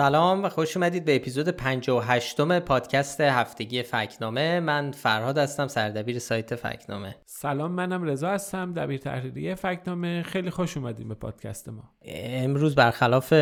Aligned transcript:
سلام 0.00 0.44
و 0.44 0.48
خوش 0.48 0.76
اومدید 0.76 1.04
به 1.04 1.16
اپیزود 1.16 1.48
58 1.48 2.40
م 2.40 2.58
پادکست 2.58 3.20
هفتگی 3.20 3.82
فکنامه. 3.82 4.60
من 4.60 4.90
فرهاد 4.90 5.38
هستم 5.38 5.68
سردبیر 5.68 6.18
سایت 6.18 6.54
فکنامه. 6.54 7.16
سلام 7.26 7.72
منم 7.72 8.02
رضا 8.02 8.30
هستم 8.30 8.72
دبیر 8.72 9.00
تحریریه 9.00 9.54
فکنامه. 9.54 10.22
خیلی 10.22 10.50
خوش 10.50 10.76
اومدیم 10.76 11.08
به 11.08 11.14
پادکست 11.14 11.68
ما. 11.68 11.90
امروز 12.04 12.74
برخلاف 12.74 13.32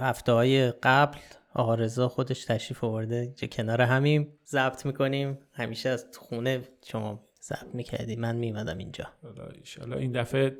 هفته 0.00 0.32
های 0.32 0.70
قبل 0.70 1.18
آقا 1.54 1.74
رضا 1.74 2.08
خودش 2.08 2.44
تشریف 2.44 2.84
آورده 2.84 3.34
که 3.36 3.48
کنار 3.48 3.82
همیم 3.82 4.38
ضبط 4.46 4.86
می‌کنیم. 4.86 5.38
همیشه 5.52 5.88
از 5.88 6.06
خونه 6.18 6.62
شما 6.84 7.20
ضبط 7.46 7.74
می‌کردی؟ 7.74 8.16
من 8.16 8.36
میمدم 8.36 8.78
اینجا. 8.78 9.04
حالا 9.80 9.96
این 9.96 10.12
دفعه 10.12 10.56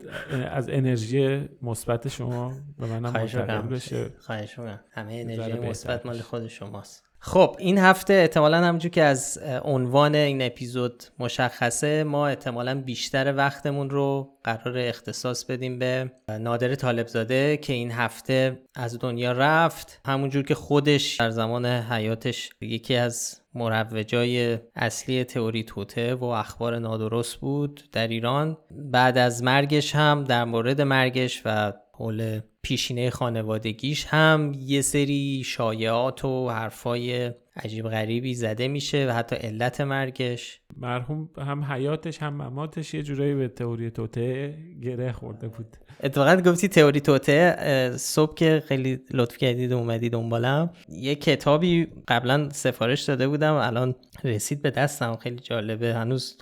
از 0.50 0.68
انرژی 0.68 1.48
مثبت 1.62 2.08
شما 2.08 2.52
به 2.78 2.86
منم 2.86 3.02
منتقل 3.02 3.60
بشه. 3.60 4.10
خواهش 4.18 4.58
همه 4.90 5.14
انرژی 5.14 5.52
مثبت 5.52 6.06
مال 6.06 6.18
خود 6.18 6.48
شماست. 6.48 7.06
خب 7.18 7.56
این 7.58 7.78
هفته 7.78 8.14
احتمالا 8.14 8.56
همونجور 8.56 8.90
که 8.90 9.02
از 9.02 9.38
عنوان 9.62 10.14
این 10.14 10.42
اپیزود 10.42 11.04
مشخصه 11.18 12.04
ما 12.04 12.28
احتمالا 12.28 12.80
بیشتر 12.80 13.34
وقتمون 13.36 13.90
رو 13.90 14.38
قرار 14.44 14.78
اختصاص 14.78 15.44
بدیم 15.44 15.78
به 15.78 16.10
نادر 16.28 16.74
طالبزاده 16.74 17.56
که 17.56 17.72
این 17.72 17.90
هفته 17.90 18.58
از 18.74 18.98
دنیا 18.98 19.32
رفت. 19.32 20.00
همونجور 20.06 20.42
که 20.42 20.54
خودش 20.54 21.16
در 21.16 21.30
زمان 21.30 21.66
حیاتش 21.66 22.50
یکی 22.60 22.96
از 22.96 23.40
مروجای 23.56 24.58
اصلی 24.74 25.24
تئوری 25.24 25.64
توته 25.64 26.14
و 26.14 26.24
اخبار 26.24 26.78
نادرست 26.78 27.36
بود 27.36 27.82
در 27.92 28.08
ایران. 28.08 28.56
بعد 28.70 29.18
از 29.18 29.42
مرگش 29.42 29.94
هم 29.94 30.24
در 30.24 30.44
مورد 30.44 30.80
مرگش 30.80 31.42
و 31.44 31.72
حول 31.98 32.40
پیشینه 32.62 33.10
خانوادگیش 33.10 34.06
هم 34.06 34.52
یه 34.58 34.80
سری 34.80 35.42
شایعات 35.44 36.24
و 36.24 36.48
حرفای 36.48 37.32
عجیب 37.56 37.88
غریبی 37.88 38.34
زده 38.34 38.68
میشه 38.68 39.06
و 39.08 39.12
حتی 39.12 39.36
علت 39.36 39.80
مرگش. 39.80 40.60
مرحوم 40.76 41.30
هم 41.38 41.64
حیاتش 41.64 42.22
هم 42.22 42.34
مماتش 42.34 42.94
یه 42.94 43.02
جورایی 43.02 43.34
به 43.34 43.48
تئوری 43.48 43.90
توته 43.90 44.54
گره 44.82 45.12
خورده 45.12 45.48
بود. 45.48 45.76
اتفاقا 46.02 46.36
گفتی 46.36 46.68
تئوری 46.68 47.00
توته 47.00 47.96
صبح 47.96 48.34
که 48.34 48.62
خیلی 48.66 49.00
لطف 49.10 49.36
کردید 49.36 49.72
و 49.72 49.76
اومدی 49.76 50.10
دنبالم. 50.10 50.70
یه 50.88 51.14
کتابی 51.14 51.88
قبلا 52.08 52.48
سفارش 52.52 53.02
داده 53.02 53.28
بودم 53.28 53.54
الان 53.54 53.94
رسید 54.24 54.62
به 54.62 54.70
دستم. 54.70 55.16
خیلی 55.16 55.36
جالبه. 55.36 55.94
هنوز 55.94 56.38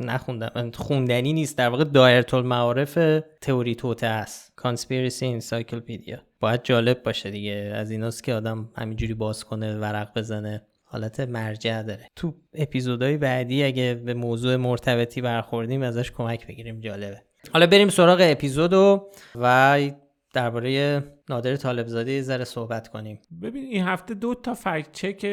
نخوندم. 0.00 0.70
خوندنی 0.74 1.32
نیست. 1.32 1.58
در 1.58 1.68
واقع 1.68 1.84
دایره 1.84 2.34
المعارف 2.34 2.98
تئوری 3.40 3.74
توته 3.74 4.06
است 4.06 4.52
کانسپیرسی 4.56 5.26
انسایکلپدیا 5.26 6.18
باید 6.40 6.62
جالب 6.62 7.02
باشه 7.02 7.30
دیگه. 7.30 7.72
از 7.74 7.90
ایناست 7.90 8.24
که 8.24 8.34
آدم 8.34 8.68
همینجوری 8.76 9.14
باز 9.14 9.44
کنه 9.44 9.78
ورق 9.78 10.18
بزنه. 10.18 10.62
حالت 10.84 11.20
مرجع 11.20 11.82
داره. 11.82 12.06
تو 12.16 12.34
اپیزودهای 12.54 13.16
بعدی 13.16 13.64
اگه 13.64 14.02
به 14.04 14.14
موضوع 14.14 14.56
مرتبطی 14.56 15.20
برخوردیم 15.20 15.82
ازش 15.82 16.12
کمک 16.12 16.46
بگیریم. 16.46 16.80
جالبه. 16.80 17.27
حالا 17.52 17.66
بریم 17.66 17.88
سراغ 17.88 18.18
اپیزودو 18.20 19.08
و 19.34 19.90
درباره 20.34 21.02
نادر 21.30 21.56
طالبزاده 21.56 22.12
یه 22.12 22.22
ذره 22.22 22.44
صحبت 22.44 22.88
کنیم. 22.88 23.20
ببین 23.42 23.64
این 23.64 23.84
هفته 23.84 24.14
دو 24.14 24.34
تا 24.34 24.54
فکت 24.54 24.92
چک 24.92 25.26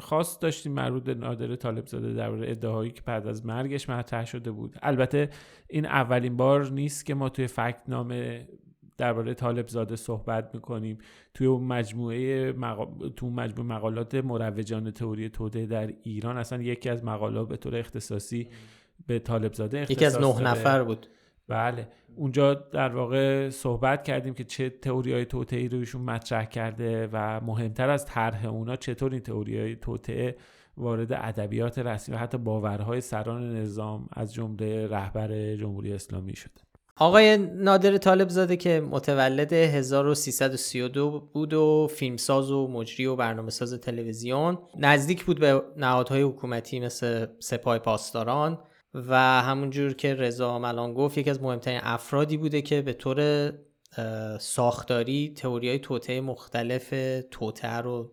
خاص 0.00 0.38
داشتیم 0.40 0.72
مربوط 0.72 1.04
به 1.04 1.14
نادر 1.14 1.56
طالبزاده 1.56 2.14
درباره 2.14 2.50
ادعاهایی 2.50 2.90
که 2.90 3.02
بعد 3.06 3.26
از 3.26 3.46
مرگش 3.46 3.88
مطرح 3.90 4.24
شده 4.24 4.50
بود. 4.50 4.76
البته 4.82 5.30
این 5.68 5.86
اولین 5.86 6.36
بار 6.36 6.70
نیست 6.70 7.06
که 7.06 7.14
ما 7.14 7.28
توی 7.28 7.46
فکت 7.46 7.82
نامه 7.88 8.48
درباره 8.98 9.34
طالب 9.34 9.68
زاده 9.68 9.96
صحبت 9.96 10.54
می‌کنیم. 10.54 10.98
توی 11.34 11.46
اون 11.46 11.64
مجموعه 11.64 12.52
تو 13.16 13.30
مجموعه 13.30 13.68
مقالات 13.76 14.14
مروجان 14.14 14.90
تئوری 14.90 15.28
توده 15.28 15.66
در 15.66 15.92
ایران 16.02 16.38
اصلا 16.38 16.62
یکی 16.62 16.88
از 16.88 17.04
مقالات 17.04 17.48
به 17.48 17.56
طور 17.56 17.76
اختصاصی 17.76 18.48
به 19.06 19.18
طالب 19.18 19.52
زاده 19.52 19.86
یکی 19.92 20.04
از 20.04 20.18
نه 20.18 20.40
نفر 20.40 20.82
بود. 20.82 21.06
بله. 21.48 21.88
اونجا 22.16 22.54
در 22.54 22.88
واقع 22.88 23.50
صحبت 23.50 24.04
کردیم 24.04 24.34
که 24.34 24.44
چه 24.44 24.70
تئوری 24.70 25.12
های 25.12 25.24
توطئه 25.24 25.68
رو 25.68 25.78
ایشون 25.78 26.02
مطرح 26.02 26.44
کرده 26.44 27.08
و 27.12 27.40
مهمتر 27.40 27.90
از 27.90 28.06
طرح 28.06 28.46
اونا 28.46 28.76
چطور 28.76 29.12
این 29.12 29.20
تئوری 29.20 29.60
های 29.60 29.76
توطئه 29.76 30.36
وارد 30.76 31.12
ادبیات 31.12 31.78
رسمی 31.78 32.14
و 32.14 32.18
حتی 32.18 32.38
باورهای 32.38 33.00
سران 33.00 33.56
نظام 33.56 34.08
از 34.12 34.34
جمله 34.34 34.86
رهبر 34.86 35.56
جمهوری 35.56 35.92
اسلامی 35.92 36.36
شده 36.36 36.60
آقای 37.00 37.36
نادر 37.36 37.96
طالب 37.96 38.28
زاده 38.28 38.56
که 38.56 38.80
متولد 38.80 39.52
1332 39.52 41.28
بود 41.32 41.54
و 41.54 41.88
فیلمساز 41.90 42.50
و 42.50 42.68
مجری 42.68 43.06
و 43.06 43.16
برنامه 43.16 43.50
ساز 43.50 43.74
تلویزیون 43.74 44.58
نزدیک 44.78 45.24
بود 45.24 45.40
به 45.40 45.62
نهادهای 45.76 46.22
حکومتی 46.22 46.80
مثل 46.80 47.26
سپاه 47.38 47.78
پاسداران. 47.78 48.58
و 48.94 49.42
همونجور 49.42 49.92
که 49.92 50.14
رضا 50.14 50.58
ملان 50.58 50.94
گفت 50.94 51.18
یکی 51.18 51.30
از 51.30 51.42
مهمترین 51.42 51.80
افرادی 51.82 52.36
بوده 52.36 52.62
که 52.62 52.82
به 52.82 52.92
طور 52.92 53.52
ساختاری 54.40 55.34
تئوری 55.36 55.68
های 55.68 55.78
توته 55.78 56.20
مختلف 56.20 56.94
توته 57.30 57.76
رو 57.76 58.12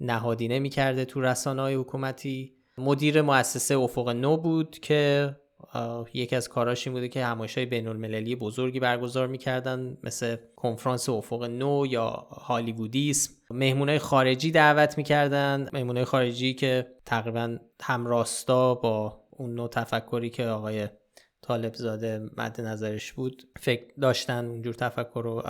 نهادینه 0.00 0.58
می‌کرده 0.58 1.04
تو 1.04 1.20
رسانه 1.20 1.62
های 1.62 1.74
حکومتی. 1.74 2.54
مدیر 2.78 3.22
مؤسسه 3.22 3.76
افق 3.76 4.08
نو 4.08 4.36
بود 4.36 4.78
که 4.78 5.36
یکی 6.14 6.36
از 6.36 6.48
کاراش 6.48 6.86
این 6.86 6.94
بوده 6.94 7.08
که 7.08 7.24
همایش 7.24 7.58
های 7.58 7.66
بین 7.66 7.88
المللی 7.88 8.36
بزرگی 8.36 8.80
برگزار 8.80 9.26
می‌کردن 9.26 9.98
مثل 10.02 10.36
کنفرانس 10.56 11.08
افق 11.08 11.44
نو 11.44 11.86
یا 11.88 12.08
هالیوودیسم. 12.30 13.32
مهمونای 13.50 13.98
خارجی 13.98 14.50
دعوت 14.50 14.98
می‌کردن. 14.98 15.68
مهمونای 15.72 16.04
خارجی 16.04 16.54
که 16.54 16.86
تقریبا 17.06 17.58
همراستا 17.82 18.74
با 18.74 19.20
اون 19.38 19.54
نوع 19.54 19.68
تفکری 19.68 20.30
که 20.30 20.46
آقای 20.46 20.88
طالب 21.42 21.74
زاده 21.74 22.20
مد 22.36 22.60
نظرش 22.60 23.12
بود 23.12 23.42
فکر 23.60 23.82
داشتن 24.00 24.44
اونجور 24.46 24.74
تفکر 24.74 25.22
رو 25.24 25.42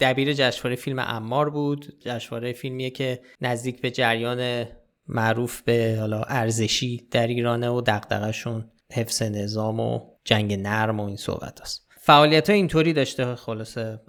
دبیر 0.00 0.32
جشنواره 0.32 0.76
فیلم 0.76 0.98
امار 0.98 1.50
بود. 1.50 1.96
جشنواره 2.00 2.52
فیلمیه 2.52 2.90
که 2.90 3.20
نزدیک 3.40 3.80
به 3.80 3.90
جریان 3.90 4.66
معروف 5.08 5.62
به 5.62 5.96
حالا 6.00 6.22
ارزشی 6.22 7.08
در 7.10 7.26
ایرانه 7.26 7.70
و 7.70 7.80
دقدقشون 7.80 8.70
حفظ 8.92 9.22
نظام 9.22 9.80
و 9.80 10.00
جنگ 10.24 10.54
نرم 10.54 11.00
و 11.00 11.04
این 11.04 11.16
صحبت 11.16 11.60
است 11.60 11.88
فعالیت 12.04 12.50
ها 12.50 12.56
اینطوری 12.56 12.92
داشته 12.92 13.34
خلاصه. 13.34 14.00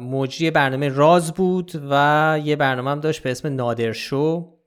مجری 0.00 0.50
برنامه 0.50 0.88
راز 0.88 1.32
بود 1.32 1.72
و 1.90 2.40
یه 2.44 2.56
برنامه 2.56 2.90
هم 2.90 3.00
داشت 3.00 3.22
به 3.22 3.30
اسم 3.30 3.54
نادر 3.54 3.92
شو. 3.92 4.57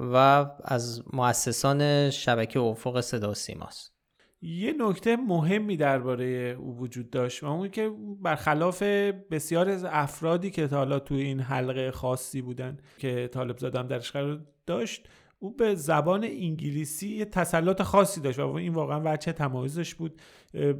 و 0.00 0.46
از 0.64 1.02
مؤسسان 1.12 2.10
شبکه 2.10 2.60
افق 2.60 3.00
صدا 3.00 3.34
سیماست. 3.34 3.94
یه 4.42 4.74
نکته 4.78 5.16
مهمی 5.16 5.76
درباره 5.76 6.56
او 6.58 6.76
وجود 6.78 7.10
داشت 7.10 7.42
و 7.42 7.46
اون 7.46 7.68
که 7.68 7.90
برخلاف 8.22 8.82
بسیار 9.30 9.68
از 9.68 9.84
افرادی 9.84 10.50
که 10.50 10.68
تا 10.68 10.76
حالا 10.76 10.98
توی 10.98 11.22
این 11.22 11.40
حلقه 11.40 11.90
خاصی 11.90 12.42
بودن 12.42 12.76
که 12.98 13.28
طالب 13.32 13.58
زادم 13.58 13.86
درش 13.86 14.10
قرار 14.10 14.46
داشت 14.66 15.08
او 15.38 15.56
به 15.56 15.74
زبان 15.74 16.24
انگلیسی 16.24 17.08
یه 17.08 17.24
تسلط 17.24 17.82
خاصی 17.82 18.20
داشت 18.20 18.38
و 18.38 18.54
این 18.54 18.72
واقعا 18.72 19.00
وجه 19.04 19.32
تمایزش 19.32 19.94
بود. 19.94 20.20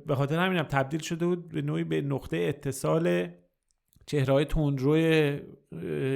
به 0.07 0.15
خاطر 0.15 0.39
همینم 0.39 0.63
تبدیل 0.63 1.01
شده 1.01 1.27
بود 1.27 1.49
به 1.49 1.63
نوعی 1.63 1.85
به 1.85 2.01
نقطه 2.01 2.37
اتصال 2.37 3.29
چهرهای 4.07 4.45
تندروی 4.45 5.41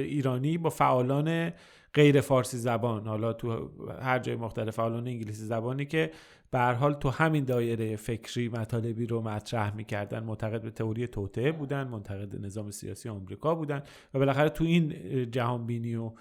ایرانی 0.07 0.57
با 0.57 0.69
فعالان 0.69 1.51
غیر 1.95 2.21
فارسی 2.21 2.57
زبان 2.57 3.07
حالا 3.07 3.33
تو 3.33 3.69
هر 4.01 4.19
جای 4.19 4.35
مختلف 4.35 4.75
فعالان 4.75 5.07
انگلیسی 5.07 5.45
زبانی 5.45 5.85
که 5.85 6.11
به 6.51 6.59
حال 6.59 6.93
تو 6.93 7.09
همین 7.09 7.43
دایره 7.43 7.95
فکری 7.95 8.49
مطالبی 8.49 9.05
رو 9.05 9.21
مطرح 9.21 9.75
می‌کردن 9.75 10.23
معتقد 10.23 10.61
به 10.61 10.69
تئوری 10.69 11.07
توطعه 11.07 11.51
بودن 11.51 11.87
منتقد 11.87 12.45
نظام 12.45 12.71
سیاسی 12.71 13.09
آمریکا 13.09 13.55
بودن 13.55 13.83
و 14.13 14.19
بالاخره 14.19 14.49
تو 14.49 14.63
این 14.63 14.95
جهان 15.31 15.65
بینی 15.65 15.95
و 15.95 16.11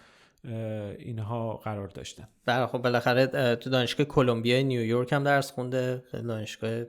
اینها 0.99 1.57
قرار 1.57 1.89
داشتن. 1.89 2.29
بله 2.47 2.67
خب 2.67 2.79
بالاخره 2.79 3.57
تو 3.57 3.71
دانشگاه 3.71 4.07
کلمبیا 4.07 4.63
نیویورک 4.63 5.13
هم 5.13 5.25
درس 5.25 5.53
خونده 5.53 6.03
دانشگاه 6.13 6.85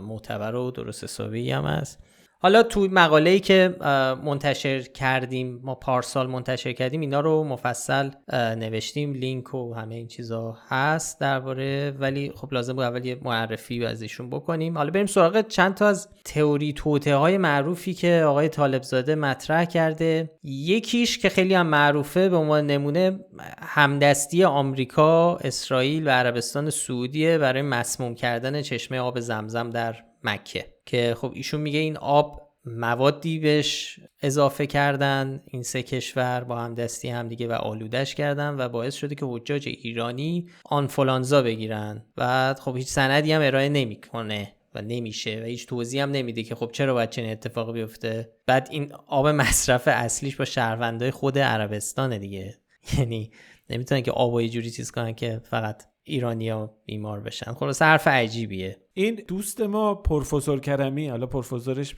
معتبر 0.00 0.54
و 0.54 0.70
درست 0.70 1.04
حسابی 1.04 1.50
هم 1.50 1.64
هست. 1.64 2.05
حالا 2.38 2.62
تو 2.62 2.88
مقاله 2.90 3.30
ای 3.30 3.40
که 3.40 3.76
منتشر 4.24 4.80
کردیم 4.80 5.60
ما 5.64 5.74
پارسال 5.74 6.26
منتشر 6.26 6.72
کردیم 6.72 7.00
اینا 7.00 7.20
رو 7.20 7.44
مفصل 7.44 8.10
نوشتیم 8.32 9.12
لینک 9.12 9.54
و 9.54 9.74
همه 9.74 9.94
این 9.94 10.08
چیزا 10.08 10.58
هست 10.68 11.20
درباره 11.20 11.90
ولی 11.98 12.32
خب 12.36 12.54
لازم 12.54 12.72
بود 12.72 12.84
اول 12.84 13.04
یه 13.04 13.18
معرفی 13.22 13.84
از 13.84 14.02
ایشون 14.02 14.30
بکنیم. 14.30 14.76
حالا 14.78 14.90
بریم 14.90 15.06
سراغ 15.06 15.48
چند 15.48 15.74
تا 15.74 15.86
از 15.86 16.08
تئوری 16.24 16.72
توته 16.72 17.16
های 17.16 17.38
معروفی 17.38 17.94
که 17.94 18.22
آقای 18.26 18.48
طالبزاده 18.48 19.14
مطرح 19.14 19.64
کرده. 19.64 20.30
یکیش 20.44 21.18
که 21.18 21.28
خیلی 21.28 21.54
هم 21.54 21.66
معروفه 21.66 22.28
به 22.28 22.36
عنوان 22.36 22.66
نمونه 22.66 23.20
همدستی 23.58 24.44
آمریکا، 24.44 25.36
اسرائیل 25.36 26.06
و 26.06 26.10
عربستان 26.10 26.70
سعودیه 26.70 27.38
برای 27.38 27.62
مسموم 27.62 28.14
کردن 28.14 28.62
چشمه 28.62 28.98
آب 28.98 29.20
زمزم 29.20 29.70
در 29.70 29.96
مکه 30.28 30.74
که 30.86 31.16
خب 31.18 31.32
ایشون 31.34 31.60
میگه 31.60 31.78
این 31.78 31.96
آب 31.96 32.46
موادی 32.66 33.38
بهش 33.38 34.00
اضافه 34.22 34.66
کردن 34.66 35.42
این 35.46 35.62
سه 35.62 35.82
کشور 35.82 36.44
با 36.44 36.56
هم 36.56 36.74
دستی 36.74 37.08
هم 37.08 37.28
دیگه 37.28 37.48
و 37.48 37.52
آلودش 37.52 38.14
کردن 38.14 38.54
و 38.58 38.68
باعث 38.68 38.94
شده 38.94 39.14
که 39.14 39.26
حجاج 39.26 39.68
ایرانی 39.68 40.48
آنفولانزا 40.64 41.42
بگیرن. 41.42 42.04
بعد 42.16 42.58
خب 42.58 42.76
هیچ 42.76 42.88
سندی 42.88 43.32
هم 43.32 43.42
ارائه 43.42 43.68
نمی‌کنه 43.68 44.52
و 44.74 44.82
نمیشه 44.82 45.40
و 45.42 45.44
هیچ 45.44 45.66
توضیح 45.66 46.02
هم 46.02 46.10
نمیده 46.10 46.42
که 46.42 46.54
خب 46.54 46.70
چرا 46.72 46.94
باید 46.94 47.10
چنین 47.10 47.30
اتفاقی 47.30 47.72
بیفته. 47.72 48.32
بعد 48.46 48.68
این 48.70 48.92
آب 49.06 49.28
مصرف 49.28 49.88
اصلیش 49.88 50.36
با 50.36 50.44
شهروندای 50.44 51.10
خود 51.10 51.38
عربستان 51.38 52.18
دیگه. 52.18 52.58
یعنی 52.98 53.30
نمی‌تونن 53.70 54.00
که 54.00 54.10
آب 54.10 54.34
و 54.34 54.42
جوری 54.42 54.70
چیز 54.70 54.90
کنن 54.90 55.14
که 55.14 55.40
فقط 55.44 55.82
ایرانیا 56.08 56.74
بیمار 56.86 57.20
بشن. 57.20 57.52
خلاص 57.52 57.82
حرف 57.82 58.08
عجیبیه. 58.08 58.76
این 58.94 59.22
دوست 59.28 59.60
ما 59.60 59.94
پروفسور 59.94 60.60
کرمی 60.60 61.08
حالا 61.08 61.26
پروفسورش 61.26 61.96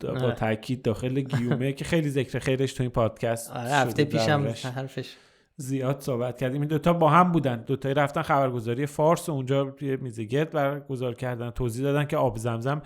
با. 0.00 0.30
تاکید 0.30 0.82
داخل 0.82 1.20
گیومه 1.20 1.72
که 1.72 1.84
خیلی 1.84 2.08
ذکر 2.08 2.38
خیرش 2.38 2.72
تو 2.72 2.82
این 2.82 2.90
پادکست 2.90 3.50
آره 3.50 3.70
هفته 3.70 4.04
پیشم. 4.04 4.54
حرفش. 4.74 5.14
زیاد 5.56 6.00
صحبت 6.00 6.38
کردیم. 6.38 6.60
این 6.60 6.68
دوتا 6.68 6.92
با 6.92 7.10
هم 7.10 7.32
بودن. 7.32 7.64
دوتایی 7.66 7.94
رفتن 7.94 8.22
خبرگزاری 8.22 8.86
فارس 8.86 9.28
و 9.28 9.32
اونجا 9.32 9.76
یه 9.80 9.96
میز 9.96 10.20
گرد 10.20 10.50
برگزار 10.50 11.14
کردن. 11.14 11.50
توضیح 11.50 11.82
دادن 11.82 12.04
که 12.04 12.16
آب 12.16 12.36
زمزم 12.38 12.82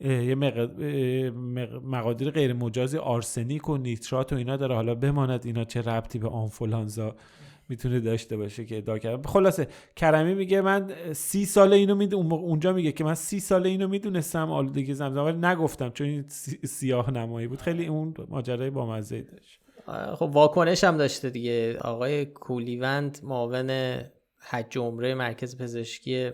یه 0.00 0.34
مقادیر 1.84 2.30
غیر 2.30 2.52
مجازی 2.52 2.98
آرسنیک 2.98 3.68
و 3.68 3.76
نیترات 3.76 4.32
و 4.32 4.36
اینا 4.36 4.56
داره. 4.56 4.74
حالا 4.74 4.94
بماند 4.94 5.46
اینا 5.46 5.64
چه 5.64 5.82
ربطی 5.82 6.18
به 6.18 6.28
آنفولانزا 6.28 7.16
می‌تونه 7.68 8.00
داشته 8.00 8.36
باشه 8.36 8.64
که 8.64 8.76
ادعا 8.78 8.98
کرد. 8.98 9.26
خلاصه 9.26 9.68
کرمی 9.96 10.34
میگه 10.34 10.60
من 10.60 10.92
سی 11.12 11.44
سال 11.44 11.72
اینو 11.72 11.94
میدون 11.94 12.32
اونجا 12.32 12.72
میگه 12.72 12.92
که 12.92 13.04
من 13.04 13.14
سی 13.14 13.40
سال 13.40 13.66
اینو 13.66 13.88
می‌دونستم 13.88 14.50
آلودگی 14.50 14.94
زمزم 14.94 15.24
ولی 15.24 15.38
نگفتم 15.38 15.90
چون 15.90 16.06
این 16.06 16.24
سی- 16.28 16.66
سیاه 16.66 17.10
نمایی 17.10 17.46
بود. 17.46 17.60
خیلی 17.60 17.86
اون 17.86 18.14
ماجرای 18.28 18.70
بامزه 18.70 19.22
داشت. 19.22 19.60
خب 20.14 20.30
واکنش 20.32 20.84
هم 20.84 20.96
داشته 20.96 21.30
دیگه. 21.30 21.78
آقای 21.78 22.26
کولیوند 22.26 23.18
معاون 23.22 24.00
حج 24.38 24.78
عمره 24.78 25.14
مرکز 25.14 25.58
پزشکی 25.58 26.30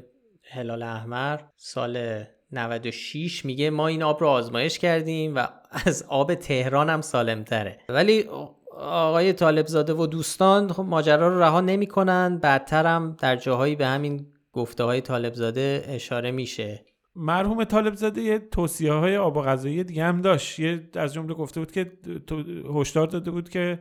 هلال 0.50 0.82
احمر 0.82 1.40
سال 1.56 2.24
96 2.52 3.44
میگه 3.44 3.70
ما 3.70 3.86
این 3.86 4.02
آب 4.02 4.20
رو 4.20 4.26
آزمایش 4.26 4.78
کردیم 4.78 5.34
و 5.36 5.46
از 5.86 6.04
آب 6.08 6.34
تهران 6.34 6.90
هم 6.90 7.00
سالم 7.00 7.44
تره 7.44 7.78
ولی 7.88 8.24
آقای 8.78 9.32
طالب 9.32 9.66
زاده 9.66 9.94
و 9.94 10.06
دوستان 10.06 10.72
خب 10.72 10.82
ماجرا 10.82 11.28
رو 11.28 11.40
رها 11.40 11.60
نمی‌کنن. 11.60 12.38
بعدتر 12.38 12.86
هم 12.86 13.16
در 13.20 13.36
جاهایی 13.36 13.76
به 13.76 13.86
همین 13.86 14.26
گفته 14.52 14.84
های 14.84 15.00
طالب 15.00 15.32
اشاره 15.88 16.30
میشه. 16.30 16.84
مرحوم 17.16 17.64
طالب 17.64 17.94
زاده 17.94 18.20
یه 18.20 18.38
توصیه 18.38 18.92
های 18.92 19.16
آب 19.16 19.36
و 19.36 19.42
غذایی 19.42 19.84
دیگه 19.84 20.04
هم 20.04 20.20
داشت. 20.20 20.58
یه 20.58 20.88
از 20.94 21.14
جمله 21.14 21.34
گفته 21.34 21.60
بود 21.60 21.72
که 21.72 21.92
هشدار 22.74 23.06
داده 23.06 23.30
بود 23.30 23.48
که 23.48 23.78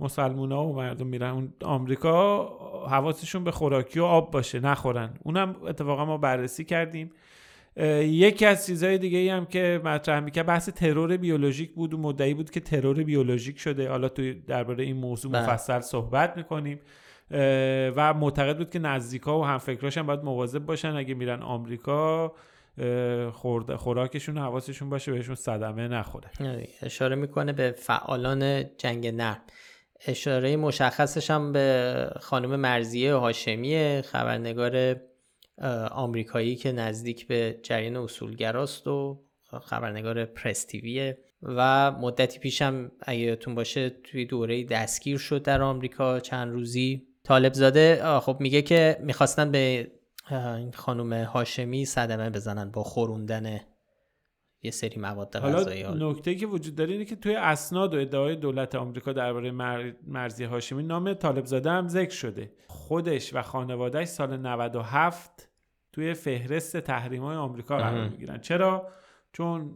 مسلمونا 0.00 0.66
و 0.66 0.76
مردم 0.76 1.06
میرن 1.06 1.30
اون 1.30 1.52
آمریکا 1.62 2.48
حواسشون 2.90 3.44
به 3.44 3.50
خوراکی 3.50 4.00
و 4.00 4.04
آب 4.04 4.30
باشه 4.30 4.60
نخورن. 4.60 5.14
اونم 5.22 5.56
اتفاقا 5.66 6.04
ما 6.04 6.18
بررسی 6.18 6.64
کردیم. 6.64 7.10
یکی 8.00 8.46
از 8.46 8.66
چیزهای 8.66 8.98
دیگه 8.98 9.18
ای 9.18 9.28
هم 9.28 9.46
که 9.46 9.80
مطرح 9.84 10.20
می‌کرد 10.20 10.46
بحث 10.46 10.68
ترور 10.68 11.16
بیولوژیک 11.16 11.74
بود 11.74 11.94
و 11.94 11.98
مدعی 11.98 12.34
بود 12.34 12.50
که 12.50 12.60
ترور 12.60 13.02
بیولوژیک 13.02 13.58
شده. 13.58 13.88
حالا 13.88 14.08
توی 14.08 14.34
درباره 14.34 14.84
این 14.84 14.96
موضوع 14.96 15.32
بله. 15.32 15.42
مفصل 15.42 15.80
صحبت 15.80 16.36
می‌کنیم. 16.36 16.80
و 17.96 18.14
معتقد 18.14 18.58
بود 18.58 18.70
که 18.70 18.78
نزدیکا 18.78 19.40
و 19.40 19.44
همفکراش 19.44 19.98
هم 19.98 20.06
باید 20.06 20.20
مواظب 20.20 20.58
باشن. 20.58 20.96
اگه 20.96 21.14
میرن 21.14 21.42
آمریکا 21.42 22.32
اه، 22.78 23.30
خورد 23.30 23.76
خوراکشون 23.76 24.38
و 24.38 24.40
حواسشون 24.40 24.90
باشه 24.90 25.12
بهشون 25.12 25.34
صدمه 25.34 25.88
نخوره. 25.88 26.28
اشاره 26.82 27.16
می‌کنه 27.16 27.52
به 27.52 27.70
فعالان 27.70 28.64
جنگ 28.78 29.06
نرم. 29.06 29.40
اشاره 30.06 30.56
مشخصش 30.56 31.30
هم 31.30 31.52
به 31.52 32.10
خانم 32.20 32.56
مرزیه 32.56 33.14
هاشمی 33.14 34.02
خبرنگار 34.04 34.96
آمریکایی 35.90 36.56
که 36.56 36.72
نزدیک 36.72 37.26
به 37.26 37.60
جریان 37.62 37.96
اصولگراست 37.96 38.86
و 38.86 39.22
خبرنگار 39.62 40.24
پرس 40.24 40.64
تیویه. 40.64 41.18
و 41.42 41.92
مدتی 41.92 42.38
پیشم 42.38 42.90
اگه 43.00 43.18
یادتون 43.18 43.54
باشه 43.54 43.90
توی 43.90 44.24
دوره 44.24 44.64
دستگیر 44.64 45.18
شد 45.18 45.42
در 45.42 45.62
آمریکا 45.62 46.20
چند 46.20 46.52
روزی. 46.52 47.06
طالب 47.24 47.52
زاده 47.52 48.18
خب 48.20 48.36
میگه 48.40 48.62
که 48.62 48.98
می‌خواستن 49.00 49.50
به 49.50 49.90
این 50.30 50.72
خانم 50.72 51.12
هاشمی 51.12 51.84
صدمه 51.84 52.30
بزنن 52.30 52.70
با 52.70 52.82
خوروندن 52.82 53.60
یه 54.66 54.72
سری 54.72 55.00
مواد 55.00 55.38
غذایی 55.38 55.82
حالا 55.82 56.10
نکته 56.10 56.34
که 56.34 56.46
وجود 56.46 56.74
داره 56.74 56.92
اینه 56.92 57.04
که 57.04 57.16
توی 57.16 57.34
اسناد 57.34 57.94
و 57.94 57.98
ادعای 57.98 58.36
دولت 58.36 58.74
آمریکا 58.74 59.12
درباره 59.12 59.50
مر... 59.50 59.92
مرزی 60.06 60.44
هاشمی 60.44 60.82
نام 60.82 61.14
طالب 61.14 61.44
زاده 61.44 61.70
هم 61.70 61.88
ذکر 61.88 62.14
شده. 62.14 62.50
خودش 62.66 63.34
و 63.34 63.42
خانوادهش 63.42 64.08
سال 64.08 64.36
97 64.36 65.48
توی 65.92 66.14
فهرست 66.14 66.76
تحریم 66.76 67.22
های 67.22 67.36
آمریکا 67.36 67.76
قرار. 67.76 68.08
می‌گیرن. 68.08 68.38
چرا؟ 68.38 68.88
چون 69.32 69.70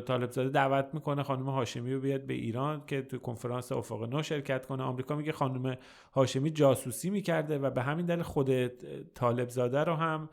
طالب 0.00 0.30
زاده 0.30 0.48
دعوت 0.48 0.88
می‌کنه 0.92 1.22
خانم 1.22 1.48
هاشمی 1.48 1.94
رو 1.94 2.00
بیاد 2.00 2.20
به 2.20 2.34
ایران 2.34 2.82
که 2.86 3.02
توی 3.02 3.18
کنفرانس 3.18 3.72
افق 3.72 4.02
نو 4.02 4.22
شرکت 4.22 4.66
کنه. 4.66 4.82
آمریکا 4.82 5.16
میگه 5.16 5.32
خانم 5.32 5.76
هاشمی 6.14 6.50
جاسوسی 6.50 7.10
می‌کرده 7.10 7.58
و 7.58 7.70
به 7.70 7.82
همین 7.82 8.06
دلیل 8.06 8.22
خود 8.22 8.66
طالب 9.14 9.48
زاده 9.48 9.84
رو 9.84 9.94
هم 9.94 10.28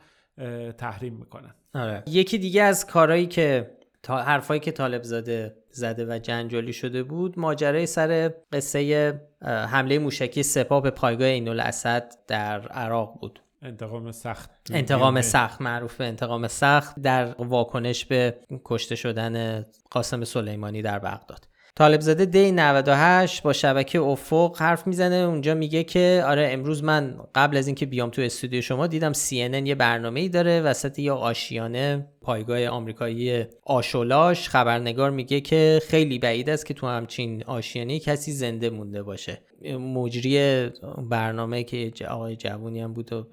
تحریم 0.77 1.13
می‌کنن. 1.13 1.55
آره. 1.75 2.03
یکی 2.07 2.37
دیگه 2.37 2.63
از 2.63 2.87
کارهایی 2.87 3.27
که 3.27 3.77
تا 4.03 4.17
حرفایی 4.17 4.59
که 4.59 4.71
طالب 4.71 5.03
زاده 5.03 5.55
زده 5.71 6.05
و 6.05 6.19
جنجالی 6.19 6.73
شده 6.73 7.03
بود 7.03 7.39
ماجرای 7.39 7.85
سر 7.85 8.33
قصه 8.51 9.21
حمله 9.41 9.99
موشکی 9.99 10.43
سپاه 10.43 10.81
به 10.81 10.89
پایگاه 10.89 11.27
عین 11.27 11.47
الاسد 11.47 12.13
در 12.27 12.67
عراق 12.67 13.17
بود. 13.21 13.41
انتقام 13.61 14.11
سخت. 14.11 14.49
انتقام 14.71 15.21
سخت 15.21 15.61
معروف 15.61 15.95
به 15.95 16.05
انتقام 16.05 16.47
سخت 16.47 16.99
در 16.99 17.25
واکنش 17.25 18.05
به 18.05 18.37
کشته 18.65 18.95
شدن 18.95 19.65
قاسم 19.91 20.23
سلیمانی 20.23 20.81
در 20.81 20.99
بغداد. 20.99 21.47
طالب 21.75 22.01
زاده 22.01 22.25
دی 22.25 22.51
98 22.51 23.43
با 23.43 23.53
شبکه 23.53 23.99
افق 23.99 24.55
حرف 24.59 24.87
می‌زنه. 24.87 25.15
اونجا 25.15 25.53
میگه 25.53 25.83
که 25.83 26.23
آره 26.27 26.49
امروز 26.51 26.83
من 26.83 27.17
قبل 27.35 27.57
از 27.57 27.67
اینکه 27.67 27.85
بیام 27.85 28.09
تو 28.09 28.21
استودیو 28.21 28.61
شما 28.61 28.87
دیدم 28.87 29.13
CNN 29.13 29.67
یه 29.67 29.75
برنامه 29.75 30.19
ای 30.19 30.29
داره 30.29 30.61
وسط 30.61 30.99
یه 30.99 31.11
آشیانه 31.11 32.07
پایگاه 32.21 32.65
آمریکایی 32.67 33.45
آشولاش. 33.65 34.49
خبرنگار 34.49 35.11
میگه 35.11 35.41
که 35.41 35.81
خیلی 35.87 36.19
بعید 36.19 36.49
است 36.49 36.65
که 36.65 36.73
تو 36.73 36.87
همچین 36.87 37.43
آشیانه 37.43 37.99
کسی 37.99 38.31
زنده 38.31 38.69
مونده 38.69 39.03
باشه. 39.03 39.41
مجری 39.79 40.69
برنامه 41.09 41.63
که 41.63 41.91
آقای 42.09 42.35
جوونی 42.35 42.81
هم 42.81 42.93
بود 42.93 43.13
و 43.13 43.23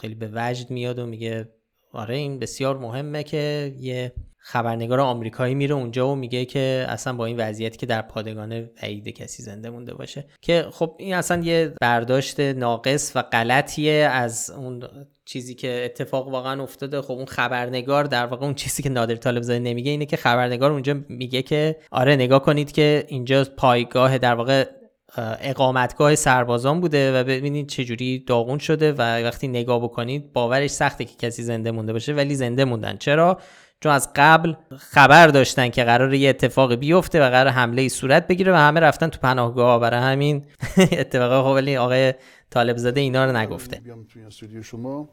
خیلی 0.00 0.14
به 0.14 0.30
وجد 0.34 0.70
میاد 0.70 0.98
و 0.98 1.06
میگه 1.06 1.48
آره 1.92 2.16
این 2.16 2.38
بسیار 2.38 2.78
مهمه 2.78 3.22
که 3.22 3.74
یه 3.80 4.12
خبرنگار 4.48 5.00
آمریکایی 5.00 5.54
میره 5.54 5.74
اونجا 5.74 6.08
و 6.08 6.14
میگه 6.14 6.44
که 6.44 6.86
اصلا 6.88 7.12
با 7.12 7.26
این 7.26 7.36
وضعیتی 7.36 7.76
که 7.76 7.86
در 7.86 8.02
پادگانه 8.02 8.70
بعید 8.82 9.08
کسی 9.08 9.42
زنده 9.42 9.70
مونده 9.70 9.94
باشه. 9.94 10.24
که 10.40 10.66
خب 10.72 10.94
این 10.98 11.14
اصلا 11.14 11.42
یه 11.42 11.72
برداشت 11.80 12.40
ناقص 12.40 13.12
و 13.14 13.22
غلطیه 13.22 13.92
از 13.92 14.50
اون 14.56 14.82
چیزی 15.24 15.54
که 15.54 15.82
اتفاق 15.84 16.28
واقعا 16.28 16.62
افتاده. 16.62 17.02
خب 17.02 17.12
اون 17.12 17.24
خبرنگار 17.24 18.04
در 18.04 18.26
واقع 18.26 18.44
اون 18.44 18.54
چیزی 18.54 18.82
که 18.82 18.88
نادر 18.88 19.14
طالب 19.14 19.42
زاده 19.42 19.58
نمیگه 19.58 19.90
اینه 19.90 20.06
که 20.06 20.16
خبرنگار 20.16 20.72
اونجا 20.72 20.94
میگه 21.08 21.42
که 21.42 21.76
آره 21.90 22.14
نگاه 22.14 22.42
کنید 22.42 22.72
که 22.72 23.04
اینجا 23.08 23.44
پایگاه 23.56 24.18
در 24.18 24.34
واقع 24.34 24.64
اه، 25.16 25.36
اقامتگاه 25.40 26.14
سربازان 26.14 26.80
بوده 26.80 27.20
و 27.20 27.24
ببینید 27.24 27.68
چجوری 27.68 28.18
داغون 28.18 28.58
شده 28.58 28.92
و 28.92 29.00
وقتی 29.00 29.48
نگاه 29.48 29.82
بکنید 29.82 30.32
باورش 30.32 30.70
سخته 30.70 31.04
که 31.04 31.14
کسی 31.16 31.42
زنده 31.42 31.70
مونده 31.70 31.92
باشه 31.92 32.12
ولی 32.12 32.34
زنده 32.34 32.64
موندن. 32.64 32.96
چرا؟ 32.96 33.38
چون 33.80 33.92
از 33.92 34.08
قبل 34.16 34.54
خبر 34.78 35.26
داشتن 35.26 35.68
که 35.68 35.84
قرار 35.84 36.14
یه 36.14 36.28
اتفاقی 36.28 36.76
بیفته 36.76 37.20
و 37.20 37.30
قرار 37.30 37.52
حمله 37.52 37.82
ای 37.82 37.88
صورت 37.88 38.26
بگیره 38.26 38.52
و 38.52 38.56
همه 38.56 38.80
رفتن 38.80 39.08
تو 39.08 39.18
پناهگاه. 39.18 39.80
برای 39.80 40.00
همین 40.00 40.44
اتفاق 40.78 41.44
خب 41.44 41.54
ولی 41.54 41.76
آقای 41.76 42.14
طالب 42.50 42.76
زاده 42.76 43.00
اینا 43.00 43.24
رو 43.24 43.36
نگفته. 43.36 43.80
بیام 43.80 44.04
توی 44.12 44.22
استودیو 44.22 44.62
شما 44.62 45.08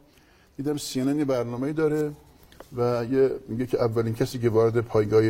دیدم 0.56 0.76
یه 1.18 1.24
برنامه 1.24 1.72
داره 1.72 2.12
و 2.76 3.04
یه 3.10 3.30
میگه 3.48 3.66
که 3.66 3.82
اولین 3.82 4.14
کسی 4.14 4.38
که 4.38 4.48
وارد 4.48 4.80
پایگاه 4.80 5.22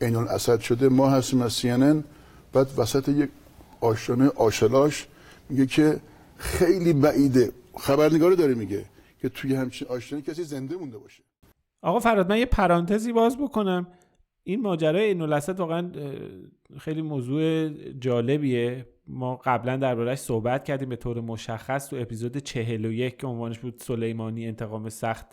عین 0.00 0.16
الاسد 0.16 0.60
شده 0.60 0.88
ما 0.88 1.10
هستیم 1.10 1.42
از 1.42 1.60
CNN 1.60 2.04
بعد 2.52 2.66
وسط 2.76 3.08
یک 3.08 3.30
آشانه 3.80 4.28
آشلاش 4.28 5.06
میگه 5.48 5.66
که 5.66 6.00
خیلی 6.36 6.92
بعیده. 6.92 7.52
خبرنگار 7.78 8.32
داره 8.32 8.54
میگه 8.54 8.84
که 9.20 9.28
توی 9.28 9.54
همچین 9.54 9.88
آشانه 9.88 10.22
کسی 10.22 10.44
زنده 10.44 10.76
مونده 10.76 10.98
باشه. 10.98 11.22
آقا 11.82 11.98
فراد 11.98 12.28
من 12.28 12.38
یه 12.38 12.46
پرانتزی 12.46 13.12
باز 13.12 13.38
بکنم. 13.38 13.86
این 14.44 14.62
ماجرای 14.62 15.04
این 15.04 15.22
واقعا 15.22 15.90
خیلی 16.78 17.02
موضوع 17.02 17.68
جالبیه. 17.92 18.86
ما 19.06 19.36
قبلا 19.36 19.76
دربارهش 19.76 20.18
صحبت 20.18 20.64
کردیم 20.64 20.88
به 20.88 20.96
طور 20.96 21.20
مشخص 21.20 21.88
تو 21.88 21.96
اپیزود 21.96 22.38
41 22.38 23.18
که 23.18 23.26
عنوانش 23.26 23.58
بود 23.58 23.74
سلیمانی 23.78 24.46
انتقام 24.46 24.88
سخت 24.88 25.26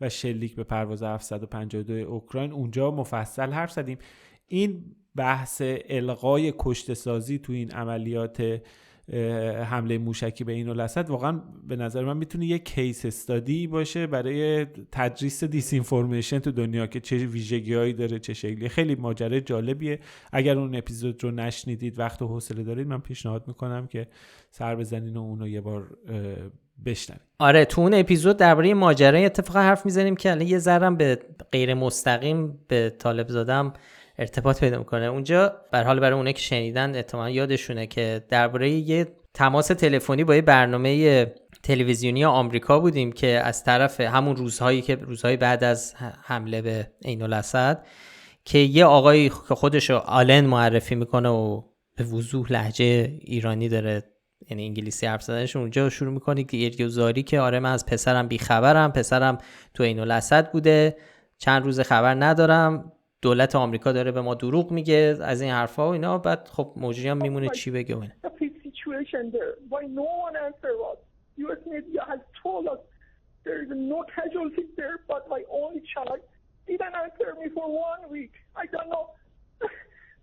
و 0.00 0.08
شلیک 0.08 0.56
به 0.56 0.64
پرواز 0.64 1.02
752 1.02 1.92
اوکراین. 1.92 2.52
اونجا 2.52 2.90
مفصل 2.90 3.50
حرف 3.52 3.72
زدیم. 3.72 3.98
این 4.46 4.84
بحث 5.16 5.62
القای 5.88 6.54
کشته 6.58 6.94
سازی 6.94 7.38
تو 7.38 7.52
این 7.52 7.70
عملیات 7.70 8.60
حمله 9.64 9.98
موشکی 9.98 10.44
به 10.44 10.52
این 10.52 10.68
الاسد 10.68 11.10
واقعا 11.10 11.40
به 11.68 11.76
نظر 11.76 12.04
من 12.04 12.16
می‌تونه 12.16 12.46
یه 12.46 12.58
کیس 12.58 13.04
استادی 13.04 13.66
باشه 13.66 14.06
برای 14.06 14.66
تدریس 14.92 15.44
دیس 15.44 15.72
اینفورمیشن 15.72 16.38
تو 16.38 16.52
دنیا 16.52 16.86
که 16.86 17.00
چه 17.00 17.16
ویژگیهایی 17.16 17.92
داره 17.92 18.18
چه 18.18 18.34
شکلی. 18.34 18.68
خیلی 18.68 18.94
ماجرای 18.94 19.40
جالبیه. 19.40 19.98
اگر 20.32 20.58
اون 20.58 20.74
اپیزود 20.74 21.24
رو 21.24 21.30
نشنیدید 21.30 21.98
وقت 21.98 22.22
و 22.22 22.26
حوصله 22.26 22.62
دارید 22.62 22.86
من 22.86 23.00
پیشنهاد 23.00 23.48
می‌کنم 23.48 23.86
که 23.86 24.06
سر 24.50 24.76
بزنین 24.76 25.16
و 25.16 25.20
اونو 25.20 25.48
یه 25.48 25.60
بار 25.60 25.98
بشنوید 26.86 27.20
آره 27.38 27.64
تو 27.64 27.80
اون 27.80 27.94
اپیزود 27.94 28.36
درباره 28.36 28.74
ماجرای 28.74 29.24
اتفاقا 29.24 29.60
حرف 29.60 29.84
می‌زنیم 29.86 30.16
که 30.16 30.30
الان 30.30 30.46
یه 30.46 30.58
ذرم 30.58 30.96
به 30.96 31.18
غیر 31.52 31.74
مستقیم 31.74 32.58
به 32.68 32.94
طالب 32.98 33.28
زادم 33.28 33.72
ارتباط 34.18 34.60
پیدا 34.60 34.78
می‌کنه. 34.78 35.04
اونجا 35.04 35.52
بر 35.70 35.84
حال 35.84 36.00
برای 36.00 36.16
اونه 36.18 36.32
که 36.32 36.40
شنیدن 36.40 36.96
احتمالا 36.96 37.30
یادشونه 37.30 37.86
که 37.86 38.24
درباره 38.28 38.70
یه 38.70 39.06
تماس 39.34 39.66
تلفنی 39.66 40.24
با 40.24 40.34
یه 40.34 40.42
برنامه 40.42 41.26
تلویزیونی 41.62 42.24
آمریکا 42.24 42.80
بودیم 42.80 43.12
که 43.12 43.26
از 43.26 43.64
طرف 43.64 44.00
همون 44.00 44.36
روزهایی 44.36 44.82
که 44.82 44.94
روزهای 44.94 45.36
بعد 45.36 45.64
از 45.64 45.94
حمله 46.22 46.62
به 46.62 46.90
عین 47.04 47.22
الاسد 47.22 47.86
که 48.44 48.58
یه 48.58 48.84
آقایی 48.84 49.28
که 49.28 49.54
خودش 49.54 49.90
رو 49.90 49.96
آلن 49.96 50.46
معرفی 50.46 50.94
می‌کنه 50.94 51.28
و 51.28 51.62
به 51.96 52.04
وضوح 52.04 52.52
لحجه 52.52 53.18
ایرانی 53.20 53.68
داره 53.68 54.02
یعنی 54.50 54.66
انگلیسی 54.66 55.06
حرف 55.06 55.22
زدنش 55.22 55.56
اونجا 55.56 55.90
شروع 55.90 56.12
می‌کنه 56.12 56.44
که 56.44 56.88
زاری 56.88 57.22
که 57.22 57.40
آره 57.40 57.58
من 57.58 57.72
از 57.72 57.86
پسرم 57.86 58.28
بیخبرم 58.28 58.92
پسرم 58.92 59.38
تو 59.74 59.84
عین 59.84 59.98
الاسد 59.98 60.50
بوده 60.52 60.96
چند 61.38 61.64
روز 61.64 61.80
خبر 61.80 62.14
ندارم 62.14 62.92
دولت 63.24 63.54
آمریکا 63.54 63.92
داره 63.92 64.12
به 64.12 64.20
ما 64.20 64.34
دروغ 64.34 64.70
میگه 64.70 65.16
از 65.20 65.40
این 65.40 65.50
حرفا 65.50 65.88
و 65.88 65.92
اینا 65.92 66.18
بعد 66.18 66.48
خب 66.48 66.72
مجری 66.76 67.08
هم 67.08 67.16
میمونه 67.16 67.48
چی 67.48 67.70
بگه 67.70 67.94
اون 67.94 68.12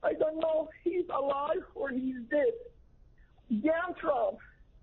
I 0.09 0.13
don't 0.21 0.39
know 0.45 0.59
he's 0.83 1.07
alive 1.21 1.65
or 1.79 1.87
he's 1.99 2.21
dead. 2.35 2.55
Damn 3.65 3.93
Trump. 4.03 4.37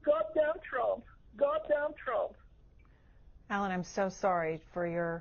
Goddamn 0.08 0.58
Trump. 0.70 1.02
Goddamn 1.44 1.92
Trump. 2.04 2.32
Alan, 3.50 3.70
I'm 3.76 3.88
so 3.98 4.04
sorry 4.24 4.54
for 4.72 4.84
your 4.86 5.12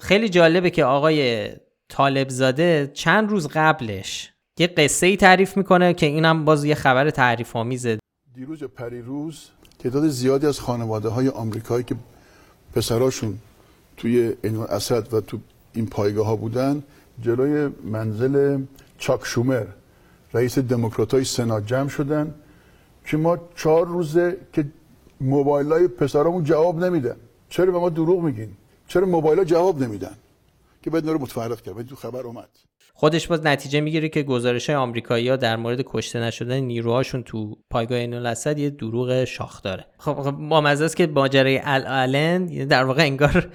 خیلی 0.00 0.28
جالبه 0.28 0.70
که 0.70 0.84
آقای 0.84 1.48
طالب 1.88 2.28
زاده 2.28 2.90
چند 2.94 3.30
روز 3.30 3.48
قبلش 3.48 4.32
یه 4.58 4.66
قصه 4.66 5.06
ای 5.06 5.16
تعریف 5.16 5.56
می‌کنه 5.56 5.94
که 5.94 6.06
اینم 6.06 6.44
باز 6.44 6.64
یه 6.64 6.74
خبر 6.74 7.10
تعریف 7.10 7.56
آمیزه 7.56 7.98
دیروز 8.34 8.62
یا 8.62 8.68
پریروز 8.68 9.50
تعداد 9.78 10.08
زیادی 10.08 10.46
از 10.46 10.60
خانواده 10.60 11.08
های 11.08 11.28
آمریکایی 11.28 11.84
که 11.84 11.94
پسراشون 12.74 13.38
توی 13.96 14.34
این 14.42 14.56
اسد 14.56 15.14
و 15.14 15.20
تو 15.20 15.38
این 15.72 15.86
پایگاه 15.86 16.26
ها 16.26 16.36
بودن 16.36 16.82
جلوی 17.20 17.72
منزل 17.84 18.62
چاک 18.98 19.20
شومر 19.24 19.66
رئیس 20.34 20.58
دموکرات 20.58 21.14
های 21.14 21.24
سنات 21.24 21.66
جمع 21.66 21.88
شدن 21.88 22.34
که 23.06 23.16
ما 23.16 23.38
چهار 23.56 23.86
روزه 23.86 24.36
که 24.52 24.64
موبایل 25.24 25.72
های 25.72 25.88
پسرامون 25.88 26.44
جواب 26.44 26.84
نمیدن 26.84 27.16
چرا 27.48 27.72
به 27.72 27.78
ما 27.78 27.90
دروغ 27.90 28.22
میگین؟ 28.22 28.48
چرا 28.88 29.06
موبایل 29.06 29.38
ها 29.38 29.44
جواب 29.44 29.82
نمیدن؟ 29.82 30.14
که 30.82 30.90
باید 30.90 31.08
رو 31.08 31.18
متفرق 31.18 31.60
کرد 31.60 31.86
تو 31.86 31.96
خبر 31.96 32.20
اومد. 32.20 32.48
خودش 32.94 33.26
باز 33.26 33.46
نتیجه 33.46 33.80
می‌گیره 33.80 34.08
که 34.08 34.22
گزارش 34.22 34.70
های 34.70 34.76
آمریکایی 34.76 35.28
ها 35.28 35.36
در 35.36 35.56
مورد 35.56 35.82
کشته 35.86 36.20
نشدن 36.20 36.60
نیروهاشون 36.60 37.22
تو 37.22 37.56
پایگاه 37.70 37.98
این 37.98 38.14
الاسد 38.14 38.58
یه 38.58 38.70
دروغ 38.70 39.24
شاخ 39.24 39.62
داره. 39.62 39.86
خب, 39.98 40.14
خب 40.14 40.30
با 40.30 40.60
است 40.60 40.96
که 40.96 41.06
ماجرای 41.06 41.60
الالن 41.64 42.46
در 42.46 42.84
واقع 42.84 43.02
انگار 43.02 43.48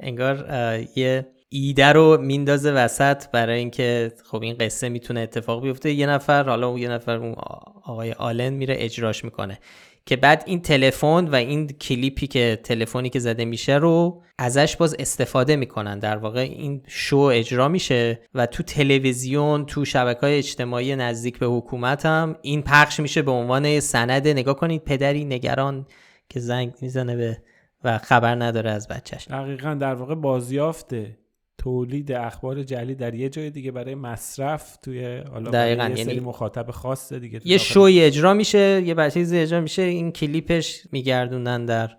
انگار 0.00 0.36
یه 0.96 1.26
ایده 1.48 1.86
رو 1.86 2.18
میندازه 2.20 2.72
وسط 2.72 3.30
برای 3.30 3.58
اینکه 3.58 4.12
خب 4.24 4.42
این 4.42 4.56
قصه 4.60 4.88
می‌تونه 4.88 5.20
اتفاق 5.20 5.62
بیفته. 5.62 5.92
یه 5.92 6.06
نفر 6.06 6.42
حالا 6.42 6.68
اون 6.68 6.78
یه 6.78 6.88
نفر 6.88 7.16
اون 7.16 7.34
آقای 7.84 8.12
آلن 8.12 8.52
میره 8.52 8.74
اجراش 8.78 9.24
می‌کنه. 9.24 9.58
که 10.08 10.16
بعد 10.16 10.42
این 10.46 10.62
تلفن 10.62 11.28
و 11.28 11.34
این 11.34 11.66
کلیپی 11.68 12.26
که 12.26 12.60
تلفنی 12.64 13.10
که 13.10 13.18
زده 13.18 13.44
میشه 13.44 13.74
رو 13.74 14.22
ازش 14.38 14.76
باز 14.76 14.96
استفاده 14.98 15.56
می‌کنن. 15.56 15.98
در 15.98 16.16
واقع 16.16 16.40
این 16.40 16.82
شو 16.86 17.16
اجرا 17.16 17.68
میشه 17.68 18.20
و 18.34 18.46
تو 18.46 18.62
تلویزیون 18.62 19.66
تو 19.66 19.84
شبکه 19.84 20.20
های 20.20 20.38
اجتماعی 20.38 20.96
نزدیک 20.96 21.38
به 21.38 21.46
حکومت 21.46 22.06
هم 22.06 22.36
این 22.42 22.62
پخش 22.62 23.00
میشه 23.00 23.22
به 23.22 23.30
عنوان 23.30 23.80
سند. 23.80 24.28
نگاه 24.28 24.56
کنید 24.56 24.84
پدری 24.84 25.24
نگران 25.24 25.86
که 26.28 26.40
زنگ 26.40 26.74
می‌زنه 26.80 27.16
به 27.16 27.38
و 27.84 27.98
خبر 27.98 28.34
نداره 28.34 28.70
از 28.70 28.88
بچهش. 28.88 29.28
دقیقا 29.28 29.74
در 29.74 29.94
واقع 29.94 30.14
بازیافته. 30.14 31.18
تولید 31.68 32.12
اخبار 32.12 32.62
جعلی 32.62 32.94
در 32.94 33.14
یه 33.14 33.28
جای 33.28 33.50
دیگه 33.50 33.70
برای 33.70 33.94
مصرف 33.94 34.76
توی 34.76 35.18
حالا 35.18 35.50
دقیقاً 35.50 35.84
یه 35.84 36.04
سری 36.04 36.14
یعنی 36.14 36.26
مخاطب 36.26 36.70
خاصه 36.70 37.18
دیگه 37.18 37.40
یه 37.44 37.58
شوی 37.58 38.00
اجرا 38.00 38.34
میشه 38.34 38.82
یه 38.86 38.94
بچه 38.94 39.20
اجرا 39.20 39.60
میشه 39.60 39.82
این 39.82 40.12
کلیپش 40.12 40.82
میگردوندن 40.92 41.64
در 41.64 41.90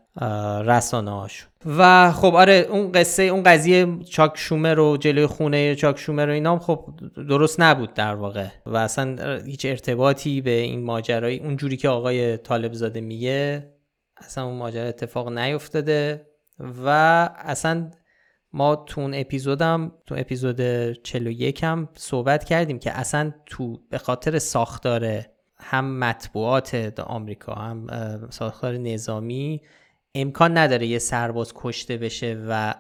رسانه 0.62 1.12
هاش 1.12 1.48
و 1.66 2.12
خب 2.12 2.36
آره 2.36 2.68
اون 2.70 2.92
قصه 2.92 3.24
اون 3.24 3.44
قضیه 3.44 3.88
چاک 4.10 4.32
شومر 4.36 4.74
رو 4.74 4.98
جلوی 4.98 5.26
خونه 5.26 5.76
چاک 5.76 6.00
شومر 6.00 6.26
رو 6.26 6.34
اینا 6.34 6.60
خب 6.60 6.90
درست 7.16 7.60
نبود 7.60 7.94
در 7.94 8.16
واقع. 8.16 8.48
و 8.66 8.78
اصلا 8.78 9.38
هیچ 9.46 9.66
ارتباطی 9.66 10.42
به 10.42 10.52
این 10.52 10.84
ماجرای 10.84 11.40
اون 11.40 11.58
جوری 11.58 11.78
که 11.78 11.90
آقای 11.90 12.38
طالب 12.38 12.74
زاده 12.74 13.02
میگه 13.02 13.74
اصلا 14.18 14.46
اون 14.46 14.58
ماجرا 14.58 14.88
اتفاق 14.88 15.38
نیفتاده. 15.38 16.26
و 16.86 16.90
اصلا 17.38 17.92
ما 18.54 18.76
تو 18.76 19.02
اون 19.02 19.14
اپیزودم 19.14 19.92
تو 20.06 20.16
اپیزود 20.18 20.62
41 20.92 21.64
هم 21.64 21.90
صحبت 21.94 22.44
کردیم 22.44 22.80
که 22.80 22.92
اصلا 22.92 23.34
تو 23.46 23.82
به 23.90 23.98
خاطر 23.98 24.40
ساختار 24.40 25.26
هم 25.58 26.00
مطبوعات 26.00 27.00
آمریکا 27.00 27.54
هم 27.54 27.88
ساختار 28.30 28.78
نظامی 28.78 29.62
امکان 30.16 30.58
نداره 30.58 30.88
یه 30.88 31.00
سرباز 31.00 31.54
کشته 31.56 31.98
بشه 31.98 32.46
و 32.50 32.74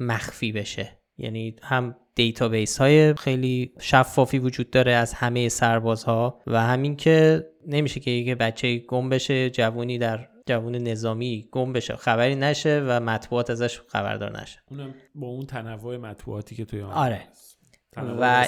مخفی 0.00 0.52
بشه. 0.52 0.98
یعنی 1.18 1.56
هم 1.62 1.96
database 2.14 2.78
های 2.78 3.14
خیلی 3.14 3.72
شفافی 3.80 4.38
وجود 4.38 4.70
داره 4.70 4.92
از 4.92 5.14
همه 5.14 5.48
سربازها 5.48 6.40
و 6.46 6.62
همین 6.62 6.96
که 6.96 7.46
نمیشه 7.66 8.00
که 8.00 8.10
یه 8.10 8.34
بچه 8.34 8.78
گم 8.78 9.08
بشه 9.08 9.50
جوونی 9.50 9.98
در 9.98 10.28
جوون 10.46 10.76
نظامی 10.76 11.48
گم 11.52 11.72
بشه. 11.72 11.96
خبری 11.96 12.34
نشه 12.34 12.84
و 12.86 13.00
مطبوعات 13.00 13.50
ازش 13.50 13.80
خبردار 13.80 14.40
نشه. 14.40 14.60
اونم 14.70 14.94
با 15.14 15.26
اون 15.26 15.46
تنوع 15.46 15.96
مطبوعاتی 15.96 16.54
که 16.54 16.64
توی 16.64 16.82
آره. 16.82 17.22
و 17.96 18.46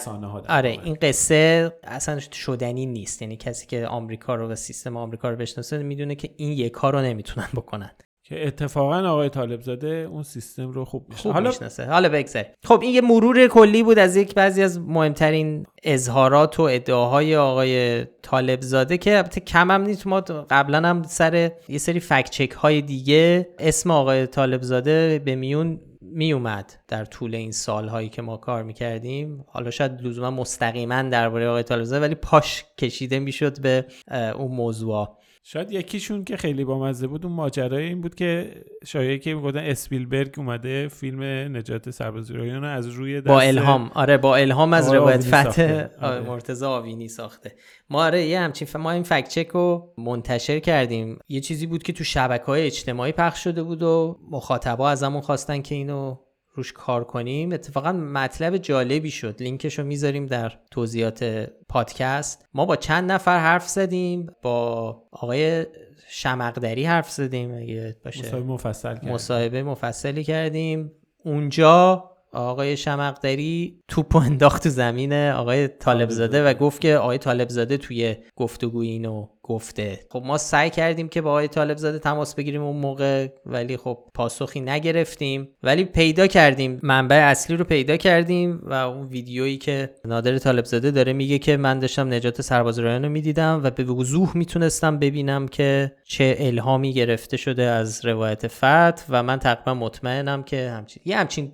آره 0.49 0.71
این 0.85 0.97
قصه 1.03 1.73
اصلا 1.83 2.21
شدنی 2.21 2.87
نیست. 2.87 3.23
یعنی 3.23 3.37
کسی 3.37 3.67
که 3.67 3.87
آمریکا 3.87 4.35
رو 4.35 4.49
و 4.49 4.55
سیستم 4.55 4.97
آمریکا 4.97 5.31
رو 5.31 5.37
بشناسه 5.37 5.79
می‌دونه 5.79 6.15
که 6.15 6.31
این 6.37 6.53
یک 6.53 6.73
کار 6.73 6.93
رو 6.93 7.01
نمی‌تونن 7.01 7.49
بکنن. 7.55 7.91
که 8.29 8.47
اتفاقا 8.47 9.09
آقای 9.09 9.29
طالب 9.29 9.61
زاده 9.61 10.09
اون 10.11 10.23
سیستم 10.23 10.71
رو 10.71 10.85
خوب 10.85 11.07
می‌شناسه. 11.09 11.33
حالا 11.33 11.49
می‌شناسه. 11.49 11.85
حالا 11.85 12.09
بگذار 12.09 12.45
خب 12.65 12.81
این 12.83 12.95
یه 12.95 13.01
مرور 13.01 13.47
کلی 13.47 13.83
بود 13.83 13.99
از 13.99 14.17
یک 14.17 14.35
بعضی 14.35 14.63
از 14.63 14.81
مهمترین 14.81 15.67
اظهارات 15.83 16.61
و 16.61 16.63
ادعاهای 16.63 17.37
آقای 17.37 18.05
طالب 18.05 18.63
زاده 18.63 18.99
که 18.99 19.17
البته 19.17 19.41
کم 19.41 19.71
هم 19.71 19.83
نیست. 19.83 20.07
ما 20.07 20.21
قبلا 20.51 20.89
هم 20.89 21.03
سر 21.03 21.51
یه 21.69 21.79
سری 21.79 22.01
فکت 22.01 22.31
چک 22.31 22.51
های 22.51 22.83
دیگه 22.83 23.49
اسم 23.59 23.91
آقای 23.91 24.27
طالب 24.27 24.63
زاده 24.63 25.23
به 25.25 25.35
میون 25.35 25.81
می 26.01 26.33
اومد 26.33 26.73
در 26.89 27.05
طول 27.05 27.35
این 27.35 27.53
سالهایی 27.53 28.09
که 28.09 28.23
ما 28.23 28.37
کار 28.37 28.63
می‌کردیم. 28.63 29.45
حالا 29.49 29.71
شاید 29.71 30.03
لزوما 30.03 30.31
مستقیما 30.31 31.03
درباره 31.03 31.49
آقای 31.49 31.63
طالب 31.63 31.85
زاده 31.85 32.07
ولی 32.07 32.15
پاش 32.15 32.65
کشیده 32.79 33.19
می‌شد 33.19 33.61
به 33.61 33.85
اون 34.11 34.53
موضوع. 34.53 35.18
شاید 35.51 35.73
یکیشون 35.73 36.25
که 36.25 36.37
خیلی 36.37 36.65
بامزه 36.65 37.07
بود 37.07 37.27
اون 37.27 37.35
ماجرای 37.35 37.85
این 37.85 38.01
بود 38.01 38.15
که 38.15 38.55
شایعه 38.87 39.19
که 39.19 39.35
می‌گفتن 39.35 39.59
اسپیلبرگ 39.59 40.35
اومده 40.37 40.89
فیلم 40.89 41.23
نجات 41.57 41.91
سربازیرایان 41.91 42.65
از 42.65 42.89
روی 42.89 43.21
با 43.21 43.41
الهام. 43.41 43.91
آره 43.95 44.17
با 44.17 44.37
الهام 44.37 44.73
از 44.73 44.93
روایت 44.93 45.25
فتح 45.25 45.87
آره. 46.03 46.21
مرتضی 46.21 46.65
آوینی 46.65 47.09
ساخته. 47.09 47.55
ما 47.91 48.05
آره 48.05 48.27
یه 48.27 48.41
همچین 48.41 48.69
ما 48.75 48.91
این 48.91 49.03
فکت 49.03 49.29
چک 49.29 49.49
رو 49.49 49.95
منتشر 49.99 50.59
کردیم. 50.59 51.19
یه 51.29 51.41
چیزی 51.41 51.67
بود 51.67 51.83
که 51.83 51.93
تو 51.93 52.05
شبکه 52.05 52.45
های 52.45 52.67
اجتماعی 52.67 53.13
پخش 53.13 53.45
شده 53.45 53.63
بود 53.63 53.83
و 53.83 54.19
مخاطبا 54.31 54.91
ازمون 54.91 55.21
خواستن 55.21 55.63
که 55.63 55.75
اینو 55.75 56.17
روش 56.59 56.73
کار 56.73 57.05
کنیم. 57.05 57.53
اتفاقا 57.53 57.93
مطلب 57.93 58.57
جالبی 58.57 59.11
شد. 59.11 59.43
لینکش 59.43 59.79
رو 59.79 59.85
می‌ذاریم 59.85 60.27
در 60.27 60.53
توضیحات 60.71 61.49
پادکست. 61.69 62.49
ما 62.55 62.65
با 62.65 62.77
چند 62.77 63.13
نفر 63.13 63.39
حرف 63.39 63.69
زدیم 63.69 64.27
با 64.43 64.91
آقای 65.11 65.67
شمقدری 66.09 66.85
حرف 66.85 67.11
زدیم 67.11 67.55
اگه 67.55 67.97
باشه. 68.05 68.21
مصاحبه 68.21 68.47
مفصل 68.47 68.95
کردیم. 68.95 69.13
مصاحبه 69.13 69.63
مفصلی 69.63 70.25
کردیم. 70.25 70.93
اونجا 71.25 72.05
آقای 72.33 72.77
شمقدری 72.77 73.83
توپ 73.89 74.17
انداخت 74.17 74.63
تو 74.63 74.69
زمین 74.69 75.13
آقای 75.13 75.69
طالب 75.69 76.11
زاده 76.11 76.45
و 76.45 76.55
گفت 76.55 76.81
که 76.81 76.97
آقای 76.97 77.19
طالب 77.19 77.49
زاده 77.49 77.77
توی 77.77 78.17
گفتگو 78.37 78.79
اینو 78.79 79.29
گفته. 79.49 80.01
خب 80.11 80.23
ما 80.27 80.39
سعی 80.39 80.71
کردیم 80.71 81.09
که 81.09 81.21
با 81.21 81.31
آقای 81.31 81.49
طالب 81.49 81.77
زاده 81.77 81.99
تماس 81.99 82.35
بگیریم 82.35 82.63
اون 82.63 82.77
موقع 82.77 83.29
ولی 83.47 83.77
خب 83.77 83.99
پاسخی 84.15 84.61
نگرفتیم. 84.61 85.49
ولی 85.63 85.85
پیدا 85.85 86.27
کردیم. 86.27 86.81
منبع 86.83 87.17
اصلی 87.17 87.57
رو 87.57 87.65
پیدا 87.65 87.97
کردیم 87.97 88.61
و 88.63 88.73
اون 88.73 89.07
ویدیویی 89.07 89.59
که 89.59 89.91
نادر 90.05 90.39
طالب 90.39 90.65
زاده 90.65 90.91
داره 90.91 91.13
میگه 91.13 91.39
که 91.39 91.57
من 91.57 91.79
داشتم 91.79 92.15
نجات 92.15 92.43
سرباز 92.43 92.79
رایان 92.79 93.05
رو 93.05 93.09
می‌دیدم 93.09 93.61
و 93.65 93.71
به 93.71 93.85
وضوح 93.85 94.37
می‌تونستم 94.37 94.99
ببینم 94.99 95.49
که 95.49 95.93
چه 96.05 96.37
الهامی 96.39 96.93
گرفته 96.93 97.37
شده 97.37 97.63
از 97.63 98.05
روایت 98.05 98.49
فت 98.49 99.05
و 99.09 99.23
من 99.23 99.39
تقریبا 99.39 99.75
مطمئنم 99.75 100.43
که 100.43 100.71
همچین 100.71 101.03
یه 101.07 101.17
همچین 101.17 101.53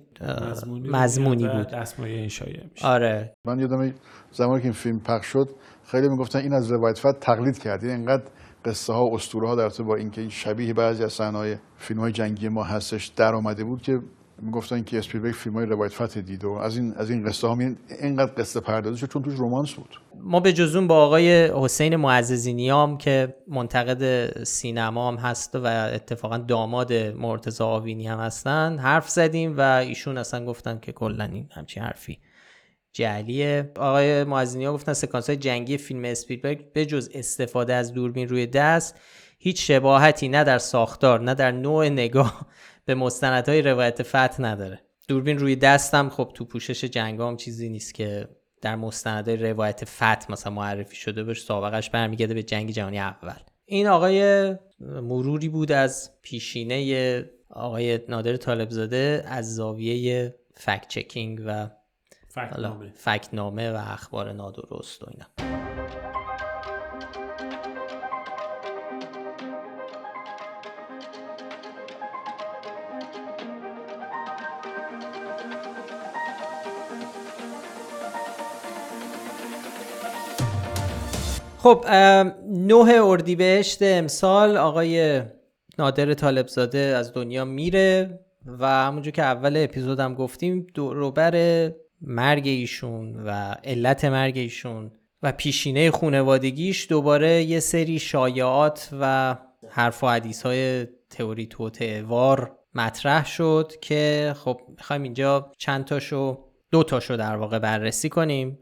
مضمونی 0.91 1.47
بود. 1.47 1.67
دستمایه 1.67 2.17
این 2.17 2.29
شایع 2.29 2.59
میشه. 2.73 2.87
آره. 2.87 3.33
من 3.45 3.59
یادم 3.59 3.93
زمانی 4.31 4.61
که 4.61 4.65
این 4.65 4.73
فیلم 4.73 4.99
پخش 4.99 5.25
شد 5.27 5.49
خیلی 5.95 6.09
می‌گفتن 6.09 6.39
این 6.39 6.53
از 6.53 6.71
روایت 6.71 7.19
تقلید 7.19 7.59
کرد. 7.59 7.83
این 7.83 7.93
انقدر 7.93 8.23
قصه 8.65 8.93
ها 8.93 9.05
و 9.05 9.15
اسطوره 9.15 9.47
ها 9.47 9.55
در 9.55 9.69
تو 9.69 9.83
با 9.83 9.95
اینکه 9.95 10.21
این 10.21 10.29
شبیه 10.29 10.73
بعضی 10.73 11.03
از 11.03 11.13
صحنه‌های 11.13 11.55
فیلم 11.77 11.99
های 11.99 12.11
جنگی 12.11 12.49
ما 12.49 12.63
هستش 12.63 13.05
در 13.05 13.35
آمده 13.35 13.63
بود 13.63 13.81
که 13.81 13.99
می‌گفتن 14.41 14.83
که 14.83 14.97
اسپیلبرگ 14.97 15.33
فیلم 15.33 15.55
های 15.55 15.65
روایت 15.65 15.93
فت 15.93 16.17
دید 16.17 16.43
و 16.43 16.51
از 16.51 16.77
این 16.77 16.93
از 16.97 17.09
این 17.09 17.27
قصه 17.27 17.47
ها 17.47 17.55
می 17.55 17.75
اینقدر 18.01 18.31
قصه 18.37 18.59
پردازی 18.59 19.07
چون 19.07 19.23
توش 19.23 19.33
رمانس 19.39 19.73
بود. 19.73 19.89
ما 20.23 20.39
به 20.39 20.53
جزون 20.53 20.87
با 20.87 21.05
آقای 21.05 21.51
حسین 21.53 21.95
معززینیام 21.95 22.97
که 22.97 23.35
منتقد 23.47 24.43
سینما 24.43 25.07
هم 25.07 25.15
هست 25.15 25.55
و 25.55 25.65
اتفاقا 25.93 26.37
داماد 26.37 26.93
مرتضی 26.93 27.63
آوینی 27.63 28.07
هم 28.07 28.19
هستن 28.19 28.77
حرف 28.79 29.09
زدیم 29.09 29.57
و 29.57 29.61
ایشون 29.61 30.17
اصلا 30.17 30.45
گفتن 30.45 30.79
که 30.81 30.91
کلا 30.91 31.23
این 31.23 31.47
همچین 31.51 31.83
حرفی 31.83 32.19
جعلیه 32.95 33.71
آقای 33.75 34.23
معزینی 34.23 34.65
ها 34.65 34.73
گفتن 34.73 34.93
سکانس 34.93 35.29
های 35.29 35.37
جنگی 35.37 35.77
فیلم 35.77 36.05
اسپیلبرگ 36.05 36.73
به 36.73 36.85
جز 36.85 37.09
استفاده 37.13 37.73
از 37.73 37.93
دوربین 37.93 38.29
روی 38.29 38.47
دست 38.47 38.95
هیچ 39.39 39.67
شباهتی 39.67 40.27
نه 40.27 40.43
در 40.43 40.57
ساختار 40.57 41.21
نه 41.21 41.33
در 41.33 41.51
نوع 41.51 41.89
نگاه 41.89 42.47
به 42.85 42.95
مستندهای 42.95 43.61
روایت 43.61 44.03
فتح 44.03 44.41
نداره. 44.41 44.81
دوربین 45.07 45.39
روی 45.39 45.55
دستم 45.55 46.09
خب 46.09 46.31
تو 46.33 46.45
پوشش 46.45 46.83
جنگام 46.83 47.37
چیزی 47.37 47.69
نیست 47.69 47.93
که 47.93 48.27
در 48.61 48.75
مستندهای 48.75 49.37
روایت 49.37 49.85
فتح 49.85 50.31
مثلا 50.31 50.53
معرفی 50.53 50.95
شده 50.95 51.23
باشه 51.23 51.45
سابقش 51.45 51.89
برمیگرده 51.89 52.33
به 52.33 52.43
جنگ 52.43 52.71
جهانی 52.71 52.99
اول. 52.99 53.39
این 53.65 53.87
آقای 53.87 54.55
مروری 54.79 55.49
بود 55.49 55.71
از 55.71 56.11
پیشینه 56.21 57.25
آقای 57.49 57.99
نادر 58.09 58.37
طالبزاده 58.37 59.23
از 59.27 59.55
زاویه 59.55 60.35
فکت 60.53 60.87
چکینگ 60.87 61.41
و 61.45 61.69
فکتنامه. 62.35 62.91
فکت 62.95 63.33
نامه 63.33 63.71
و 63.71 63.75
اخبار 63.75 64.31
نادرست 64.31 65.03
و 65.03 65.07
اینا. 65.11 65.25
خب 81.57 81.85
نه 82.47 83.01
اردیبهشت 83.03 83.77
امسال 83.81 84.57
آقای 84.57 85.21
نادر 85.79 86.13
طالبزاده 86.13 86.79
از 86.79 87.13
دنیا 87.13 87.45
میره 87.45 88.19
و 88.45 88.67
همونجور 88.67 89.13
که 89.13 89.23
اول 89.23 89.57
اپیزودم 89.57 90.13
گفتیم 90.13 90.67
دوروبر 90.73 91.71
مرگ 92.01 92.47
ایشون 92.47 93.15
و 93.15 93.29
علت 93.63 94.05
مرگ 94.05 94.37
ایشون 94.37 94.91
و 95.23 95.31
پیشینه 95.31 95.91
خونوادگیش 95.91 96.87
دوباره 96.89 97.43
یه 97.43 97.59
سری 97.59 97.99
شایعات 97.99 98.89
و 99.01 99.35
حرف 99.69 100.03
و 100.03 100.07
حدیث 100.07 100.41
های 100.45 100.85
تئوری 101.09 101.47
توتعوار 101.47 102.57
مطرح 102.73 103.25
شد 103.25 103.71
که 103.81 104.33
خب 104.37 104.61
می‌خوایم 104.77 105.03
اینجا 105.03 105.51
چند 105.57 105.85
تاشو 105.85 106.45
دو 106.71 106.83
تاشو 106.83 107.15
در 107.15 107.35
واقع 107.35 107.59
بررسی 107.59 108.09
کنیم. 108.09 108.59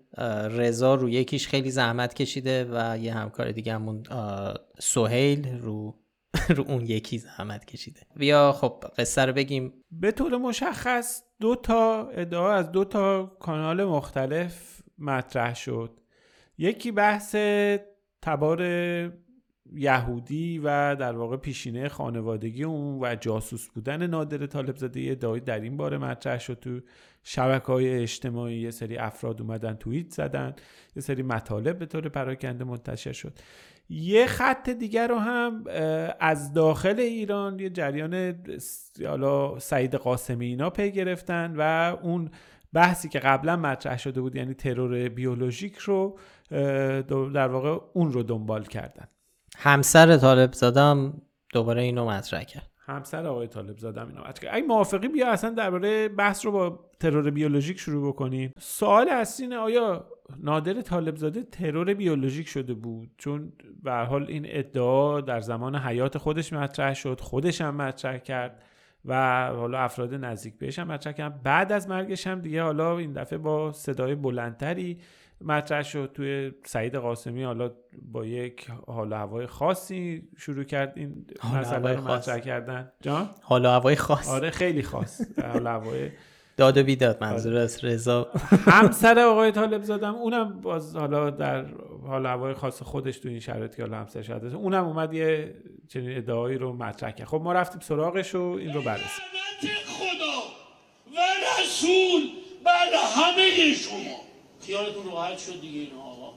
رضا 0.49 0.95
رو 0.95 1.09
یکیش 1.09 1.47
خیلی 1.47 1.71
زحمت 1.71 2.13
کشیده 2.13 2.67
و 2.71 2.97
یه 2.97 3.13
همکار 3.13 3.51
دیگه 3.51 3.73
همون 3.73 4.03
سهیل 4.79 5.59
رو 5.59 5.99
رو 6.55 6.63
اون 6.67 6.85
یکی 6.85 7.17
زحمت 7.17 7.65
کشیده. 7.65 8.01
بیا 8.15 8.51
خب 8.51 8.83
قصه 8.97 9.25
رو 9.25 9.33
بگیم. 9.33 9.73
به 9.91 10.11
طور 10.11 10.37
مشخص 10.37 11.23
دو 11.43 11.55
تا 11.55 12.09
ادعا 12.09 12.51
از 12.51 12.71
دو 12.71 12.85
تا 12.85 13.25
کانال 13.39 13.85
مختلف 13.85 14.81
مطرح 14.97 15.55
شد. 15.55 15.99
یکی 16.57 16.91
بحث 16.91 17.35
تبار 18.21 18.61
یهودی 19.75 20.59
و 20.63 20.95
در 20.95 21.17
واقع 21.17 21.37
پیشینه 21.37 21.89
خانوادگی 21.89 22.63
اون 22.63 22.99
و 23.01 23.15
جاسوس 23.15 23.67
بودن 23.67 24.07
نادر 24.07 24.45
طالب 24.45 24.77
زاده 24.77 25.11
ادعای 25.11 25.39
در 25.39 25.59
این 25.59 25.77
باره 25.77 25.97
مطرح 25.97 26.39
شد 26.39 26.59
تو 26.59 26.79
شبکه 27.23 27.65
های 27.65 28.01
اجتماعی. 28.01 28.55
یه 28.55 28.71
سری 28.71 28.97
افراد 28.97 29.41
اومدن 29.41 29.73
توییت 29.73 30.11
زدن. 30.11 30.55
یه 30.95 31.01
سری 31.01 31.23
مطالب 31.23 31.79
به 31.79 31.85
طور 31.85 32.09
پراکنده 32.09 32.63
منتشر 32.63 33.13
شد. 33.13 33.33
یه 33.89 34.27
خط 34.27 34.69
دیگر 34.69 35.07
رو 35.07 35.17
هم 35.17 35.63
از 36.19 36.53
داخل 36.53 36.99
ایران 36.99 37.59
یه 37.59 37.69
جریان 37.69 38.43
حالا 39.07 39.59
سعید 39.59 39.95
قاسمی 39.95 40.45
اینا 40.45 40.69
پی 40.69 40.91
گرفتن 40.91 41.53
و 41.57 41.95
اون 42.01 42.29
بحثی 42.73 43.09
که 43.09 43.19
قبلا 43.19 43.55
مطرح 43.55 43.97
شده 43.97 44.21
بود 44.21 44.35
یعنی 44.35 44.53
ترور 44.53 45.09
بیولوژیک 45.09 45.77
رو 45.77 46.19
در 47.33 47.47
واقع 47.47 47.77
اون 47.93 48.11
رو 48.11 48.23
دنبال 48.23 48.63
کردن. 48.63 49.07
همسر 49.57 50.17
طالب 50.17 50.53
زادم 50.53 51.21
دوباره 51.53 51.81
اینو 51.81 52.05
مطرح 52.09 52.43
کرد. 52.43 52.72
همسر 52.85 53.25
آقای 53.25 53.47
طالب 53.47 53.77
زادم 53.77 54.11
کرد 54.11 54.55
اگه 54.55 54.67
موافقی 54.67 55.07
بیا 55.07 55.31
اصلا 55.31 55.49
درباره 55.49 56.07
بحث 56.07 56.45
رو 56.45 56.51
با 56.51 56.79
ترور 56.99 57.29
بیولوژیک 57.29 57.79
شروع 57.79 58.07
بکنیم 58.07 58.53
سوال 58.59 59.09
اصلی 59.09 59.45
اینه 59.45 59.57
آیا 59.57 60.07
نادر 60.39 60.81
طالب 60.81 61.15
زاده 61.15 61.43
ترور 61.43 61.93
بیولوژیک 61.93 62.47
شده 62.47 62.73
بود؟ 62.73 63.09
چون 63.17 63.53
به 63.83 63.93
حال 63.93 64.25
این 64.27 64.45
ادعا 64.47 65.21
در 65.21 65.39
زمان 65.39 65.75
حیات 65.75 66.17
خودش 66.17 66.53
مطرح 66.53 66.93
شد 66.93 67.19
خودش 67.19 67.61
هم 67.61 67.75
مطرح 67.75 68.17
کرد 68.17 68.63
و 69.05 69.47
حالا 69.47 69.79
افراد 69.79 70.13
نزدیک 70.13 70.57
بهش 70.57 70.79
هم 70.79 70.87
مطرح 70.87 71.13
کردن. 71.13 71.39
بعد 71.43 71.71
از 71.71 71.89
مرگش 71.89 72.27
هم 72.27 72.41
دیگه 72.41 72.63
حالا 72.63 72.97
این 72.97 73.13
دفعه 73.13 73.37
با 73.37 73.71
صدای 73.71 74.15
بلندتری 74.15 74.97
مطرح 75.43 75.83
شد 75.83 76.11
توی 76.13 76.51
سعید 76.65 76.95
قاسمی 76.95 77.43
حالا 77.43 77.71
با 78.01 78.25
یک 78.25 78.67
حال 78.87 79.13
هوای 79.13 79.47
خاصی 79.47 80.27
شروع 80.37 80.63
کرد 80.63 80.93
این 80.95 81.25
مسئله 81.53 81.93
رو 81.93 82.07
مطرح 82.07 82.39
کردن. 82.39 82.91
جان؟ 83.01 83.29
حال 83.41 83.65
هوای 83.65 83.95
خاص. 83.95 84.29
آره 84.29 84.49
خیلی 84.49 84.83
خاص. 84.83 85.21
حال 85.53 85.67
هوای 85.67 86.09
داد 86.57 86.77
و 86.77 86.83
بیداد 86.83 87.23
منظور 87.23 87.57
از 87.57 87.85
رضا. 87.85 88.31
همسر 88.65 89.19
آقای 89.19 89.51
طالب 89.51 89.83
زادم 89.83 90.15
اونم 90.15 90.61
باز 90.61 90.95
حالا 90.95 91.29
در 91.29 91.65
حال 92.07 92.25
هوای 92.25 92.53
خاص 92.53 92.83
خودش 92.83 93.17
تو 93.17 93.29
این 93.29 93.39
شرایطی 93.39 93.77
که 93.77 93.83
حالا 93.83 93.97
همسر 93.97 94.21
شده 94.21 94.55
اونم 94.55 94.85
اومد 94.85 95.13
یه 95.13 95.55
چنین 95.87 96.17
ادعایی 96.17 96.57
رو 96.57 96.73
مطرح 96.73 97.11
کرد. 97.11 97.27
خب 97.27 97.41
ما 97.43 97.53
رفتیم 97.53 97.81
سراغش 97.81 98.35
و 98.35 98.41
این 98.41 98.73
رو 98.73 98.81
بررسی. 98.81 99.21
خدا 99.85 100.41
و 101.15 101.19
رسول 101.61 102.21
بر 102.65 102.87
همه 103.15 103.73
شما. 103.73 104.32
خیالتون 104.65 105.11
راحت 105.11 105.39
شد 105.39 105.61
دیگه 105.61 105.79
اینا 105.79 106.01
آقا. 106.01 106.33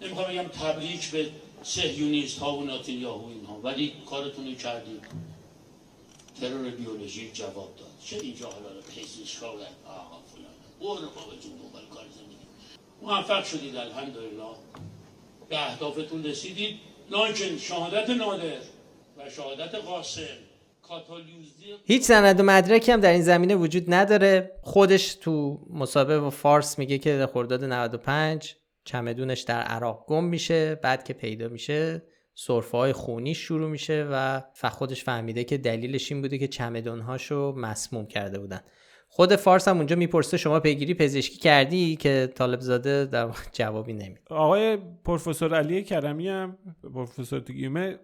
نمی‌خوام 0.00 0.28
بگم 0.32 0.48
تبریک 0.48 1.10
به 1.10 1.30
سهیونیست 1.62 2.38
ها 2.38 2.56
و 2.56 2.64
ناتینیاهو 2.64 3.28
اینها 3.28 3.60
ولی 3.60 3.92
کارتون 4.10 4.46
رو 4.46 4.54
کردید 4.54 5.02
ترور 6.40 6.70
بیولوژیک 6.70 7.34
جواب 7.34 7.76
داد. 7.76 7.90
چه 8.06 8.16
اینجا 8.16 8.46
حالا 8.50 8.80
پزشکا 8.80 9.56
و 9.56 9.60
آقا 9.88 10.18
فلان. 10.32 10.54
برو 10.80 11.08
بابتون 11.10 11.52
دنبال 11.62 11.86
کار 11.90 12.04
زندگی. 12.16 12.46
موفق 13.02 13.44
شدید 13.44 13.76
الحمدلله. 13.76 14.42
به 15.48 15.66
اهدافتون 15.70 16.24
رسیدید. 16.24 16.78
لانکن 17.10 17.58
شهادت 17.58 18.10
نادر 18.10 18.60
و 19.18 19.30
شهادت 19.30 19.74
قاسم. 19.74 20.38
هیچ 21.84 22.02
سند 22.02 22.40
و 22.40 22.42
مدرکی 22.42 22.92
هم 22.92 23.00
در 23.00 23.12
این 23.12 23.22
زمینه 23.22 23.54
وجود 23.54 23.94
نداره. 23.94 24.50
خودش 24.62 25.14
تو 25.14 25.60
مسابقه 25.70 26.20
با 26.20 26.30
فارس 26.30 26.78
میگه 26.78 26.98
که 26.98 27.28
خرداد 27.32 27.64
95 27.64 28.54
چمدونش 28.84 29.40
در 29.40 29.60
عراق 29.60 30.04
گم 30.06 30.24
میشه 30.24 30.74
بعد 30.74 31.04
که 31.04 31.12
پیدا 31.12 31.48
میشه 31.48 32.02
صرفه 32.34 32.78
های 32.78 32.92
خونی 32.92 33.34
شروع 33.34 33.70
میشه 33.70 34.08
و 34.12 34.42
خودش 34.70 35.04
فهمیده 35.04 35.44
که 35.44 35.58
دلیلش 35.58 36.12
این 36.12 36.22
بوده 36.22 36.38
که 36.38 36.48
چمدونهاشو 36.48 37.54
مسموم 37.56 38.06
کرده 38.06 38.38
بودن. 38.38 38.60
خود 39.08 39.36
فارس 39.36 39.68
هم 39.68 39.76
اونجا 39.76 39.96
می‌پرسه 39.96 40.36
شما 40.36 40.60
پیگیری 40.60 40.94
پزشکی 40.94 41.38
کردی؟ 41.38 41.96
که 41.96 42.32
طالب 42.34 42.60
زاده 42.60 43.04
در 43.04 43.28
جوابی 43.58 43.92
نمی 43.92 44.16
آقای 44.30 44.78
پروفسور 45.04 45.54
علی 45.54 45.82
کرمی 45.82 46.28
هم 46.28 46.58
پروفسور 46.94 47.40
تگیمه 47.40 47.98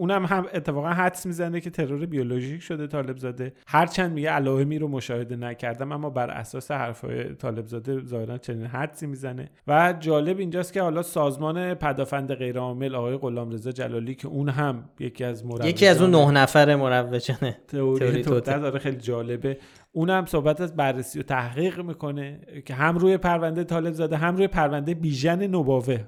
اونم 0.00 0.24
هم 0.24 0.46
اتفاقا 0.54 0.88
حدس 0.88 1.26
می‌زنه 1.26 1.60
که 1.60 1.70
ترور 1.70 2.06
بیولوژیک 2.06 2.62
شده 2.62 2.86
طالب 2.86 3.16
زاده 3.16 3.52
هرچند 3.66 4.12
میگه 4.12 4.30
علائمی 4.30 4.78
رو 4.78 4.88
مشاهده 4.88 5.36
نکردم 5.36 5.92
اما 5.92 6.10
بر 6.10 6.30
اساس 6.30 6.70
حرفای 6.70 7.34
طالب 7.34 7.66
زاده 7.66 8.04
ظاهرا 8.04 8.38
چنین 8.38 8.66
حدسی 8.66 9.06
می‌زنه. 9.06 9.50
و 9.66 9.94
جالب 10.00 10.38
اینجاست 10.38 10.72
که 10.72 10.82
حالا 10.82 11.02
سازمان 11.02 11.74
پدافند 11.74 12.34
غیرعامل 12.34 12.94
آقای 12.94 13.16
غلامرضا 13.16 13.72
جلالی 13.72 14.14
که 14.14 14.28
اون 14.28 14.48
هم 14.48 14.84
یکی 15.00 15.24
از 15.24 15.44
یکی 15.64 15.86
از 15.86 16.02
اون 16.02 16.10
نه 16.10 16.30
نفر 16.30 16.76
مروجانه 16.76 17.58
تئوری 17.68 18.22
توته. 18.22 18.58
داره 18.58 18.78
خیلی 18.78 18.96
جالبه. 18.96 19.58
اونم 19.92 20.26
صحبت 20.26 20.60
از 20.60 20.76
بررسی 20.76 21.20
و 21.20 21.22
تحقیق 21.22 21.80
می‌کنه 21.80 22.40
که 22.66 22.74
هم 22.74 22.98
روی 22.98 23.16
پرونده 23.16 23.64
طالب 23.64 23.92
زاده 23.92 24.16
هم 24.16 24.36
روی 24.36 24.46
پرونده 24.46 24.94
بیژن 24.94 25.46
نوباوه 25.46 26.00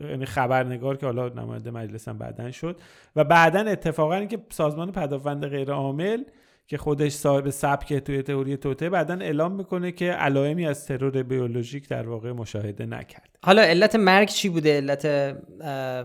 یعنی 0.00 0.24
خبرنگار 0.24 0.96
که 0.96 1.06
حالا 1.06 1.28
نماینده 1.28 1.70
مجلس 1.70 2.08
هم 2.08 2.18
بعدن 2.18 2.50
شد. 2.50 2.80
و 3.16 3.24
بعدا 3.24 3.60
اتفاقا 3.60 4.14
اینکه 4.14 4.38
سازمان 4.48 4.92
پدافند 4.92 5.46
غیر 5.46 5.72
عامل 5.72 6.24
که 6.68 6.78
خودش 6.78 7.12
صاحب 7.12 7.50
سبک 7.50 7.94
توی 7.94 8.22
تئوری 8.22 8.56
توته 8.56 8.90
بعدا 8.90 9.14
اعلام 9.14 9.52
می‌کنه 9.52 9.92
که 9.92 10.12
علائمی 10.12 10.66
از 10.66 10.86
ترور 10.86 11.22
بیولوژیک 11.22 11.88
در 11.88 12.08
واقع 12.08 12.32
مشاهده 12.32 12.86
نکرد. 12.86 13.38
حالا 13.44 13.62
علت 13.62 13.96
مرگ 13.96 14.28
چی 14.28 14.48
بوده؟ 14.48 14.76
علت 14.76 15.06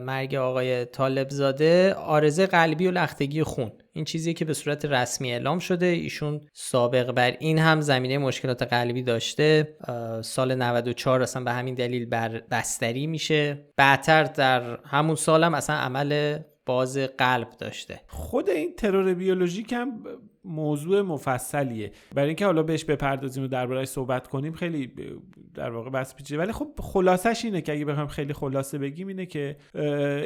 مرگ 0.01 0.35
آقای 0.35 0.85
طالب 0.85 1.29
زاده 1.29 1.93
آرزه 1.93 2.45
قلبی 2.45 2.87
و 2.87 2.91
لختگی 2.91 3.43
خون. 3.43 3.71
این 3.93 4.05
چیزی 4.05 4.33
که 4.33 4.45
به 4.45 4.53
صورت 4.53 4.85
رسمی 4.85 5.31
اعلام 5.31 5.59
شده. 5.59 5.85
ایشون 5.85 6.41
سابق 6.53 7.11
بر 7.11 7.31
این 7.39 7.59
هم 7.59 7.81
زمینه 7.81 8.17
مشکلات 8.17 8.63
قلبی 8.63 9.03
داشته. 9.03 9.77
سال 10.21 10.55
94 10.55 11.21
اصلا 11.21 11.43
به 11.43 11.51
همین 11.51 11.75
دلیل 11.75 12.05
بر 12.05 12.41
بستری 12.51 13.07
میشه. 13.07 13.65
بعدتر 13.77 14.23
در 14.23 14.79
همون 14.85 15.15
سالم 15.15 15.53
اصلا 15.53 15.75
عمل 15.75 16.39
باز 16.65 16.97
قلب 16.97 17.49
داشته. 17.59 18.01
خود 18.07 18.49
این 18.49 18.75
ترور 18.75 19.13
بیولوژیک 19.13 19.73
هم 19.73 20.03
موضوع 20.45 21.01
مفصلیه. 21.01 21.91
برای 22.15 22.27
اینکه 22.27 22.45
حالا 22.45 22.63
بهش 22.63 22.83
بپردازیم 22.83 23.43
و 23.43 23.47
دربارهش 23.47 23.87
صحبت 23.87 24.27
کنیم 24.27 24.53
خیلی 24.53 24.91
در 25.53 25.69
واقع 25.69 25.89
بس 25.89 26.15
پیچیده. 26.15 26.39
ولی 26.39 26.51
خب 26.51 26.67
خلاصش 26.79 27.45
اینه 27.45 27.61
که 27.61 27.71
اگه 27.71 27.85
بخوایم 27.85 28.07
خیلی 28.07 28.33
خلاصه 28.33 28.77
بگیم 28.77 29.07
اینه 29.07 29.25
که 29.25 29.55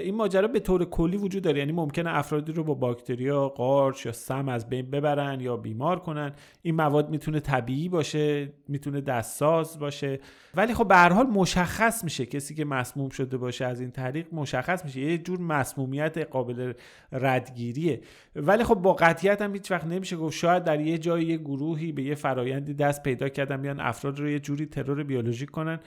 این 0.03 0.15
ماجرا 0.15 0.47
به 0.47 0.59
طور 0.59 0.85
کلی 0.85 1.17
وجود 1.17 1.43
داره. 1.43 1.59
یعنی 1.59 1.71
ممکنه 1.71 2.17
افرادی 2.17 2.51
رو 2.51 2.63
با 2.63 2.73
باکتریا 2.73 3.49
قارچ 3.49 4.05
یا 4.05 4.11
سم 4.11 4.49
از 4.49 4.69
بین 4.69 4.89
ببرن 4.89 5.41
یا 5.41 5.57
بیمار 5.57 5.99
کنن. 5.99 6.33
این 6.61 6.75
مواد 6.75 7.09
می‌تونه 7.09 7.39
طبیعی 7.39 7.89
باشه 7.89 8.53
می‌تونه 8.67 9.01
دستساز 9.01 9.79
باشه. 9.79 10.19
ولی 10.55 10.73
خب 10.73 10.87
به 10.87 10.95
حال 10.95 11.27
مشخص 11.27 12.03
میشه 12.03 12.25
کسی 12.25 12.55
که 12.55 12.65
مسموم 12.65 13.09
شده 13.09 13.37
باشه 13.37 13.65
از 13.65 13.79
این 13.79 13.91
طریق 13.91 14.27
مشخص 14.31 14.85
میشه. 14.85 14.99
یه 14.99 15.17
جور 15.17 15.39
مسمومیت 15.39 16.17
قابل 16.17 16.73
ردگیریه. 17.11 18.01
ولی 18.35 18.63
خب 18.63 18.75
با 18.75 18.93
قطعیت 18.93 19.41
هم 19.41 19.53
هیچ 19.53 19.71
وقت 19.71 19.85
نمیشه 19.85 20.15
گفت 20.15 20.37
شاید 20.37 20.63
در 20.63 20.81
یه 20.81 20.97
جای 20.97 21.23
یه 21.23 21.37
گروهی 21.37 21.91
به 21.91 22.03
یه 22.03 22.15
فرایندی 22.15 22.73
دست 22.73 23.03
پیدا 23.03 23.29
کردن 23.29 23.61
بیان 23.61 23.79
افراد 23.79 24.19
رو 24.19 24.29
یه 24.29 24.39
جوری 24.39 24.65
ترور 24.65 25.03
بیولوژیک 25.03 25.51
کنن 25.51 25.79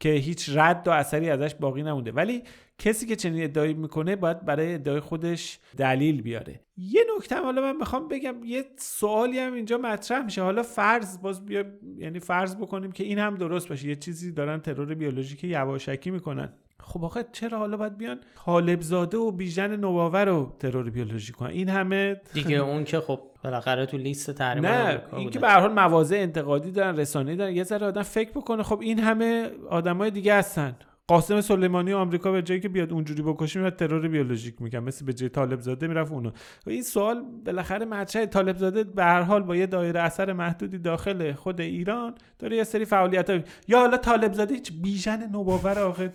که 0.00 0.08
هیچ 0.08 0.50
رد 0.54 0.88
و 0.88 0.90
اثری 0.90 1.30
ازش 1.30 1.54
باقی 1.54 1.82
نمونده. 1.82 2.12
ولی 2.12 2.42
کسی 2.78 3.06
که 3.06 3.16
چنین 3.16 3.44
ادعایی 3.44 3.74
می‌کنه 3.74 4.16
باید 4.16 4.44
برای 4.44 4.74
ادعای 4.74 5.00
خودش 5.00 5.58
دلیل 5.76 6.22
بیاره. 6.22 6.60
یه 6.76 7.04
نکته 7.16 7.36
حالا 7.36 7.62
من 7.62 7.76
می‌خوام 7.76 8.08
بگم 8.08 8.34
یه 8.44 8.64
سوالی 8.76 9.38
هم 9.38 9.52
اینجا 9.52 9.78
مطرح 9.78 10.24
میشه. 10.24 10.42
حالا 10.42 10.62
فرض 10.62 11.20
باز 11.20 11.44
بیا 11.44 11.64
یعنی 11.98 12.20
فرض 12.20 12.56
بکنیم 12.56 12.92
که 12.92 13.04
این 13.04 13.18
هم 13.18 13.34
درست 13.34 13.68
باشه. 13.68 13.88
یه 13.88 13.96
چیزی 13.96 14.32
دارن 14.32 14.60
ترور 14.60 14.94
بیولوژیک 14.94 15.44
یواشکی 15.44 16.10
می‌کنن. 16.10 16.52
خب 16.80 17.04
آخه 17.04 17.24
چرا 17.32 17.58
حالا 17.58 17.76
باید 17.76 17.98
بیان 17.98 18.20
طالب 18.44 18.80
زاده 18.80 19.16
و 19.16 19.30
بیژن 19.30 19.76
نوآور 19.76 20.24
رو 20.24 20.52
ترور 20.58 20.90
بیولوژیک 20.90 21.36
کنن؟ 21.36 21.50
این 21.50 21.68
همه 21.68 22.20
دیگه 22.34 22.56
اون 22.56 22.84
که 22.84 23.00
خب 23.00 23.20
بالاخره 23.44 23.86
تو 23.86 23.96
لیست 23.96 24.30
تحریم 24.30 24.66
نه 24.66 25.02
این. 25.16 25.30
که 25.30 25.38
به 25.38 25.48
هر 25.48 25.60
حال 25.60 25.72
مواضع 25.72 26.16
انتقادی 26.16 26.70
دارن 26.70 26.96
رسانه‌ای 26.96 27.36
دارن. 27.36 27.56
یه 27.56 27.64
ذره 27.64 27.86
آدم 27.86 28.02
فکر 28.02 28.30
بکنه 28.30 28.62
خب 28.62 28.80
این 28.80 28.98
همه 28.98 29.50
آدمای 29.70 30.10
دیگه 30.10 30.34
هستن. 30.34 30.76
قاسم 31.08 31.40
سلیمانی 31.40 31.92
آمریکا 31.92 32.32
به 32.32 32.42
جایی 32.42 32.60
که 32.60 32.68
بیاد 32.68 32.92
اونجوری 32.92 33.22
بکشه 33.22 33.60
میاد 33.60 33.76
ترور 33.76 34.08
بیولوژیک 34.08 34.62
میگن. 34.62 34.78
مثل 34.78 35.04
به 35.04 35.12
جای 35.12 35.28
طالب 35.28 35.60
زاده 35.60 35.86
می‌رفت 35.86 36.12
اونو. 36.12 36.30
و 36.66 36.70
این 36.70 36.82
سوال 36.82 37.22
بالاخره 37.46 37.86
مطرح 37.86 38.26
طالب 38.26 38.56
زاده 38.56 38.84
به 38.84 39.04
هر 39.04 39.22
حال 39.22 39.42
با 39.42 39.56
یه 39.56 39.66
دایره 39.66 40.00
اثر 40.00 40.32
محدودی 40.32 40.78
داخل 40.78 41.32
خود 41.32 41.60
ایران 41.60 42.14
داره 42.38 42.56
یه 42.56 42.64
سری 42.64 42.84
فعالیت 42.84 43.30
یا 43.68 43.78
حالا 43.78 43.96
طالب 43.96 44.32
زاده 44.32 44.54
هیچ 44.54 44.72
بیژن 44.82 45.30
نوباور 45.30 45.78
آخه 45.78 46.12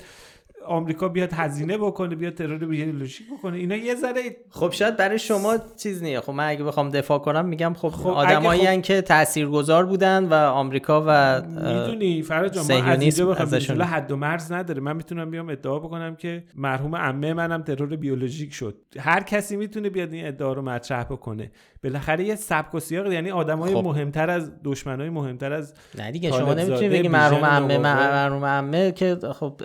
آمریکا 0.68 1.08
بیاد 1.08 1.34
هزینه 1.34 1.78
بکنه 1.78 2.16
بیاد 2.16 2.34
ترور 2.34 2.58
بیولوژیک 2.58 3.28
بکنه. 3.38 3.58
اینا 3.58 3.76
یه 3.76 3.96
ذره 3.96 4.22
خب 4.50 4.72
شاید 4.72 4.98
برای 4.98 5.20
شما 5.20 5.58
چیز 5.78 6.04
نیه. 6.04 6.22
خب 6.22 6.32
من 6.32 6.48
اگه 6.48 6.64
بخوام 6.64 6.90
دفاع 6.90 7.20
کنم 7.20 7.46
میگم 7.46 7.74
خب, 7.74 7.90
خب 7.90 8.10
آدمایی 8.10 8.66
هن 8.66 8.82
که 8.82 9.02
تاثیرگذار 9.02 9.86
بودن 9.86 10.26
و 10.26 10.34
آمریکا 10.34 11.04
و 11.08 11.42
می‌دونی 11.42 12.22
فرج 12.22 12.54
جان 12.54 12.82
ما 12.84 12.88
از 12.88 13.20
بخوام 13.22 13.82
حد 13.82 14.12
و 14.12 14.16
مرز 14.16 14.52
نداره. 14.52 14.82
من 14.82 14.96
می‌تونم 14.96 15.32
بیام 15.32 15.50
ادعا 15.50 15.80
بکنم 15.80 16.16
که 16.16 16.44
مرحوم 16.56 16.96
عمه 16.96 17.34
منم 17.34 17.62
ترور 17.62 17.96
بیولوژیک 17.96 18.54
شد. 18.54 18.76
هر 19.00 19.24
کسی 19.24 19.58
می‌تونه 19.58 19.90
بیاد 19.90 20.14
این 20.14 20.28
ادعا 20.28 20.54
رو 20.54 20.62
مطرح 20.62 21.04
بکنه. 21.04 21.52
بالاخره 21.84 22.24
یه 22.24 22.36
سبک 22.36 22.76
و 22.76 22.80
سیاق 22.80 23.12
یعنی 23.12 23.32
آدمای 23.32 23.74
خب. 23.74 23.84
مهمتر 23.84 24.30
از 24.30 24.52
دشمنای 24.64 25.10
مهمتر 25.10 25.54
از 25.54 25.74
نه 25.98 26.12
دیگه 26.12 26.32
شما 26.32 26.54
نمی‌تونی 26.54 26.90
بگی 26.90 27.08
مرحوم 27.08 27.46
عمه. 27.46 27.78
مرحوم 27.78 28.46
عمه 28.46 28.92
که 28.92 29.18
خب 29.40 29.62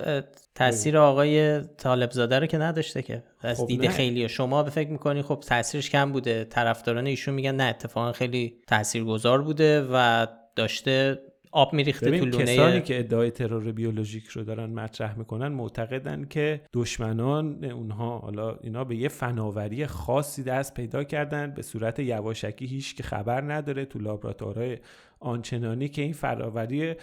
تاثیر 0.57 0.99
آقای 0.99 1.61
طالب 1.61 2.11
زاده 2.11 2.39
رو 2.39 2.47
که 2.47 2.59
نداشته 2.59 3.03
که. 3.03 3.23
از 3.41 3.57
خب 3.59 3.67
دید 3.67 3.83
نه. 3.83 3.89
خیلی. 3.89 4.29
شما 4.29 4.63
به 4.63 4.71
فکر 4.71 4.91
می‌کنی 4.91 5.23
خب 5.23 5.45
تاثیرش 5.47 5.91
کم 5.91 6.13
بوده. 6.13 6.45
طرفداران 6.45 7.07
ایشون 7.07 7.35
میگن 7.35 7.55
نه 7.55 7.65
اتفاقا 7.65 8.13
خیلی 8.13 8.55
تاثیرگذار 8.67 9.43
بوده 9.43 9.89
و 9.93 10.27
داشته 10.57 11.19
آب 11.53 11.73
میریخته 11.73 12.19
تو 12.19 12.25
لونه 12.25 12.45
کسانی 12.45 12.81
که 12.81 12.99
ادعای 12.99 13.31
ترور 13.31 13.73
بیولوژیک 13.73 14.27
رو 14.27 14.45
دارن 14.45 14.71
مطرح 14.71 15.19
می‌کنن 15.19 15.49
معتقدن 15.49 16.25
که 16.25 16.61
دشمنان 16.73 17.65
اونها 17.65 18.19
حالا 18.19 18.57
اینا 18.63 18.85
به 18.85 18.97
یه 18.97 19.09
فناوری 19.09 19.87
خاصی 19.87 20.43
دست 20.43 20.75
پیدا 20.75 21.05
کردن 21.05 21.51
به 21.51 21.63
صورت 21.63 21.99
یواشکی 21.99 22.67
هیچ 22.67 22.97
که 22.97 23.03
خبر 23.03 23.53
نداره 23.53 23.85
تو 23.85 23.99
لابراتوارهای 23.99 24.79
آنچنانی 25.21 25.89
که 25.89 26.03
این 26.03 26.13
فناوری 26.13 26.95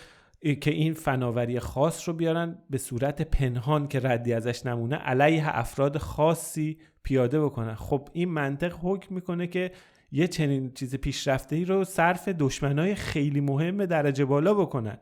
که 0.61 0.71
این 0.71 0.93
فناوری 0.93 1.59
خاص 1.59 2.09
رو 2.09 2.15
بیارن 2.15 2.57
به 2.69 2.77
صورت 2.77 3.21
پنهان 3.21 3.87
که 3.87 3.99
ردی 3.99 4.33
ازش 4.33 4.65
نمونه 4.65 4.95
علیه 4.95 5.59
افراد 5.59 5.97
خاصی 5.97 6.77
پیاده 7.03 7.41
بکنن. 7.41 7.75
خب 7.75 8.09
این 8.13 8.29
منطق 8.29 8.75
حکم 8.81 9.15
می‌کنه 9.15 9.47
که 9.47 9.71
یه 10.11 10.27
چنین 10.27 10.71
چیز 10.71 10.95
پیشرفته 10.95 11.55
ای 11.55 11.65
رو 11.65 11.83
صرف 11.83 12.27
دشمنای 12.27 12.95
خیلی 12.95 13.41
مهم 13.41 13.85
درجه 13.85 14.25
بالا 14.25 14.53
بکنن. 14.53 14.97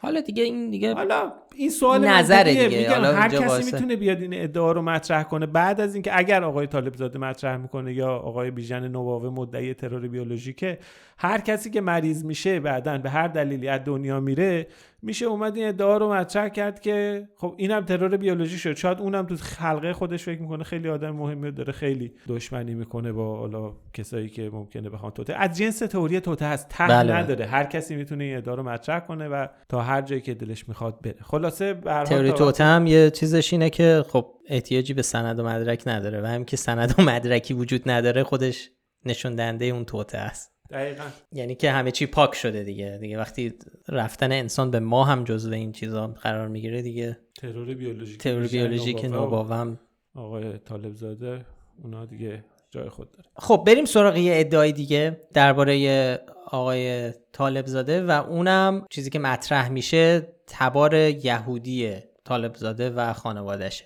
حالا 0.00 0.20
دیگه 0.20 0.42
این 0.42 0.70
دیگه 0.70 0.94
حالا 0.94 1.32
این 1.56 1.70
سوال 1.70 2.04
منطقیه. 2.04 2.68
دیگه. 2.68 2.78
میگم 2.78 2.90
حالا 2.90 3.12
هر 3.12 3.28
کسی 3.28 3.44
واسه- 3.44 3.72
می‌تونه 3.72 3.96
بیاد 3.96 4.22
این 4.22 4.42
ادعا 4.42 4.72
رو 4.72 4.82
مطرح 4.82 5.22
کنه 5.22 5.46
بعد 5.46 5.80
از 5.80 5.94
اینکه 5.94 6.18
اگر 6.18 6.44
آقای 6.44 6.66
طالب 6.66 6.96
زاده 6.96 7.18
مطرح 7.18 7.56
می‌کنه 7.56 7.94
یا 7.94 8.08
آقای 8.08 8.50
بیژن 8.50 8.88
نوباوه 8.88 9.30
مدعی 9.30 9.74
ترور 9.74 10.08
بیولوژیکه 10.08 10.78
هر 11.18 11.40
کسی 11.40 11.70
که 11.70 11.80
مریض 11.80 12.24
میشه 12.24 12.60
بعدا 12.60 12.98
به 12.98 13.10
هر 13.10 13.28
دلیلی 13.28 13.68
از 13.68 13.80
دنیا 13.84 14.20
میره 14.20 14.66
میشه 15.02 15.26
اومد 15.26 15.56
این 15.56 15.68
ادعا 15.68 15.96
رو 15.96 16.12
مطرح 16.12 16.48
کرد 16.48 16.80
که 16.80 17.28
خب 17.36 17.54
اینم 17.56 17.84
ترور 17.84 18.16
بیولوژی 18.16 18.58
شد 18.58 18.76
شاید 18.76 19.00
اونم 19.00 19.26
تو 19.26 19.36
حلقه 19.58 19.92
خودش 19.92 20.24
فکر 20.24 20.40
می‌کنه 20.40 20.64
خیلی 20.64 20.88
آدم 20.88 21.10
مهمی 21.10 21.50
داره 21.50 21.72
خیلی 21.72 22.12
دشمنی 22.28 22.74
می‌کنه 22.74 23.12
با 23.12 23.36
حالا 23.36 23.72
کسایی 23.92 24.28
که 24.28 24.50
ممکنه 24.52 24.90
بخوان 24.90 25.12
توته 25.12 25.34
از 25.34 25.56
جنس 25.56 25.78
تئوری 25.78 26.20
توته 26.20 26.44
هست 26.44 26.68
ته 26.68 26.86
بله. 26.86 27.12
نداره 27.12 27.46
هر 27.46 27.64
کسی 27.64 27.96
می‌تونه 27.96 28.24
این 28.24 28.36
ادعا 28.36 28.54
رو 28.54 28.62
مطرح 28.62 29.00
کنه 29.00 29.28
و 29.28 29.46
تا 29.68 29.80
هر 29.80 30.02
جایی 30.02 30.20
که 30.20 30.34
دلش 30.34 30.68
می‌خواد 30.68 31.00
بره 31.02 31.16
خلاصه 31.46 31.74
به 31.74 31.92
هر 31.92 32.04
حال 32.04 32.30
تئوری 32.30 32.62
هم 32.62 32.86
یه 32.86 33.10
چیزش 33.10 33.52
اینه 33.52 33.70
که 33.70 34.04
خب 34.08 34.26
احتیاجی 34.46 34.94
به 34.94 35.02
سند 35.02 35.38
و 35.38 35.44
مدرک 35.44 35.82
نداره 35.86 36.20
و 36.20 36.26
هم 36.26 36.44
که 36.44 36.56
سند 36.56 36.94
و 36.98 37.02
مدرکی 37.02 37.54
وجود 37.54 37.90
نداره 37.90 38.22
خودش 38.22 38.70
نشون 39.04 39.34
دهنده 39.34 39.64
اون 39.64 39.84
توته 39.84 40.18
است. 40.18 40.52
دقیقاً. 40.70 41.04
یعنی 41.32 41.54
که 41.54 41.70
همه 41.70 41.90
چی 41.90 42.06
پاک 42.06 42.34
شده 42.34 42.62
دیگه. 42.62 42.98
دیگه 43.00 43.18
وقتی 43.18 43.54
رفتن 43.88 44.32
انسان 44.32 44.70
به 44.70 44.80
ما 44.80 45.04
هم 45.04 45.24
جزو 45.24 45.52
این 45.52 45.72
چیزا 45.72 46.06
قرار 46.06 46.48
می‌گیره 46.48 46.82
دیگه. 46.82 47.18
ترور 47.38 47.74
بیولوژیک 47.74 48.18
تئوری 48.18 48.40
بیژن 48.40 48.58
بیولوژیک 48.58 49.04
نوباوم 49.04 49.80
آقای 50.14 50.58
طالب 50.58 50.94
زاده 50.94 51.44
اونا 51.82 52.06
دیگه 52.06 52.44
جای 52.70 52.88
خود 52.88 53.10
داره. 53.10 53.28
خب 53.36 53.64
بریم 53.66 53.84
سراغ 53.84 54.16
یه 54.16 54.32
ادعای 54.36 54.72
دیگه 54.72 55.20
درباره 55.34 56.18
آقای 56.46 57.12
طالب 57.32 57.66
زاده 57.66 58.02
و 58.02 58.10
اونم 58.10 58.86
چیزی 58.90 59.10
که 59.10 59.18
مطرح 59.18 59.68
میشه 59.68 60.35
تبار 60.46 60.94
یهودی 60.94 61.96
طالب 62.24 62.54
زاده 62.54 62.90
و 62.90 63.12
خانوادشه 63.12 63.84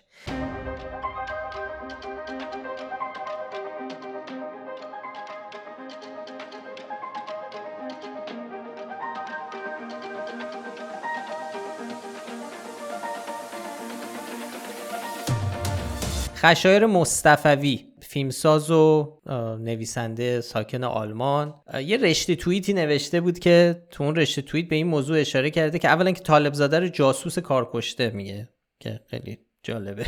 خشایر 16.37 16.87
مصطفوی 16.87 17.90
فیلمساز 18.11 18.71
و 18.71 19.13
نویسنده 19.61 20.41
ساکن 20.41 20.85
آلمان. 20.85 21.55
یه 21.85 21.97
رشته 21.97 22.37
توییتی 22.37 22.73
نوشته 22.73 23.21
بود 23.21 23.39
که 23.39 23.83
تو 23.91 24.05
اون 24.05 24.17
رشته 24.17 24.43
توییت 24.43 24.69
به 24.69 24.77
این 24.77 24.87
موضوع 24.87 25.21
اشاره 25.21 25.51
کرده 25.51 25.79
که 25.79 25.89
اولا 25.89 26.11
که 26.11 26.21
طالب 26.21 26.55
زاده 26.55 26.81
رو 26.81 26.89
جاسوس 26.89 27.39
کارکشته 27.39 28.11
میگه 28.11 28.49
که 28.81 29.01
خیلی 29.07 29.39
جالبه. 29.63 30.07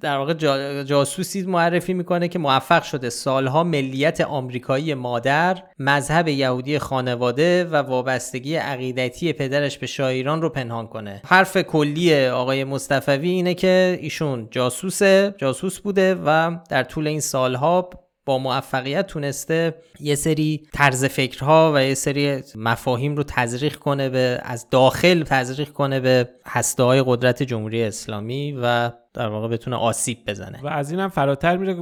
در 0.00 0.16
واقع 0.16 0.34
جاسوسی 0.82 1.42
معرفی 1.42 1.94
می‌کنه 1.94 2.28
که 2.28 2.38
موفق 2.38 2.82
شده 2.82 3.10
سالها 3.10 3.64
ملیت 3.64 4.20
آمریکایی 4.20 4.94
مادر 4.94 5.62
مذهب 5.78 6.28
یهودی 6.28 6.78
خانواده 6.78 7.64
و 7.64 7.76
وابستگی 7.76 8.54
عقیدتی 8.56 9.32
پدرش 9.32 9.78
به 9.78 9.86
شاهیران 9.86 10.42
رو 10.42 10.48
پنهان 10.48 10.86
کنه. 10.86 11.22
حرف 11.26 11.56
کلی 11.56 12.26
آقای 12.26 12.64
مصطفوی 12.64 13.28
اینه 13.28 13.54
که 13.54 13.98
ایشون 14.00 14.48
جاسوسه 14.50 15.34
جاسوس 15.38 15.80
بوده 15.80 16.14
و 16.26 16.56
در 16.68 16.82
طول 16.82 17.06
این 17.06 17.20
سالها 17.20 17.90
با 18.24 18.38
موفقیت 18.38 19.06
تونسته 19.06 19.74
یه 20.00 20.14
سری 20.14 20.62
طرز 20.72 21.04
فکرها 21.04 21.72
و 21.74 21.84
یه 21.84 21.94
سری 21.94 22.42
مفاهیم 22.56 23.16
رو 23.16 23.22
تزریق 23.22 23.76
کنه 23.76 24.08
به 24.08 24.40
از 24.42 24.70
داخل 24.70 25.22
تزریق 25.22 25.68
کنه 25.68 26.00
به 26.00 26.28
هسته 26.46 26.82
های 26.82 27.02
قدرت 27.06 27.42
جمهوری 27.42 27.82
اسلامی 27.82 28.52
و 28.62 28.90
در 29.14 29.28
واقع 29.28 29.48
بتونه 29.48 29.76
آسیب 29.76 30.18
بزنه. 30.26 30.60
و 30.62 30.66
از 30.66 30.90
این 30.90 31.00
هم 31.00 31.08
فراتر 31.08 31.56
میره 31.56 31.74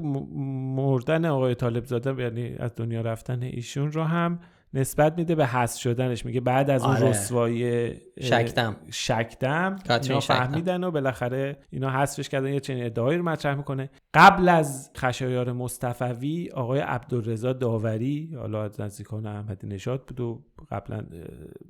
مردن 0.77 1.25
آقای 1.25 1.55
طالب 1.55 1.85
زاده 1.85 2.23
یعنی 2.23 2.57
از 2.59 2.71
دنیا 2.77 3.01
رفتن 3.01 3.43
ایشون 3.43 3.93
رو 3.93 4.03
هم 4.03 4.41
نسبت 4.75 5.19
میده 5.19 5.35
به 5.35 5.47
حذف 5.47 5.81
شدنش. 5.81 6.27
میگه 6.27 6.41
بعد 6.41 6.71
از 6.71 6.85
اون 6.85 6.97
آره. 6.97 7.09
رسوایی 7.09 7.93
شکدم. 8.21 8.77
شکدم 8.91 9.77
اینا 10.03 10.21
فهمیدن 10.21 10.85
و 10.85 10.91
بالاخره 10.91 11.57
اینا 11.71 11.91
حذفش 11.91 12.29
کردن 12.29 12.53
یه 12.53 12.61
چنین 12.61 12.85
ادعایی 12.85 13.19
رو 13.19 13.25
مطرح 13.25 13.55
می‌کنه. 13.55 13.91
قبل 14.15 14.49
از 14.49 14.91
خشایار 14.97 15.53
مصطفوی 15.53 16.51
آقای 16.55 16.81
عبدالرضا 16.81 17.53
داوری 17.53 18.35
حالا 18.39 18.65
از 18.65 18.81
نزدیکان 18.81 19.27
احمدی 19.27 19.67
نژاد 19.67 20.07
بود 20.07 20.21
و 20.21 20.43
قبلا 20.71 21.05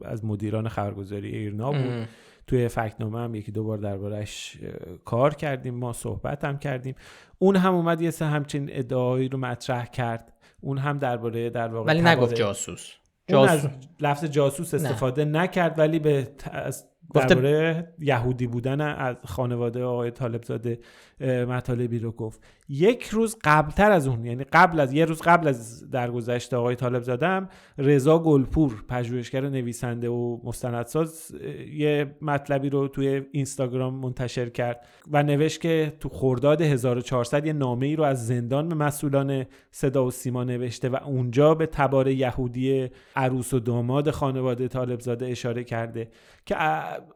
از 0.04 0.24
مدیران 0.24 0.68
خبرگزاری 0.68 1.36
ایرنا 1.36 1.72
بود. 1.72 2.08
توی 2.46 2.68
فکنامه 2.68 3.18
هم 3.18 3.34
یکی 3.34 3.52
دو 3.52 3.64
بار 3.64 3.78
دربارهش 3.78 4.58
کار 5.04 5.34
کردیم 5.34 5.74
ما 5.74 5.92
صحبت 5.92 6.44
هم 6.44 6.58
کردیم. 6.58 6.94
اون 7.38 7.56
هم 7.56 7.74
اومد 7.74 8.00
یه 8.00 8.10
سه 8.10 8.24
همچین 8.24 8.68
ادعایی 8.72 9.28
رو 9.28 9.38
مطرح 9.38 9.86
کرد. 9.86 10.32
اون 10.60 10.78
هم 10.78 10.98
درباره 10.98 11.50
در 11.50 11.68
واقع 11.68 11.86
ولی 11.86 12.02
نگفت 12.02 12.34
جاسوس 12.34 12.92
جاسوس. 13.26 13.64
از 13.64 13.70
لفظ 14.00 14.24
جاسوس 14.24 14.74
استفاده 14.74 15.24
نه. 15.24 15.38
نکرد 15.38 15.78
ولی 15.78 15.98
به 15.98 16.28
درباره 17.14 17.94
یهودی 17.98 18.46
بودن 18.46 18.80
از 18.80 19.16
خانواده 19.24 19.84
آقای 19.84 20.10
طالب 20.10 20.44
زاده 20.44 20.80
مطالبی 21.20 21.98
رو 21.98 22.12
گفت. 22.12 22.40
یک 22.68 23.08
روز 23.08 23.36
قبلتر 23.44 23.90
از 23.92 24.08
اون 24.08 24.24
یعنی 24.24 24.44
قبل 24.44 24.80
از 24.80 24.92
یه 24.92 25.04
روز 25.04 25.22
قبل 25.22 25.48
از 25.48 25.90
درگذشت 25.90 26.54
آقای 26.54 26.76
طالب 26.76 27.02
زادم 27.02 27.48
رضا 27.78 28.18
گلپور 28.18 28.84
پژوهشگر 28.88 29.48
نویسنده 29.48 30.08
و 30.08 30.38
مستندساز 30.44 31.34
یه 31.72 32.16
مطلبی 32.22 32.70
رو 32.70 32.88
توی 32.88 33.22
اینستاگرام 33.32 33.94
منتشر 33.94 34.48
کرد 34.48 34.86
و 35.10 35.22
نوشت 35.22 35.60
که 35.60 35.92
تو 36.00 36.08
خرداد 36.08 36.62
1400 36.62 37.46
یه 37.46 37.52
نامه 37.52 37.86
ای 37.86 37.96
رو 37.96 38.04
از 38.04 38.26
زندان 38.26 38.68
به 38.68 38.74
مسئولان 38.74 39.44
صدا 39.70 40.06
و 40.06 40.10
سیما 40.10 40.44
نوشته 40.44 40.88
و 40.88 40.96
اونجا 41.04 41.54
به 41.54 41.66
تبار 41.66 42.08
یهودی 42.08 42.90
عروس 43.16 43.54
و 43.54 43.60
داماد 43.60 44.10
خانواده 44.10 44.68
طالب 44.68 45.00
زاده 45.00 45.26
اشاره 45.26 45.64
کرده. 45.64 46.08
که 46.46 46.56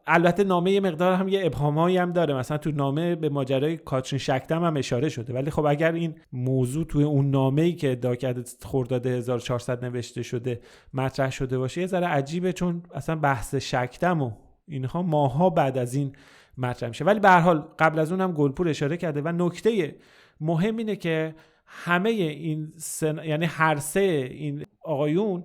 البته 0.07 0.43
نامه 0.43 0.71
یه 0.71 0.79
مقدار 0.79 1.13
هم 1.13 1.27
یه 1.27 1.45
ابهامایی 1.45 1.97
هم 1.97 2.11
داره. 2.11 2.33
مثلا 2.33 2.57
تو 2.57 2.71
نامه 2.71 3.15
به 3.15 3.29
ماجرای 3.29 3.77
کاترین 3.95 4.19
شکتم 4.19 4.63
هم 4.63 4.77
اشاره 4.77 5.09
شده. 5.09 5.33
ولی 5.33 5.51
خب 5.51 5.65
اگر 5.65 5.91
این 5.91 6.15
موضوع 6.33 6.85
توی 6.85 7.03
اون 7.03 7.31
نامه 7.31 7.61
ای 7.61 7.73
که 7.73 7.95
داکد 7.95 8.47
خرداد 8.65 9.05
1400 9.05 9.85
نوشته 9.85 10.23
شده 10.23 10.59
مطرح 10.93 11.31
شده 11.31 11.57
باشه 11.57 11.81
یه 11.81 11.87
ذره 11.87 12.07
عجیبه 12.07 12.53
چون 12.53 12.83
اصلا 12.93 13.15
بحث 13.15 13.55
شکتم 13.55 14.21
و 14.21 14.31
اینها 14.67 15.01
ماها 15.01 15.49
بعد 15.49 15.77
از 15.77 15.93
این 15.93 16.15
مطرح 16.57 16.89
میشه. 16.89 17.05
ولی 17.05 17.19
به 17.19 17.29
هر 17.29 17.39
حال 17.39 17.67
قبل 17.79 17.99
از 17.99 18.11
اون 18.11 18.21
هم 18.21 18.31
گلپور 18.31 18.69
اشاره 18.69 18.97
کرده 18.97 19.21
و 19.21 19.27
نکته 19.27 19.95
مهم 20.41 20.77
اینه 20.77 20.95
که 20.95 21.35
همه 21.65 22.09
این 22.09 22.73
سن... 22.77 23.21
یعنی 23.25 23.45
هر 23.45 23.75
سه 23.75 23.99
این 24.31 24.65
آقایون 24.81 25.43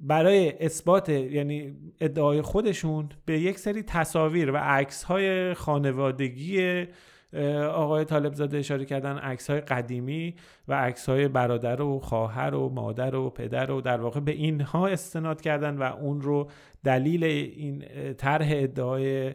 برای 0.00 0.64
اثبات 0.64 1.08
یعنی 1.08 1.76
ادعای 2.00 2.42
خودشون 2.42 3.08
به 3.24 3.40
یک 3.40 3.58
سری 3.58 3.82
تصاویر 3.82 4.50
و 4.50 4.56
عکس 4.56 5.02
های 5.02 5.54
خانوادگی 5.54 6.86
آقای 7.74 8.04
طالب 8.04 8.34
زاده 8.34 8.58
اشاره 8.58 8.84
کردن 8.84 9.18
عکس 9.18 9.50
های 9.50 9.60
قدیمی 9.60 10.34
و 10.68 10.74
عکس 10.74 11.08
های 11.08 11.28
برادر 11.28 11.82
و 11.82 11.98
خواهر 11.98 12.54
و 12.54 12.68
مادر 12.68 13.14
و 13.14 13.30
پدر 13.30 13.70
و 13.70 13.80
در 13.80 14.00
واقع 14.00 14.20
به 14.20 14.32
اینها 14.32 14.86
استناد 14.86 15.40
کردن 15.40 15.76
و 15.78 15.82
اون 15.82 16.20
رو 16.20 16.50
دلیل 16.84 17.24
این 17.24 17.84
طرح 18.18 18.48
ادعای 18.50 19.34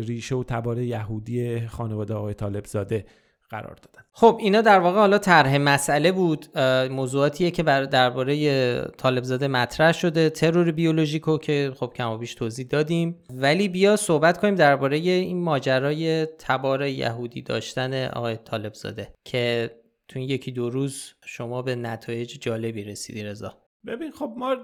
ریشه 0.00 0.36
و 0.36 0.44
تبار 0.44 0.78
یهودی 0.78 1.66
خانواده 1.66 2.14
آقای 2.14 2.34
طالب 2.34 2.64
زاده 2.64 3.04
قرار 3.50 3.74
دادن. 3.74 4.07
خب 4.20 4.36
اینا 4.40 4.60
در 4.60 4.78
واقع 4.78 4.98
حالا 4.98 5.18
طرح 5.18 5.56
مسئله 5.56 6.12
بود. 6.12 6.58
موضوعاتیه 6.90 7.50
که 7.50 7.62
درباره 7.62 8.84
طالب 8.84 9.22
زاده 9.22 9.48
مطرح 9.48 9.92
شده 9.92 10.30
ترور 10.30 10.72
بیولوژیکو 10.72 11.38
که 11.38 11.72
خب 11.76 11.92
کم 11.96 12.10
و 12.10 12.18
بیش 12.18 12.34
توضیح 12.34 12.66
دادیم. 12.66 13.16
ولی 13.30 13.68
بیا 13.68 13.96
صحبت 13.96 14.38
کنیم 14.38 14.54
درباره 14.54 14.96
این 14.96 15.42
ماجرای 15.42 16.26
تبار 16.26 16.86
یهودی 16.86 17.42
داشتن 17.42 18.08
آقای 18.08 18.36
طالب 18.36 18.74
زاده 18.74 19.12
که 19.24 19.70
تو 20.08 20.18
این 20.18 20.28
یکی 20.28 20.52
دو 20.52 20.70
روز 20.70 21.14
شما 21.24 21.62
به 21.62 21.76
نتایج 21.76 22.38
جالبی 22.40 22.84
رسیدی 22.84 23.22
رضا. 23.22 23.54
ببین 23.86 24.10
خب 24.10 24.34
ما 24.36 24.56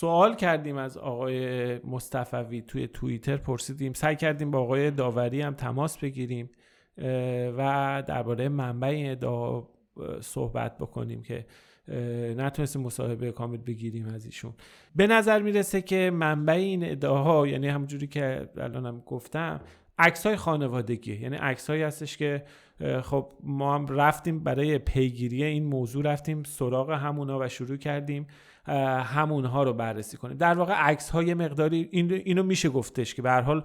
سوال 0.00 0.36
کردیم 0.36 0.76
از 0.76 0.96
آقای 0.96 1.78
مصطفوی 1.78 2.62
توی 2.62 2.88
توییتر 2.88 3.36
پرسیدیم 3.36 3.92
سعی 3.92 4.16
کردیم 4.16 4.50
با 4.50 4.58
آقای 4.58 4.90
داوری 4.90 5.40
هم 5.40 5.54
تماس 5.54 5.98
بگیریم. 5.98 6.50
و 7.56 8.02
درباره 8.06 8.48
منبع 8.48 8.88
این 8.88 9.10
ادعا 9.10 9.62
صحبت 10.20 10.78
بکنیم 10.78 11.22
که 11.22 11.46
نتونستیم 12.36 12.82
مصاحبه 12.82 13.32
کامل 13.32 13.56
بگیریم 13.56 14.08
از 14.08 14.24
ایشون. 14.24 14.52
به 14.96 15.06
نظر 15.06 15.42
می‌رسه 15.42 15.82
که 15.82 16.10
منبع 16.14 16.52
این 16.52 16.90
ادعاها 16.90 17.46
یعنی 17.46 17.68
همونجوری 17.68 18.06
که 18.06 18.48
الانم 18.56 19.02
گفتم 19.06 19.60
عکس 19.98 20.26
های 20.26 20.36
خانوادگی 20.36 21.16
یعنی 21.22 21.36
عکس 21.36 21.70
هایی 21.70 21.82
هستش 21.82 22.16
که 22.16 22.44
خب 23.02 23.32
ما 23.42 23.74
هم 23.74 23.86
رفتیم 23.86 24.38
برای 24.38 24.78
پیگیری 24.78 25.44
این 25.44 25.64
موضوع 25.64 26.04
رفتیم 26.04 26.42
سراغ 26.42 26.90
همونا 26.90 27.38
و 27.38 27.48
شروع 27.48 27.76
کردیم 27.76 28.26
همونها 29.04 29.62
رو 29.62 29.72
بررسی 29.72 30.16
کنیم. 30.16 30.36
در 30.36 30.54
واقع 30.54 30.72
عکس 30.72 31.10
های 31.10 31.34
مقداری 31.34 31.88
این 31.92 32.12
اینو 32.12 32.42
میشه 32.42 32.68
گفتش 32.68 33.14
که 33.14 33.22
به 33.22 33.32
حال 33.32 33.62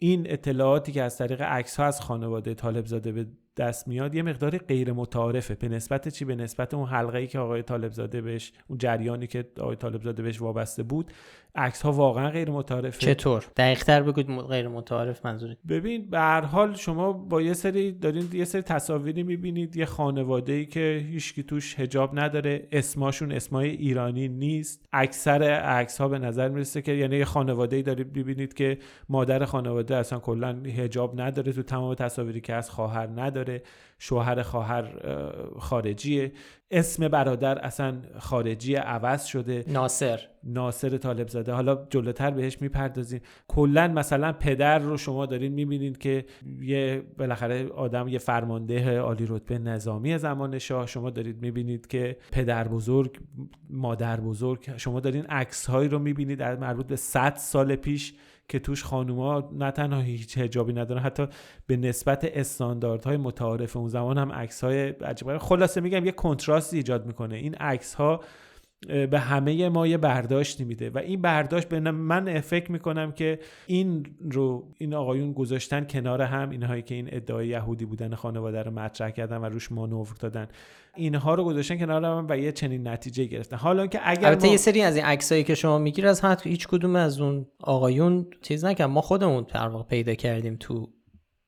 این 0.00 0.30
اطلاعاتی 0.30 0.92
که 0.92 1.02
از 1.02 1.18
طریق 1.18 1.42
عکس 1.42 1.76
ها 1.76 1.86
از 1.86 2.00
خانواده 2.00 2.54
طالب 2.54 2.86
زاده 2.86 3.12
به 3.12 3.26
دست 3.58 3.88
میاد 3.88 4.14
یه 4.14 4.22
مقداری 4.22 4.58
غیر 4.58 4.92
متعارفه 4.92 5.54
به 5.54 5.68
نسبت 5.68 6.08
چی؟ 6.08 6.24
به 6.24 6.34
نسبت 6.34 6.74
اون 6.74 6.88
حلقه 6.88 7.18
ای 7.18 7.26
که 7.26 7.38
آقای 7.38 7.62
طالب 7.62 7.92
زاده 7.92 8.20
بهش 8.20 8.52
اون 8.68 8.78
جریانی 8.78 9.26
که 9.26 9.44
آقای 9.60 9.76
طالب 9.76 10.02
زاده 10.02 10.22
بهش 10.22 10.40
وابسته 10.40 10.82
بود 10.82 11.12
عکس 11.54 11.82
ها 11.82 11.92
واقعا 11.92 12.30
غیر 12.30 12.50
متعارفه 12.50 12.98
چطور؟ 13.00 13.44
دقیق 13.56 13.84
تر 13.84 14.02
بگید 14.02 14.26
غیر 14.26 14.68
متعارف 14.68 15.26
منظوری 15.26 15.56
ببین 15.68 16.10
به 16.10 16.18
هر 16.18 16.40
حال 16.40 16.74
شما 16.74 17.12
با 17.12 17.42
یه 17.42 17.52
سری 17.52 17.92
دارین 17.92 18.28
یه 18.32 18.44
سری 18.44 18.62
تصاویری 18.62 19.22
می‌بینید 19.22 19.76
یه 19.76 19.84
خانواده 19.84 20.52
ای 20.52 20.66
که 20.66 21.06
هیچکی 21.10 21.42
توش 21.42 21.74
حجاب 21.74 22.18
نداره 22.18 22.68
اسماشون 22.72 23.32
اسمای 23.32 23.70
ایرانی 23.70 24.28
نیست. 24.28 24.88
اکثر 24.92 25.42
عکس 25.52 26.00
ها 26.00 26.08
به 26.08 26.18
نظر 26.18 26.48
می‌رسه 26.48 26.82
که 26.82 26.92
یعنی 26.92 27.16
یه 27.16 27.24
خانواده 27.24 27.76
ای 27.76 27.82
دارید 27.82 28.16
می‌بینید 28.16 28.54
که 28.54 28.78
مادر 29.08 29.44
خانواده 29.44 29.96
اصلا 29.96 30.18
کلا 30.18 30.62
حجاب 30.76 31.20
نداره 31.20 31.52
تو 31.52 31.62
تمام 31.62 31.94
تصاویری 31.94 32.40
که 32.40 32.54
از 32.54 32.70
خواهر 32.70 33.08
نداره. 33.16 33.47
شوهر 33.98 34.42
خواهر 34.42 34.84
خارجیه 35.58 36.32
اسم 36.70 37.08
برادر 37.08 37.58
اصلا 37.58 38.02
خارجی 38.18 38.74
عوض 38.74 39.24
شده. 39.24 39.64
ناصر. 39.68 40.20
ناصر 40.44 40.96
طالب 40.96 41.28
زاده 41.28 41.52
حالا 41.52 41.86
جلوتر 41.90 42.30
بهش 42.30 42.62
می‌پردازیم. 42.62 43.20
کلا 43.48 43.88
مثلا 43.88 44.32
پدر 44.32 44.78
رو 44.78 44.96
شما 44.96 45.26
دارین 45.26 45.52
می‌بینید 45.52 45.98
که 45.98 46.24
یه 46.60 47.02
بالاخره 47.18 47.68
آدم 47.68 48.08
یه 48.08 48.18
فرمانده 48.18 48.98
عالی 48.98 49.26
رتبه 49.28 49.58
نظامی 49.58 50.18
زمان 50.18 50.58
شاه. 50.58 50.86
شما 50.86 51.10
دارید 51.10 51.42
می‌بینید 51.42 51.86
که 51.86 52.16
پدر 52.32 52.68
بزرگ 52.68 53.18
مادر 53.70 54.20
بزرگ 54.20 54.76
شما 54.76 55.00
دارین 55.00 55.26
عکس 55.26 55.66
هایی 55.66 55.88
رو 55.88 55.98
می‌بینید. 55.98 56.38
در 56.38 56.56
مربوط 56.56 56.86
به 56.86 56.96
100 56.96 57.34
سال 57.36 57.76
پیش 57.76 58.14
که 58.48 58.58
توش 58.58 58.84
خانوما 58.84 59.50
نه 59.52 59.70
تنها 59.70 60.00
هیچ 60.00 60.38
حجابی 60.38 60.72
ندارن 60.72 61.00
حتی 61.00 61.26
به 61.66 61.76
نسبت 61.76 62.24
استانداردهای 62.24 63.16
متعارف 63.16 63.76
اون 63.76 63.88
زمان 63.88 64.18
هم 64.18 64.32
عکس 64.32 64.64
های 64.64 64.88
عجیبه 64.88 65.38
خلاصه 65.38 65.80
میگم 65.80 66.04
یه 66.04 66.12
کنتراستی 66.12 66.76
ایجاد 66.76 67.06
می‌کنه. 67.06 67.36
این 67.36 67.54
عکس 67.54 67.94
ها 67.94 68.20
به 69.10 69.18
همه 69.18 69.68
ما 69.68 69.86
یه 69.86 69.96
برداشتی 69.96 70.64
میده 70.64 70.90
و 70.90 70.98
این 70.98 71.22
برداشت 71.22 71.68
به 71.68 71.80
من 71.80 72.40
فکر 72.40 72.72
می‌کنم 72.72 73.12
که 73.12 73.38
این 73.66 74.06
رو 74.30 74.72
این 74.78 74.94
آقایون 74.94 75.32
گذاشتن 75.32 75.84
کنار 75.84 76.22
هم 76.22 76.50
اینهایی 76.50 76.82
که 76.82 76.94
این 76.94 77.08
ادعای 77.12 77.48
یهودی 77.48 77.84
بودن 77.84 78.14
خانواده 78.14 78.62
رو 78.62 78.70
مطرح 78.70 79.10
کردن 79.10 79.36
و 79.36 79.44
روش 79.44 79.72
مانور 79.72 80.08
دادن. 80.20 80.48
اینها 80.98 81.34
رو 81.34 81.44
گذاشتن 81.44 81.78
کنار 81.78 82.04
هم 82.04 82.26
و 82.28 82.38
یه 82.38 82.52
چنین 82.52 82.88
نتیجه 82.88 83.24
گرفتن 83.24 83.56
حالا 83.56 83.86
که 83.86 84.00
اگر 84.04 84.28
البته 84.28 84.46
ما... 84.46 84.52
یه 84.52 84.58
سری 84.58 84.82
از 84.82 84.96
این 84.96 85.04
عکسایی 85.04 85.44
که 85.44 85.54
شما 85.54 85.78
میگیر 85.78 86.06
از 86.06 86.24
حتی 86.24 86.50
هیچ 86.50 86.68
کدوم 86.68 86.96
از 86.96 87.20
اون 87.20 87.46
آقایون 87.62 88.26
چیز 88.42 88.64
نکن 88.64 88.84
ما 88.84 89.00
خودمون 89.00 89.46
در 89.54 89.82
پیدا 89.82 90.14
کردیم 90.14 90.56
تو 90.60 90.88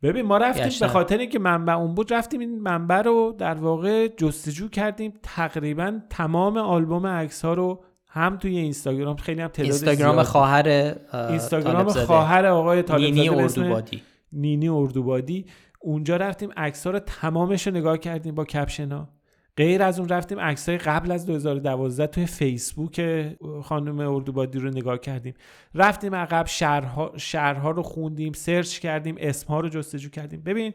ببین 0.03 0.27
ما 0.27 0.39
رفتیم 0.39 0.67
گشتن. 0.67 0.87
به 0.87 0.93
خاطر 0.93 1.19
اینکه 1.19 1.39
منبع 1.39 1.73
اون 1.73 1.95
بود 1.95 2.13
رفتیم 2.13 2.41
این 2.41 2.61
منبع 2.61 3.03
رو 3.03 3.35
در 3.39 3.55
واقع 3.55 4.09
جستجو 4.09 4.69
کردیم 4.69 5.13
تقریبا 5.23 6.01
تمام 6.11 6.57
آلبوم 6.57 7.07
عکس 7.07 7.45
ها 7.45 7.55
رو 7.55 7.85
هم 8.07 8.37
توی 8.37 8.59
اینستاگرام 8.59 9.17
خیلی 9.17 9.41
هم 9.41 9.49
تعداد 9.49 9.73
اینستاگرام. 9.73 10.23
خواهر 10.23 10.97
اه، 11.13 11.29
اینستاگرام. 11.29 11.89
خواهر 11.89 12.47
آقای 12.47 12.83
طالب 12.83 13.03
نینی 13.03 13.29
اردوبادی 13.29 14.03
نینی 14.33 14.69
اردوبادی 14.69 15.47
اونجا 15.81 16.17
رفتیم 16.17 16.51
عکس 16.57 16.87
ها 16.87 16.93
رو 16.93 16.99
تمامش 16.99 17.67
رو 17.67 17.73
نگاه 17.73 17.99
کردیم 17.99 18.35
با 18.35 18.45
کپشن 18.45 18.93
ها 18.93 19.09
غیر 19.57 19.83
از 19.83 19.99
اون 19.99 20.09
رفتیم 20.09 20.41
عکس 20.41 20.69
های 20.69 20.79
قبل 20.79 21.13
از 21.13 21.27
2012 21.27 22.07
توی 22.07 22.27
فیسبوک 22.27 23.27
خانم 23.63 23.99
اردوبادی 23.99 24.59
رو 24.59 24.71
نگاه 24.71 24.99
کردیم. 24.99 25.35
رفتیم 25.75 26.15
عقب 26.15 26.47
شهرها, 26.47 27.13
شهرها 27.17 27.71
رو 27.71 27.83
خوندیم 27.83 28.33
سرچ 28.33 28.79
کردیم 28.79 29.15
اسمها 29.19 29.61
رو 29.61 29.69
جستجو 29.69 30.09
کردیم. 30.09 30.43
ببین 30.43 30.73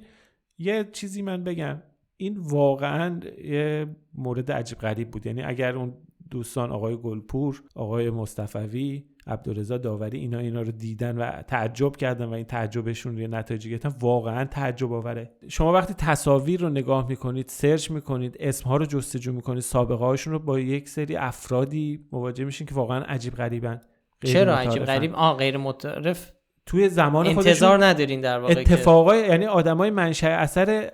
یه 0.58 0.90
چیزی 0.92 1.22
من 1.22 1.44
بگم. 1.44 1.82
این 2.18 2.38
واقعا 2.38 3.20
یه 3.44 3.96
مورد 4.14 4.52
عجیب 4.52 4.78
غریب 4.78 5.12
بود. 5.12 5.26
یعنی 5.26 5.44
اگر 5.44 5.76
اون 5.76 5.94
دوستان 6.30 6.72
آقای 6.72 6.98
گلپور 6.98 7.64
آقای 7.76 8.10
مصطفوی 8.10 9.06
عبدالرضا 9.28 9.78
داوری 9.78 10.20
اینا 10.20 10.40
اینا 10.40 10.62
رو 10.62 10.72
دیدن 10.72 11.18
و 11.18 11.42
تعجب 11.42 11.96
کردن 11.96 12.26
و 12.26 12.34
این 12.34 12.46
تعجبشون 12.46 13.16
روی 13.16 13.28
نتایج 13.28 13.68
گرفتن. 13.68 13.94
واقعا 14.00 14.46
تعجب 14.46 14.94
آوره. 14.94 15.32
شما 15.48 15.74
وقتی 15.74 15.94
تصاویر 15.94 16.62
رو 16.62 16.70
نگاه 16.70 17.08
می‌کنید 17.08 17.50
سرچ 17.50 17.92
می‌کنید 17.92 18.38
اسمها 18.40 18.78
رو 18.78 18.86
جستجو 18.86 19.34
می‌کنید 19.34 19.62
سابقه 19.62 20.06
هاشون 20.06 20.34
رو 20.34 20.40
با 20.40 20.60
یک 20.60 20.90
سری 20.90 21.16
افرادی 21.16 22.06
مواجه 22.12 22.46
میشین 22.46 22.68
که 22.68 22.76
واقعا 22.76 23.02
عجیب 23.02 23.34
غریبن. 23.34 23.82
چرا 24.26 24.52
متعارفن. 24.52 24.70
عجیب 24.70 24.86
غریب؟ 24.86 25.16
آ 25.16 25.34
غیر 25.34 25.58
متعارف. 25.58 26.32
توی 26.66 26.90
زمان 26.90 27.26
خودشون 27.34 27.48
انتظار 27.48 27.86
ندارین 27.86 28.22
در 28.22 28.40
واقع 28.40 28.54
که- 28.54 28.60
اتفاقای 28.60 29.20
یعنی 29.20 29.46
آدمای 29.46 29.90
منشأ 29.90 30.28
اثر 30.28 30.90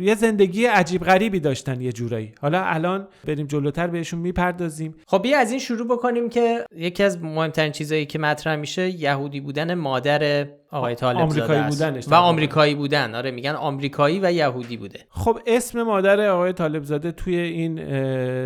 یه 0.00 0.14
زندگی 0.14 0.64
عجیب 0.66 1.04
غریبی 1.04 1.40
داشتن 1.40 1.80
یه 1.80 1.92
جورایی. 1.92 2.32
حالا 2.40 2.62
الان 2.64 3.08
بریم 3.26 3.46
جلوتر 3.46 3.86
بهشون 3.86 4.20
می‌پردازیم. 4.20 4.94
خب 5.06 5.22
بیا 5.22 5.38
از 5.38 5.50
این 5.50 5.60
شروع 5.60 5.88
بکنیم 5.88 6.28
که 6.28 6.64
یکی 6.76 7.02
از 7.02 7.22
مهمترین 7.22 7.72
چیزایی 7.72 8.06
که 8.06 8.18
مطرح 8.18 8.56
میشه 8.56 8.88
یهودی 8.90 9.40
بودن 9.40 9.74
مادر 9.74 10.46
آقای 10.74 10.94
طالب 10.94 11.18
آمریکایی. 11.18 11.62
بودنش 11.62 12.08
و. 12.08 12.14
آمریکایی 12.14 12.74
بودن. 12.74 13.14
آره 13.14 13.30
میگن 13.30 13.50
آمریکایی 13.50 14.20
و 14.22 14.32
یهودی 14.32 14.76
بوده. 14.76 15.00
خب 15.10 15.38
اسم 15.46 15.82
مادر 15.82 16.28
آقای 16.28 16.52
طالب 16.52 16.82
زاده 16.82 17.12
توی 17.12 17.36
این 17.36 17.76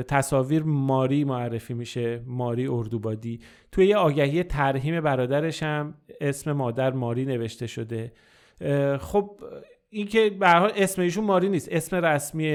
تصاویر 0.03 0.63
ماری 0.63 1.25
معرفی 1.25 1.75
میشه 1.75 2.21
ماری 2.27 2.67
اردوبادی. 2.67 3.41
توی 3.73 3.87
یه 3.87 3.97
آگهی 3.97 4.43
ترهیم 4.43 5.01
برادرش 5.01 5.63
هم 5.63 5.95
اسم 6.21 6.53
مادر 6.53 6.91
ماری 6.91 7.25
نوشته 7.25 7.67
شده. 7.67 8.13
خب 9.01 9.41
این 9.91 10.07
که 10.07 10.31
به 10.31 10.49
حال 10.49 10.73
اسم 10.77 11.03
ایشون 11.03 11.25
ماری 11.25 11.49
نیست. 11.49 11.69
اسم 11.73 11.97
رسمی 11.97 12.51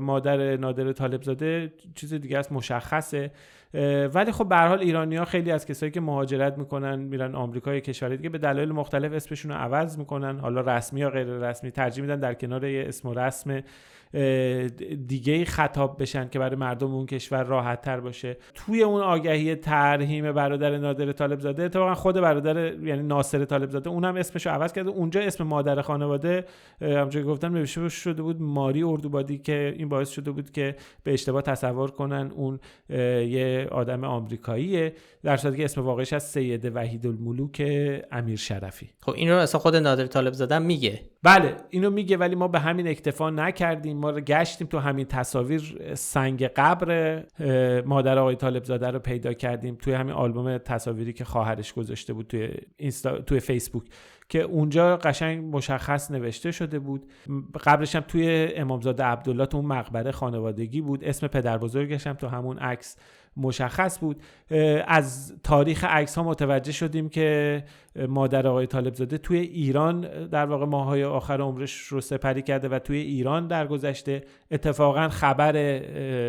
مادر 0.00 0.56
نادر 0.56 0.92
طالب 0.92 1.22
زاده 1.22 1.72
چیز 1.94 2.14
دیگه 2.14 2.38
است 2.38 2.52
مشخصه. 2.52 3.30
ولی 4.14 4.32
خب 4.32 4.48
به 4.48 4.56
حال 4.56 4.80
ایرانی 4.80 5.16
ها 5.16 5.24
خیلی 5.24 5.50
از 5.50 5.66
کسایی 5.66 5.92
که 5.92 6.00
مهاجرت 6.00 6.58
می‌کنن 6.58 6.98
میرن 6.98 7.34
آمریکا 7.34 7.74
یا 7.74 7.80
کشورهای 7.80 8.16
دیگه 8.16 8.28
به 8.28 8.38
دلایل 8.38 8.72
مختلف 8.72 9.12
اسمشون 9.12 9.50
رو 9.50 9.56
عوض 9.56 9.98
می‌کنن. 9.98 10.38
حالا 10.38 10.60
رسمی 10.60 11.00
یا 11.00 11.10
غیر 11.10 11.26
رسمی 11.26 11.70
ترجیح 11.70 12.02
میدن 12.02 12.20
در 12.20 12.34
کنار 12.34 12.64
یه 12.64 12.84
اسم 12.88 13.08
و 13.08 13.14
رسم 13.14 13.60
دیگه 15.06 15.44
خطاب 15.44 16.02
بشن 16.02 16.28
که 16.28 16.38
برای 16.38 16.56
مردم 16.56 16.94
اون 16.94 17.06
کشور 17.06 17.42
راحت 17.42 17.80
تر 17.80 18.00
باشه. 18.00 18.36
توی 18.54 18.82
اون 18.82 19.00
آگهی 19.00 19.54
ترهیم 19.54 20.32
برادر 20.32 20.78
نادر 20.78 21.12
طالب 21.12 21.40
زاده 21.40 21.62
اتفاقا 21.62 21.94
خود 21.94 22.20
برادر 22.20 22.74
یعنی 22.74 23.02
ناصر 23.02 23.44
طالب 23.44 23.70
زاده 23.70 23.90
اونم 23.90 24.16
اسمش 24.16 24.46
رو 24.46 24.52
عوض 24.52 24.72
کرده. 24.72 24.90
اونجا 24.90 25.20
اسم 25.20 25.44
مادر 25.44 25.82
خانواده 25.82 26.44
که 27.10 27.22
گفتم 27.22 27.54
نوشته 27.54 27.88
شده 27.88 28.22
بود 28.22 28.42
ماری 28.42 28.82
اردوبادی 28.82 29.38
که 29.38 29.74
این 29.78 29.88
باعث 29.88 30.10
شده 30.10 30.30
بود 30.30 30.50
که 30.50 30.76
به 31.04 31.12
اشتباه 31.12 31.42
تصور 31.42 31.90
کنن 31.90 32.30
اون 32.34 32.60
یه 32.90 33.68
آدم 33.70 34.04
آمریکاییه. 34.04 34.92
در 35.22 35.36
صورتی 35.36 35.56
که 35.56 35.64
اسم 35.64 35.80
واقعیش 35.80 36.12
از 36.12 36.22
سید 36.22 36.76
وحید 36.76 37.06
الملوک 37.06 37.62
امیر 38.12 38.36
شرفی. 38.36 38.90
خب 39.00 39.12
این 39.12 39.30
رو 39.30 39.36
اصلا 39.36 39.60
خود 39.60 39.76
نادر 39.76 40.06
طالب 40.06 40.32
زدن 40.32 40.62
میگه. 40.62 41.00
بله 41.24 41.56
اینو 41.70 41.90
میگه 41.90 42.16
ولی 42.16 42.34
ما 42.34 42.48
به 42.48 42.60
همین 42.60 42.88
اکتفا 42.88 43.30
نکردیم. 43.30 43.96
ما 43.96 44.12
گشتیم 44.12 44.66
تو 44.66 44.78
همین 44.78 45.06
تصاویر 45.06 45.92
سنگ 45.94 46.44
قبر 46.44 47.22
مادر 47.86 48.18
آقای 48.18 48.36
طالب 48.36 48.64
زاده 48.64 48.90
رو 48.90 48.98
پیدا 48.98 49.32
کردیم 49.32 49.74
توی 49.74 49.92
همین 49.92 50.14
آلبوم 50.14 50.58
تصاویری 50.58 51.12
که 51.12 51.24
خواهرش 51.24 51.72
گذاشته 51.72 52.12
بود 52.12 52.26
توی 52.26 52.50
اینستا 52.76 53.18
توی 53.18 53.40
فیسبوک 53.40 53.82
که 54.28 54.42
اونجا 54.42 54.96
قشنگ 54.96 55.56
مشخص 55.56 56.10
نوشته 56.10 56.50
شده 56.50 56.78
بود. 56.78 57.06
قبلش 57.64 57.96
هم 57.96 58.04
توی 58.08 58.48
امامزاده 58.56 59.04
عبدالله 59.04 59.46
تو 59.46 59.56
اون 59.56 59.66
مقبره 59.66 60.12
خانوادگی 60.12 60.80
بود. 60.80 61.04
اسم 61.04 61.26
پدر 61.26 61.58
بزرگش 61.58 62.06
هم 62.06 62.14
تو 62.14 62.28
همون 62.28 62.58
عکس 62.58 62.96
مشخص 63.36 63.98
بود. 63.98 64.22
از 64.86 65.34
تاریخ 65.42 65.84
عکس 65.84 66.18
ها 66.18 66.22
متوجه 66.22 66.72
شدیم 66.72 67.08
که 67.08 67.64
مادر 68.08 68.46
آقای 68.46 68.66
طالب 68.66 68.94
زاده 68.94 69.18
توی 69.18 69.38
ایران 69.38 70.26
در 70.26 70.46
واقع 70.46 70.66
ماهای 70.66 71.04
آخر 71.04 71.40
عمرش 71.40 71.78
رو 71.80 72.00
سپری 72.00 72.42
کرده 72.42 72.68
و 72.68 72.78
توی 72.78 72.98
ایران 72.98 73.46
درگذشته. 73.46 74.24
اتفاقا 74.50 75.08
خبر 75.08 75.52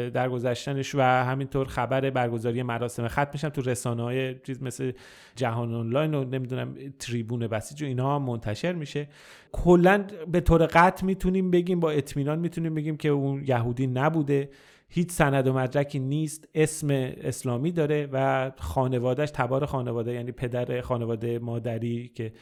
درگذشتنش 0.09 0.95
و 0.95 1.01
همینطور 1.01 1.67
خبر 1.67 2.09
برگزاری 2.09 2.63
مراسم 2.63 3.07
ختم 3.07 3.29
میشم 3.33 3.49
تو 3.49 3.61
رسانه 3.61 4.03
های 4.03 4.35
چیز 4.39 4.63
مثل 4.63 4.91
جهان 5.35 5.73
آنلاین 5.73 6.13
و 6.13 6.23
نمی‌دونم 6.23 6.75
تریبون 6.99 7.47
بسیج 7.47 7.83
و 7.83 7.85
اینها 7.85 8.19
منتشر 8.19 8.73
میشه. 8.73 9.07
کلا 9.51 10.03
به 10.31 10.41
طور 10.41 10.65
قطع 10.65 11.05
می‌تونیم 11.05 11.51
بگیم 11.51 11.79
با 11.79 11.91
اطمینان 11.91 12.39
می‌تونیم 12.39 12.75
بگیم 12.75 12.97
که 12.97 13.09
اون 13.09 13.43
یهودی 13.47 13.87
نبوده. 13.87 14.49
هیچ 14.95 15.11
سند 15.11 15.47
و 15.47 15.53
مدرکی 15.53 15.99
نیست 15.99 16.47
اسم 16.55 16.87
اسلامی 17.21 17.71
داره 17.71 18.09
و 18.11 18.51
خانوادهش 18.57 19.31
تبار 19.31 19.65
خانواده 19.65 20.13
یعنی 20.13 20.31
پدر 20.31 20.81
خانواده 20.81 21.39
مادری 21.39 22.11
که 22.15 22.33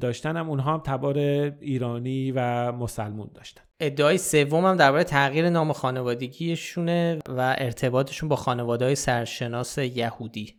داشتن 0.00 0.36
هم 0.36 0.50
اونها 0.50 0.74
هم 0.74 0.80
تبار 0.86 1.18
ایرانی 1.60 2.32
و 2.32 2.72
مسلمون 2.72 3.30
داشتن. 3.34 3.62
ادعای 3.80 4.18
سوم 4.18 4.66
هم 4.66 4.76
درباره 4.76 5.04
تغییر 5.04 5.50
نام 5.50 5.72
خانوادگیشونه 5.72 7.18
و 7.28 7.56
ارتباطشون 7.58 8.28
با 8.28 8.36
خانواده 8.36 8.84
های 8.84 8.94
سرشناس 8.94 9.78
یهودی. 9.78 10.54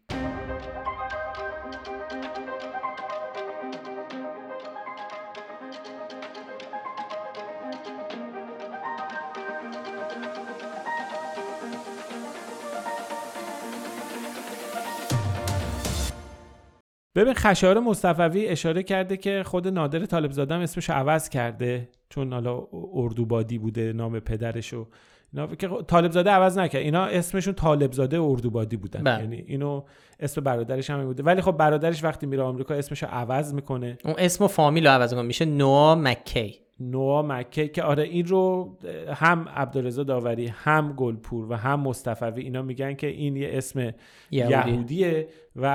ببین 17.17 17.33
خشایار 17.33 17.79
مصطفوی 17.79 18.47
اشاره 18.47 18.83
کرده 18.83 19.17
که 19.17 19.43
خود 19.45 19.67
نادر 19.67 20.05
طالب 20.05 20.31
زاده 20.31 20.55
هم 20.55 20.61
اسمش 20.61 20.89
عوض 20.89 21.29
کرده 21.29 21.89
چون 22.09 22.33
حالا 22.33 22.67
اردوبادی 22.93 23.57
بوده 23.57 23.93
نام 23.93 24.19
پدرشو. 24.19 24.87
اینا 25.33 25.47
که 25.47 25.69
طالب 25.87 26.11
زاده 26.11 26.29
عوض 26.29 26.57
نکرد. 26.57 26.81
اینا 26.81 27.05
اسمشون 27.05 27.53
طالب 27.53 27.91
زاده 27.91 28.21
اردوبادی 28.21 28.77
بودن. 28.77 29.03
بله. 29.03 29.19
یعنی 29.19 29.43
اینو 29.47 29.83
اسم 30.19 30.41
برادرش 30.41 30.89
هم 30.89 31.05
بوده. 31.05 31.23
ولی 31.23 31.41
خب 31.41 31.51
برادرش 31.51 32.03
وقتی 32.03 32.25
میره 32.25 32.43
آمریکا 32.43 32.73
اسمشو 32.73 33.05
عوض 33.05 33.53
می‌کنه. 33.53 33.97
اون 34.05 34.15
اسم 34.17 34.43
و 34.43 34.47
فامیل 34.47 34.87
رو 34.87 34.93
عوض 34.93 35.13
کنه 35.13 35.21
میشه 35.21 35.45
نوا 35.45 35.95
مکی. 35.95 36.59
نوا 36.79 37.21
مکه 37.21 37.67
که 37.67 37.83
آره 37.83 38.03
این 38.03 38.25
رو 38.25 38.77
هم 39.13 39.49
عبدالرضا 39.55 40.03
داوری 40.03 40.47
هم 40.47 40.93
گلپور 40.93 41.51
و 41.51 41.53
هم 41.55 41.79
مصطفوی 41.79 42.41
اینا 42.41 42.61
میگن 42.61 42.93
که 42.93 43.07
این 43.07 43.35
یه 43.35 43.49
اسم 43.53 43.93
یهودی. 44.31 44.71
یهودیه 44.71 45.27
و 45.55 45.65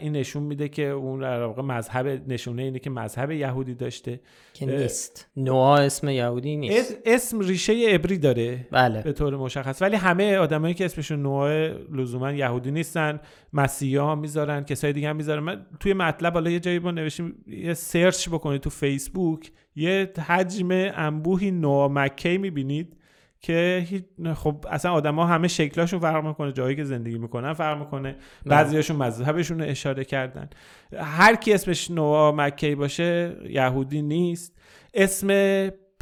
این 0.00 0.12
نشون 0.12 0.42
میده 0.42 0.68
که 0.68 0.86
اون 0.86 1.20
در 1.20 1.42
واقع 1.42 1.62
مذهب 1.62 2.06
نشونه 2.28 2.62
اینه 2.62 2.78
که 2.78 2.90
مذهب 2.90 3.30
یهودی 3.30 3.74
داشته. 3.74 4.20
که 4.54 4.66
نیست. 4.66 5.30
نوا 5.36 5.76
اسم 5.76 6.08
یهودی 6.08 6.56
نیست. 6.56 6.92
اس- 6.92 6.96
اسم 7.04 7.40
ریشه 7.40 7.72
عبری 7.88 8.18
داره. 8.18 8.66
بله. 8.70 9.02
به 9.02 9.12
طور 9.12 9.36
مشخص. 9.36 9.82
ولی 9.82 9.96
همه 9.96 10.36
آدمایی 10.36 10.74
که 10.74 10.84
اسمشون 10.84 11.22
نوع 11.22 11.68
لزوما 11.92 12.32
یهودی 12.32 12.70
نیستن. 12.70 13.20
مسیحی 13.52 13.96
ها 13.96 14.14
می‌ذارن 14.14 14.64
کسای 14.64 14.92
دیگه 14.92 15.08
هم 15.08 15.16
می‌ذارن. 15.16 15.42
من 15.42 15.66
توی 15.80 15.92
مطلب 15.92 16.32
حالا 16.32 16.50
یه 16.50 16.60
جایی 16.60 16.78
ما 16.78 16.90
نوشتیم 16.90 17.44
یه 17.46 17.74
سرچ 17.74 18.28
بکنید 18.28 18.60
تو 18.60 18.70
فیسبوک 18.70 19.52
یه 19.76 20.12
حجم 20.26 20.68
انبوهی 20.70 21.50
نوع 21.50 21.88
مکی 21.88 22.38
می‌بینید 22.38 22.96
که 23.40 23.86
خب 24.34 24.66
اصلا 24.70 24.92
آدما 24.92 25.26
همه 25.26 25.48
شکلاشون 25.48 26.00
فرق 26.00 26.26
می‌کنه 26.26 26.52
جایی 26.52 26.76
که 26.76 26.84
زندگی 26.84 27.18
می‌کنن 27.18 27.52
فرق 27.52 27.78
می‌کنه. 27.78 28.16
بعضیاشون 28.46 28.96
مذهبشون 28.96 29.60
رو 29.60 29.68
اشاره 29.68 30.04
کردن. 30.04 30.50
هر 30.98 31.34
کی 31.34 31.52
اسمش 31.52 31.90
نوا 31.90 32.32
مکی 32.32 32.74
باشه 32.74 33.36
یهودی 33.48 34.02
نیست. 34.02 34.58
اسم 34.94 35.28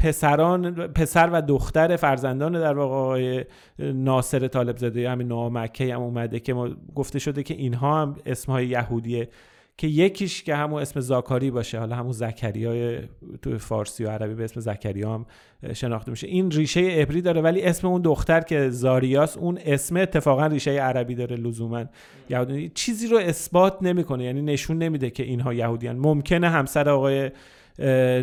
پسران 0.01 0.87
پسر 0.87 1.31
و 1.33 1.43
دختر 1.43 1.97
فرزندان 1.97 2.53
در 2.53 2.79
واقع 2.79 2.95
آقای 2.95 3.45
ناصر 3.79 4.49
طالب 4.49 4.77
زاده 4.77 5.11
همین 5.11 5.29
نوا 5.29 5.49
مکی 5.49 5.91
هم 5.91 6.01
اومده 6.01 6.41
که 6.41 6.55
ما 6.55 6.69
گفته 6.95 7.19
شده 7.19 7.43
که 7.43 7.55
اینها 7.55 8.03
هم 8.03 8.17
اسمهای 8.27 8.67
یهودیه 8.67 9.29
که 9.77 9.87
یکیش 9.87 10.43
که 10.43 10.55
همون 10.55 10.83
اسم 10.83 11.01
زاکاری 11.01 11.51
باشه 11.51 11.79
حالا 11.79 11.97
همون 11.97 12.13
زکریای 12.13 12.99
تو 13.43 13.59
فارسی 13.59 14.05
و 14.05 14.11
عربی 14.11 14.35
به 14.35 14.45
اسم 14.45 14.61
زکریا 14.61 15.15
هم 15.15 15.27
شناخته 15.73 16.11
میشه. 16.11 16.27
این 16.27 16.51
ریشه 16.51 16.81
عبری 16.81 17.23
داره 17.23 17.41
ولی 17.41 17.63
اسم 17.63 17.87
اون 17.87 18.03
دختر 18.03 18.41
که 18.41 18.71
زاریاس 18.71 19.37
اون 19.37 19.59
اسم 19.65 19.97
اتفاقا 19.97 20.47
ریشه 20.47 20.71
عربی 20.71 21.15
داره 21.15 21.37
لزوما. 21.37 21.85
یهودی 22.31 22.69
چیزی 22.75 23.09
رو 23.09 23.19
اثبات 23.19 23.79
نمی‌کنه 23.83 24.25
یعنی 24.25 24.43
نشون 24.43 24.79
نمیده 24.79 25.11
که 25.11 25.23
اینها 25.23 25.55
یهودیان. 25.55 25.97
ممکنه 25.97 26.49
همسر 26.49 26.89
آقای 26.89 27.31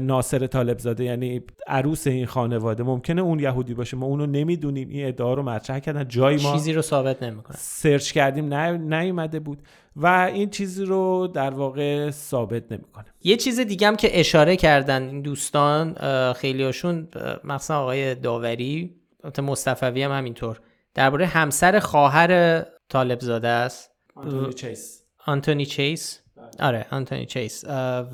ناصر 0.02 0.48
طالب 0.48 0.80
زاده 0.80 1.04
یعنی 1.04 1.42
عروس 1.68 2.08
این 2.08 2.26
خانواده. 2.26 2.84
ممکنه 2.84 3.22
اون 3.22 3.40
یهودی 3.40 3.74
باشه. 3.74 3.98
ما 3.98 4.06
اونو 4.06 4.26
نمی‌دونیم. 4.26 4.90
این 4.90 5.08
ادعا 5.08 5.34
رو 5.34 5.44
مطرح 5.44 5.80
کردن. 5.80 6.08
جای 6.08 6.38
ما 6.38 6.54
چیزی 6.54 6.74
رو 6.74 6.82
ثابت 6.82 7.24
نمی‌کنه 7.24 7.58
سرچ 7.60 8.12
کردیم 8.12 8.54
نیومده 8.94 9.40
بود. 9.40 9.62
و 9.96 10.08
این 10.34 10.50
چیزی 10.50 10.86
رو 10.86 11.28
در 11.34 11.50
واقع 11.50 12.10
ثابت 12.10 12.72
نمی‌کنه. 12.72 13.06
یه 13.24 13.38
چیز 13.38 13.60
دیگه 13.60 13.88
هم 13.88 13.96
که 13.96 14.20
اشاره 14.20 14.56
کردن 14.56 15.04
این 15.04 15.22
دوستان 15.22 15.94
خیلی 16.34 16.64
هاشون 16.64 17.08
مثلا 17.44 17.80
آقای 17.80 18.16
داوری 18.16 18.96
مصطفوی 19.38 20.04
هم 20.04 20.12
همینطور. 20.12 20.60
درباره 20.94 21.26
همسر 21.26 21.80
خواهر 21.80 22.62
طالب 22.90 23.20
زاده 23.20 23.48
است. 23.48 23.92
آنتونی 24.16 24.54
چیس. 24.54 25.04
آنتونی 25.26 25.66
چیس؟ 25.66 26.20
آره 26.60 26.86
آنتونی 26.92 27.26
چیس. 27.26 27.64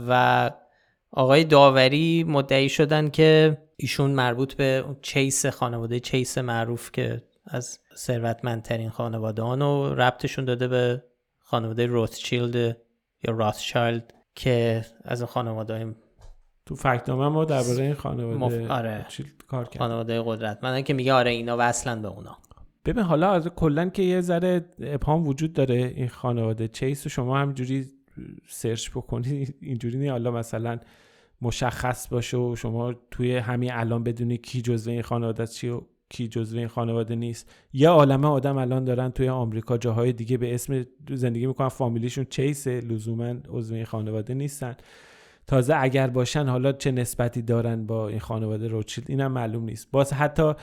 و 0.07 0.51
آقای 1.15 1.43
داوری 1.43 2.23
مدعی 2.23 2.69
شدن 2.69 3.09
که 3.09 3.57
ایشون 3.77 4.11
مربوط 4.11 4.53
به 4.53 4.85
چیس 5.01 5.45
خانواده 5.45 5.99
چیس 5.99 6.37
معروف 6.37 6.91
که 6.91 7.23
از 7.45 7.79
ثروتمندترین 7.95 8.89
خانواده 8.89 9.41
و 9.41 9.93
ربطشون 9.93 10.45
داده 10.45 10.67
به 10.67 11.03
خانواده 11.39 11.85
روتچیلد 11.85 12.55
یا 13.23 13.33
راثچایلد 13.33 14.13
که 14.35 14.85
از 15.03 15.23
خانواده 15.23 15.95
تو 16.65 16.75
فکتنامه 16.75 17.27
ما 17.27 17.45
درباره 17.45 17.83
این 17.83 17.93
خانواده 17.93 18.37
مف... 18.37 18.71
آره. 18.71 19.05
کار 19.47 19.65
کرد؟ 19.65 19.77
خانواده 19.77 20.21
قدرتمندن 20.25 20.81
که 20.81 20.93
میگه 20.93 21.13
آره 21.13 21.31
اینا 21.31 21.55
وصلن 21.59 22.01
به 22.01 22.07
اونا. 22.07 22.37
ببین 22.85 23.03
حالا 23.03 23.31
از 23.31 23.47
کلا 23.47 23.89
که 23.89 24.03
یه 24.03 24.21
ذره 24.21 24.65
ابهام 24.79 25.27
وجود 25.27 25.53
داره 25.53 25.93
این 25.95 26.07
خانواده. 26.07 26.67
چیس 26.67 27.05
و 27.05 27.09
شما 27.09 27.37
همجوری 27.37 27.85
سرچ 28.47 28.89
بکنی 28.89 29.47
اینجوری 29.61 29.97
نه 29.97 30.11
حالا 30.11 30.31
مثلا 30.31 30.79
مشخص 31.43 32.07
باشه 32.07 32.37
و 32.37 32.55
شما 32.55 32.93
توی 33.11 33.37
همین 33.37 33.73
الان 33.73 34.03
بدونی 34.03 34.37
کی 34.37 34.61
جزو 34.61 34.91
این 34.91 35.01
خانواده 35.01 35.47
چی 35.47 35.69
و 35.69 35.81
کی 36.09 36.27
جزو 36.27 36.57
این 36.57 36.67
خانواده 36.67 37.15
نیست. 37.15 37.51
یه 37.73 37.89
عالمه 37.89 38.27
آدم 38.27 38.57
الان 38.57 38.85
دارن 38.85 39.09
توی 39.09 39.29
آمریکا 39.29 39.77
جاهای 39.77 40.13
دیگه 40.13 40.37
به 40.37 40.53
اسم 40.53 40.85
زندگی 41.09 41.47
می‌کنن 41.47 41.67
فامیلیشون 41.67 42.25
چیس 42.29 42.67
لزوما 42.67 43.33
عضو 43.49 43.75
این 43.75 43.85
خانواده 43.85 44.33
نیستن. 44.33 44.75
تازه 45.47 45.75
اگر 45.77 46.07
باشن 46.07 46.45
حالا 46.45 46.71
چه 46.71 46.91
نسبتی 46.91 47.41
دارن 47.41 47.85
با 47.85 48.07
این 48.07 48.19
خانواده 48.19 48.67
روچیلد 48.67 49.09
اینم 49.09 49.31
معلوم 49.31 49.63
نیست. 49.63 49.91
باز 49.91 50.13
حتی 50.13 50.53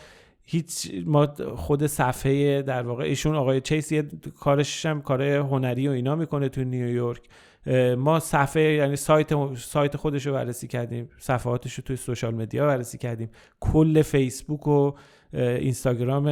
هیچ 0.45 0.93
ما 1.07 1.27
خود 1.57 1.87
صفحه 1.87 2.63
در 2.63 2.83
واقع 2.83 3.05
ایشون 3.05 3.35
آقای 3.37 3.61
چیس 3.61 3.93
یه 3.93 4.09
کارش 4.41 4.87
هم 4.87 5.03
کار 5.03 5.23
هنری 5.23 5.89
و 5.89 5.91
اینا 5.91 6.17
می‌کنه 6.17 6.49
تو 6.49 6.65
نیویورک. 6.65 7.23
ما 7.99 8.21
صفحه 8.21 8.63
یعنی 8.63 8.97
سایت 8.97 9.55
سایت 9.55 9.97
خودش 9.97 10.27
رو 10.27 10.33
بررسی 10.33 10.67
کردیم 10.67 11.09
صفحاتش 11.19 11.75
رو 11.75 11.85
توی 11.85 11.97
سوشال 11.97 12.35
مدیا 12.35 12.67
بررسی 12.67 12.99
کردیم. 12.99 13.31
کل 13.61 14.03
فیسبوک 14.03 14.69
و 14.69 14.93
اینستاگرام 15.33 16.27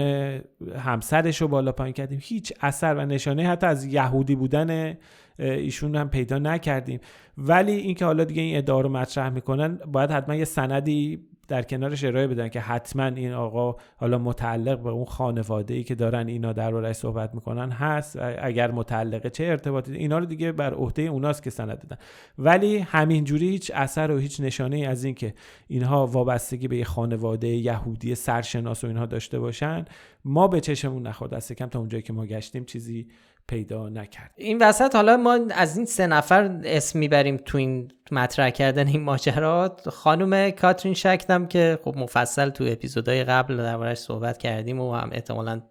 همسرش 0.79 1.43
رو 1.43 1.49
بالا 1.49 1.73
پایین 1.73 1.93
کردیم. 1.93 2.19
هیچ 2.23 2.53
اثر 2.61 2.95
و 2.95 3.07
نشانه 3.07 3.49
حتی 3.49 3.67
از 3.67 3.85
یهودی 3.85 4.35
بودن 4.35 4.97
ایشون 5.39 5.97
هم 5.97 6.11
پیدا 6.11 6.39
نکردیم. 6.39 7.01
ولی 7.39 7.73
اینکه 7.73 8.05
حالا 8.05 8.25
دیگه 8.25 8.43
این 8.43 8.57
ادعا 8.57 8.81
رو 8.81 8.89
مطرح 8.89 9.29
می‌کنن 9.31 9.79
باید 9.93 10.11
حتما 10.11 10.35
یه 10.35 10.45
سندی 10.45 11.29
در 11.49 11.63
کنارش 11.63 12.05
ارائه 12.05 12.27
بدن 12.27 12.49
که 12.49 12.61
حتما 12.61 13.05
این 13.05 13.33
آقا 13.33 13.77
حالا 13.97 14.19
متعلق 14.19 14.79
به 14.79 14.89
اون 14.89 15.05
خانواده 15.05 15.75
ای 15.75 15.83
که 15.83 15.95
دارن 15.95 16.27
اینا 16.27 16.53
در 16.53 16.93
صحبت 16.93 17.35
می‌کنن 17.35 17.71
هست. 17.71 18.19
اگر 18.43 18.71
متعلقه 18.71 19.31
چه 19.31 19.45
ارتباطی؟ 19.45 19.93
اینا 19.97 20.19
رو 20.19 20.25
دیگه 20.25 20.53
بر 20.53 20.75
عهده 20.75 21.03
اوناست 21.03 21.43
که 21.43 21.51
سند 21.51 21.79
دادن 21.79 21.97
ولی 22.39 22.79
همینجوری 22.79 23.49
هیچ 23.49 23.73
اثر 23.75 24.11
و 24.11 24.19
هیچ 24.19 24.41
نشانه 24.41 24.77
ای 24.77 24.85
از 24.85 25.05
اینکه 25.05 25.35
اینها 25.69 26.07
وابستگی 26.07 26.69
به 26.69 26.77
یه 26.77 26.85
خانواده 26.85 27.49
یهودی 27.49 28.15
سرشناس 28.15 28.85
و 28.85 28.87
اینها 28.87 29.07
داشته 29.07 29.39
باشن 29.39 29.85
ما 30.25 30.49
به 30.49 30.61
چشمون 30.61 31.07
نخورد. 31.07 31.33
دست 31.33 31.53
کم 31.53 31.67
تا 31.67 31.79
اونجایی 31.79 32.03
که 32.03 32.13
ما 32.13 32.27
گشتیم 32.27 32.65
چیزی 32.65 33.07
پیدا 33.49 33.89
نکرد. 33.89 34.31
این 34.37 34.63
وسط 34.63 34.95
حالا 34.95 35.17
ما 35.17 35.39
از 35.51 35.77
این 35.77 35.87
سه 35.87 36.07
نفر 36.07 36.61
اسم 36.65 36.99
می‌بریم 36.99 37.37
تو 37.37 37.59
این 37.59 37.93
مطرح 38.11 38.51
کردن 38.51 38.89
این 38.89 39.03
ماجرات 39.03 39.89
خانم 39.89 40.51
کاترین 40.51 40.95
شکدم 40.95 41.47
که 41.47 41.79
خب 41.85 41.95
مفصل 41.97 42.51
تو 42.51 42.65
اپیزودهای 42.69 43.25
قبل 43.25 43.57
دربارش 43.57 43.99
صحبت 43.99 44.39
کردیم 44.39 44.81
و 44.81 44.95
هم 44.95 45.11
احتمالا 45.13 45.63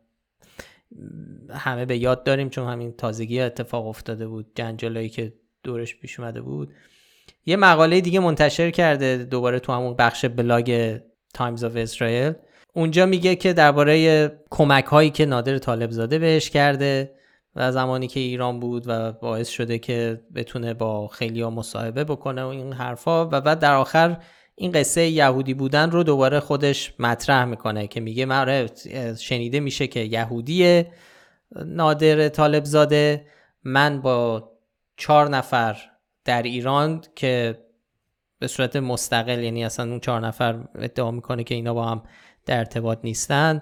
همه 1.49 1.85
به 1.85 1.97
یاد 1.97 2.23
داریم 2.23 2.49
چون 2.49 2.67
همین 2.67 2.91
تازگی 2.91 3.41
اتفاق 3.41 3.87
افتاده 3.87 4.27
بود 4.27 4.51
جنجالایی 4.55 5.09
که 5.09 5.33
دورش 5.63 5.99
پیش 5.99 6.19
اومده 6.19 6.41
بود. 6.41 6.73
یه 7.45 7.55
مقاله 7.55 8.01
دیگه 8.01 8.19
منتشر 8.19 8.71
کرده 8.71 9.17
دوباره 9.17 9.59
تو 9.59 9.73
همون 9.73 9.95
بخش 9.95 10.25
بلاگ 10.25 10.99
Times 11.33 11.63
of 11.63 11.75
Israel 11.75 12.33
اونجا 12.73 13.05
میگه 13.05 13.35
که 13.35 13.53
درباره 13.53 14.27
کمک 14.49 14.85
هایی 14.85 15.09
که 15.09 15.25
نادر 15.25 15.57
طالب 15.57 15.91
زاده 15.91 16.19
بهش 16.19 16.49
کرده 16.49 17.16
و 17.57 17.71
زمانی 17.71 18.07
که 18.07 18.19
ایران 18.19 18.59
بود 18.59 18.83
و 18.87 19.11
باعث 19.11 19.49
شده 19.49 19.79
که 19.79 20.21
بتونه 20.35 20.73
با 20.73 21.07
خیلی 21.07 21.41
ها 21.41 21.49
مصاحبه 21.49 22.03
بکنه 22.03 22.43
و 22.43 22.47
این 22.47 22.73
حرفا 22.73 23.25
و 23.25 23.41
بعد 23.41 23.59
در 23.59 23.73
آخر 23.73 24.17
این 24.55 24.71
قصه 24.71 25.07
یهودی 25.07 25.53
بودن 25.53 25.91
رو 25.91 26.03
دوباره 26.03 26.39
خودش 26.39 26.93
مطرح 26.99 27.45
می‌کنه 27.45 27.87
که 27.87 27.99
میگه 27.99 28.25
من 28.25 28.67
شنیده 29.19 29.59
میشه 29.59 29.87
که 29.87 29.99
یهودی 29.99 30.85
نادر 31.65 32.29
طالب 32.29 32.65
زاده 32.65 33.25
من 33.63 34.01
با 34.01 34.51
چهار 34.97 35.29
نفر 35.29 35.77
در 36.25 36.41
ایران 36.41 37.01
که 37.15 37.57
به 38.39 38.47
صورت 38.47 38.75
مستقل 38.75 39.43
یعنی 39.43 39.65
اصلا 39.65 39.89
اون 39.89 39.99
چهار 39.99 40.21
نفر 40.27 40.67
ادعا 40.75 41.11
می‌کنه 41.11 41.43
که 41.43 41.55
اینا 41.55 41.73
با 41.73 41.85
هم 41.85 42.03
در 42.45 42.57
ارتباط 42.57 42.99
نیستن. 43.03 43.61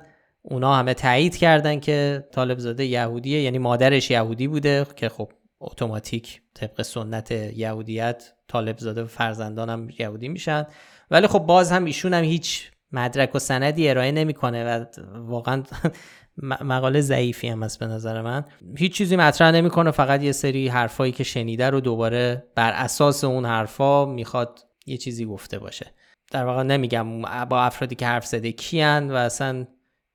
اونا 0.50 0.76
همه 0.76 0.94
تایید 0.94 1.38
کردن 1.38 1.80
که 1.80 2.28
طالب 2.32 2.60
زاده 2.60 2.86
یهودیه 2.86 3.42
یعنی 3.42 3.58
مادرش 3.58 4.12
یهودی 4.12 4.48
بوده 4.48 4.86
که 4.96 5.10
خب 5.10 5.32
اتوماتیک 5.60 6.42
طبق 6.54 6.82
سنت 6.82 7.32
یهودیت 7.32 8.34
طالب 8.48 8.78
زاده 8.78 9.04
و 9.04 9.08
فرزندان 9.08 9.70
هم 9.70 9.90
یهودی 10.00 10.28
میشن. 10.28 10.68
ولی 11.12 11.28
خب 11.28 11.40
باز 11.40 11.72
هم 11.72 11.86
ایشون 11.86 12.14
هم 12.14 12.24
هیچ 12.24 12.72
مدرک 12.92 13.36
و 13.36 13.40
سندی 13.40 13.90
ارائه 13.90 14.12
نمی‌کنه 14.12 14.66
و 14.66 14.86
واقعا 15.16 15.64
مقاله 16.62 17.02
ضعیفی 17.02 17.48
هم 17.48 17.64
است 17.64 17.80
به 17.80 17.86
نظر 17.86 18.22
من. 18.22 18.46
هیچ 18.78 18.94
چیزی 18.94 19.16
مطرح 19.16 19.52
نمی‌کنه 19.52 19.92
فقط 19.92 20.24
یه 20.24 20.32
سری 20.32 20.68
حرفایی 20.68 21.12
که 21.12 21.24
شنیده 21.24 21.70
رو 21.70 21.82
دوباره 21.82 22.48
بر 22.56 22.72
اساس 22.72 23.24
اون 23.24 23.46
حرفا 23.46 24.06
می‌خواد 24.06 24.60
یه 24.86 24.98
چیزی 24.98 25.26
گفته 25.26 25.60
باشه. 25.60 25.94
در 26.32 26.46
واقع 26.46 26.64
نمیگم 26.64 27.22
با 27.46 27.62
افرادی 27.62 27.96
که 27.96 28.08
حرف 28.08 28.26
زده 28.26 28.52
کیان 28.52 29.12
و 29.12 29.16
اصلا 29.16 29.66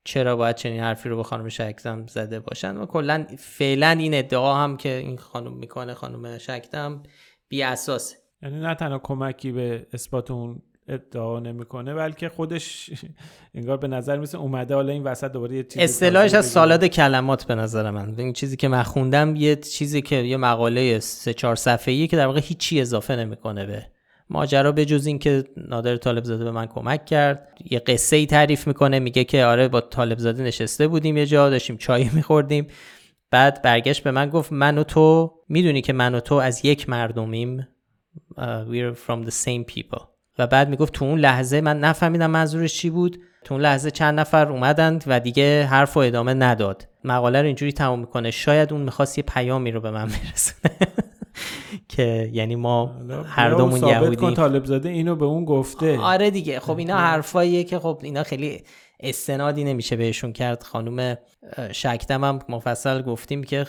چرا 0.04 0.36
باید 0.36 0.56
چنین 0.56 0.80
حرفی 0.80 1.08
رو 1.08 1.16
به 1.16 1.22
خانم 1.22 1.48
شکدم 1.48 2.06
زده 2.06 2.40
باشن؟ 2.40 2.76
و 2.76 2.86
کلا 2.86 3.26
فعلا 3.38 3.90
این 3.90 4.14
ادعا 4.14 4.54
هم 4.54 4.76
که 4.76 4.94
این 4.96 5.16
خانم 5.16 5.52
می‌کنه 5.52 5.94
خانم 5.94 6.38
شکدم 6.38 7.02
بی 7.48 7.62
اساس 7.62 8.14
یعنی 8.42 8.60
نه 8.60 8.74
تنها 8.74 8.98
کمکی 8.98 9.52
به 9.52 9.86
اثبات 9.92 10.30
اون 10.30 10.62
ادعا 10.88 11.40
نمی‌کنه 11.40 11.94
بلکه 11.94 12.28
خودش 12.28 12.90
انگار 13.54 13.76
به 13.76 13.88
نظر 13.88 14.18
میسه 14.18 14.38
اومده 14.38 14.74
حالا 14.74 14.92
این 14.92 15.02
وسط 15.02 15.32
دوباره 15.32 15.56
یه 15.56 15.62
چیزی 15.62 15.84
اصطلاحش 15.84 16.34
از 16.34 16.46
سالاد 16.46 16.84
کلمات 16.84 17.44
به 17.44 17.54
نظر 17.54 17.90
من. 17.90 18.14
این 18.18 18.32
چیزی 18.32 18.56
که 18.56 18.68
من 18.68 18.82
خوندم 18.82 19.36
یه 19.36 19.56
چیزی 19.56 20.02
که 20.02 20.16
یه 20.16 20.36
مقاله 20.36 20.98
سه 20.98 21.34
چهار 21.34 21.56
صفحه‌ای 21.56 22.06
که 22.06 22.16
در 22.16 22.26
واقع 22.26 22.40
هیچی 22.40 22.80
اضافه 22.80 23.16
نمی‌کنه 23.16 23.66
به 23.66 23.86
ماجرا 24.30 24.72
به 24.72 24.84
جز 24.84 25.06
اینکه 25.06 25.44
نادر 25.56 25.96
طالب 25.96 26.24
زاده 26.24 26.44
به 26.44 26.50
من 26.50 26.66
کمک 26.66 27.04
کرد. 27.04 27.48
یه 27.70 27.78
قصه 27.78 28.16
ای 28.16 28.26
تعریف 28.26 28.66
می‌کنه 28.66 28.98
میگه 28.98 29.24
که 29.24 29.44
آره 29.44 29.68
با 29.68 29.80
طالب 29.80 30.18
زاده 30.18 30.42
نشسته 30.42 30.88
بودیم 30.88 31.16
یه 31.16 31.26
جا 31.26 31.50
داشتیم 31.50 31.76
چای 31.76 32.10
میخوردیم. 32.12 32.66
بعد 33.30 33.62
برگشت 33.62 34.02
به 34.02 34.10
من 34.10 34.30
گفت 34.30 34.52
من 34.52 34.78
و 34.78 34.84
تو 34.84 35.34
می‌دونی 35.48 35.82
که 35.82 35.92
من 35.92 36.14
و 36.14 36.20
تو 36.20 36.34
از 36.34 36.64
یک 36.64 36.88
مردمیم. 36.88 37.68
uh, 38.36 38.42
we're 38.70 38.96
from 39.06 39.26
the 39.28 39.34
same 39.44 39.74
people. 39.74 40.02
و 40.38 40.46
بعد 40.46 40.68
می‌گفت 40.68 40.92
تو 40.92 41.04
اون 41.04 41.18
لحظه 41.18 41.60
من 41.60 41.80
نفهمیدم 41.80 42.30
منظورش 42.30 42.74
چی 42.74 42.90
بود. 42.90 43.20
تو 43.44 43.54
اون 43.54 43.62
لحظه 43.62 43.90
چند 43.90 44.20
نفر 44.20 44.48
اومدند 44.48 45.04
و 45.06 45.20
دیگه 45.20 45.64
حرف 45.64 45.96
و 45.96 46.00
ادامه 46.00 46.34
نداد. 46.34 46.88
مقاله 47.04 47.40
رو 47.40 47.46
اینجوری 47.46 47.72
تمام 47.72 48.00
می‌کنه. 48.00 48.30
شاید 48.30 48.72
اون 48.72 48.82
می‌خواست 48.82 49.18
یه 49.18 49.24
پیامی 49.28 49.70
رو 49.70 49.80
به 49.80 49.90
من 49.90 50.06
برسونه. 50.06 50.74
که 51.88 52.30
یعنی 52.32 52.56
ما 52.56 52.86
هر 53.26 53.50
دومون 53.50 53.88
یهودی 53.88 54.34
طالب 54.34 54.64
زاده 54.64 54.88
اینو 54.88 55.16
به 55.16 55.24
اون 55.24 55.44
گفته. 55.44 55.98
آره 55.98 56.30
دیگه. 56.30 56.60
خب 56.60 56.78
اینا 56.78 56.96
حرفاییه 56.96 57.64
که 57.64 57.78
خب 57.78 58.00
اینا 58.02 58.22
خیلی 58.22 58.62
استنادی 59.00 59.64
نمیشه 59.64 59.96
بهشون 59.96 60.32
کرد. 60.32 60.62
خانم 60.62 61.18
شکدم 61.72 62.24
هم 62.24 62.38
مفصل 62.48 63.02
گفتیم 63.02 63.44
که 63.44 63.66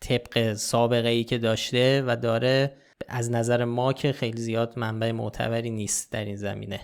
طبق 0.00 0.52
سابقه 0.52 1.08
ای 1.08 1.24
که 1.24 1.38
داشته 1.38 2.02
و 2.06 2.16
داره 2.16 2.76
از 3.08 3.30
نظر 3.30 3.64
ما 3.64 3.92
که 3.92 4.12
خیلی 4.12 4.40
زیاد 4.40 4.72
منبع 4.76 5.12
معتبری 5.12 5.70
نیست 5.70 6.12
در 6.12 6.24
این 6.24 6.36
زمینه. 6.36 6.80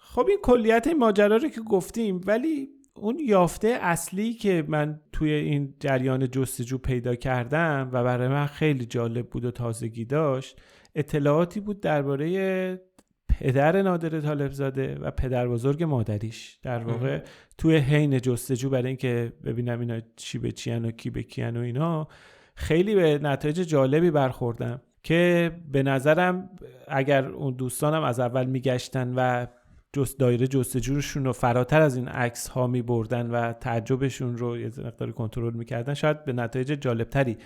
خب 0.00 0.26
این 0.28 0.38
کلیت 0.42 0.86
ماجرا 0.86 1.36
رو 1.36 1.48
که 1.48 1.60
گفتیم 1.60 2.20
ولی 2.26 2.68
اون 2.96 3.18
یافته 3.26 3.68
اصلی 3.68 4.34
که 4.34 4.64
من 4.68 5.00
توی 5.12 5.30
این 5.32 5.74
جریان 5.80 6.30
جستجو 6.30 6.78
پیدا 6.78 7.14
کردم 7.14 7.90
و 7.92 8.04
برای 8.04 8.28
من 8.28 8.46
خیلی 8.46 8.86
جالب 8.86 9.26
بود 9.30 9.44
و 9.44 9.50
تازگی 9.50 10.04
داشت 10.04 10.60
اطلاعاتی 10.94 11.60
بود 11.60 11.80
درباره 11.80 12.80
پدر 13.28 13.82
نادر 13.82 14.20
طالب 14.20 14.52
زاده 14.52 14.94
و 14.94 15.10
پدر 15.10 15.48
بزرگ 15.48 15.82
مادریش. 15.82 16.58
در 16.62 16.78
واقع 16.78 17.22
توی 17.58 17.76
حین 17.76 18.20
جستجو 18.20 18.70
برای 18.70 18.86
اینکه 18.86 19.32
ببینم 19.44 19.80
اینا 19.80 20.00
چی 20.16 20.38
به 20.38 20.52
چیان 20.52 20.84
و 20.84 20.90
کی 20.90 21.10
به 21.10 21.22
کیان 21.22 21.56
و 21.56 21.60
اینا 21.60 22.08
خیلی 22.54 22.94
به 22.94 23.18
نتایج 23.18 23.60
جالبی 23.60 24.10
برخوردم 24.10 24.80
که 25.02 25.52
به 25.72 25.82
نظرم 25.82 26.50
اگر 26.88 27.26
اون 27.26 27.54
دوستانم 27.54 28.02
از 28.02 28.20
اول 28.20 28.46
میگشتن 28.46 29.12
و 29.16 29.46
جست 29.94 30.18
دایره 30.18 30.46
جستجوشون 30.46 31.24
رو 31.24 31.32
فراتر 31.32 31.80
از 31.80 31.96
این 31.96 32.08
عکس 32.08 32.48
ها 32.48 32.66
می 32.66 32.82
بردن 32.82 33.30
و 33.30 33.52
تعجبشون 33.52 34.38
رو 34.38 34.58
یه 34.58 34.66
مقدار 34.66 35.12
کنترل 35.12 35.54
می‌کردن. 35.54 35.94
شاید 35.94 36.24
به 36.24 36.32
نتایج 36.32 36.72
جالبتری 36.72 37.36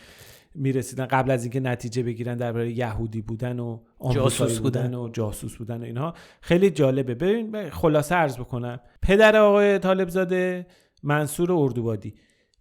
می‌رسیدن. 0.54 1.06
قبل 1.06 1.30
از 1.30 1.44
اینکه 1.44 1.60
نتیجه 1.60 2.02
بگیرن 2.02 2.36
درباره 2.36 2.72
یهودی 2.72 3.22
بودن 3.22 3.58
و 3.58 3.80
جاسوس 4.12 4.58
بودن 4.58 4.94
و 4.94 5.08
جاسوس 5.08 5.56
بودن 5.56 5.80
و 5.80 5.84
اینها. 5.84 6.14
خیلی 6.40 6.70
جالبه. 6.70 7.14
ببین 7.14 7.70
خلاصه 7.70 8.14
عرض 8.14 8.38
بکنم. 8.38 8.80
پدر 9.02 9.36
آقای 9.36 9.78
طالب 9.78 10.08
زاده 10.08 10.66
منصور 11.02 11.52
اردوبادی. 11.52 12.14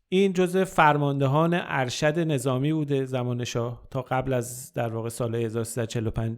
این 0.10 0.34
جزء 0.34 0.64
فرماندهان 0.64 1.54
ارشد 1.54 2.20
نظامی 2.20 2.74
بوده 2.74 3.06
زمان 3.06 3.44
شاه 3.44 3.88
تا 3.92 4.02
قبل 4.02 4.34
از 4.34 4.74
در 4.74 4.90
واقع 4.90 5.10
سال 5.10 5.36
1345 5.36 6.38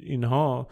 اینها. 0.00 0.68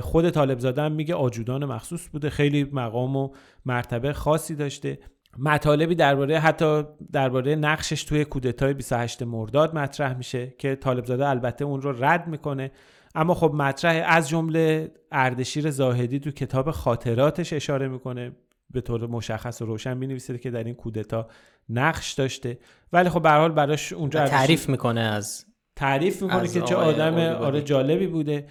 خود 0.00 0.30
طالب 0.30 0.58
زاده 0.58 0.82
هم 0.82 0.92
میگه 0.92 1.14
آجودان 1.14 1.64
مخصوص 1.64 2.08
بوده 2.08 2.30
خیلی 2.30 2.64
مقام 2.72 3.16
و 3.16 3.30
مرتبه 3.66 4.12
خاصی 4.12 4.54
داشته. 4.54 4.98
مطالبی 5.38 5.94
درباره 5.94 6.38
حتی 6.38 6.82
درباره 7.12 7.56
نقشش 7.56 8.04
توی 8.04 8.24
کودتای 8.24 8.74
28 8.74 9.22
مرداد 9.22 9.74
مطرح 9.74 10.16
میشه 10.16 10.54
که 10.58 10.76
طالب 10.76 11.04
زاده 11.04 11.28
البته 11.28 11.64
اون 11.64 11.82
رو 11.82 12.04
رد 12.04 12.26
می‌کنه. 12.26 12.70
اما 13.14 13.34
خب 13.34 13.52
مطرح 13.54 14.04
از 14.06 14.28
جمله 14.28 14.92
اردشیر 15.12 15.70
زاهدی 15.70 16.20
تو 16.20 16.30
کتاب 16.30 16.70
خاطراتش 16.70 17.52
اشاره 17.52 17.88
می‌کنه 17.88 18.32
به 18.70 18.80
طور 18.80 19.06
مشخص 19.06 19.62
و 19.62 19.66
روشن 19.66 19.96
می‌نویسه 19.96 20.38
که 20.38 20.50
در 20.50 20.64
این 20.64 20.74
کودتا 20.74 21.28
نقش 21.68 22.12
داشته. 22.12 22.58
ولی 22.92 23.08
خب 23.08 23.22
به 23.22 23.30
حال 23.30 23.52
براش 23.52 23.92
اونجا 23.92 24.26
تعریف 24.26 24.68
می‌کنه 24.68 25.00
از 25.00 25.46
تعریف 25.76 26.22
می‌کنه 26.22 26.48
که 26.48 26.60
چه 26.60 26.74
آدم 26.74 27.14
آره 27.18 27.62
جالبی 27.62 28.06
بوده. 28.06 28.46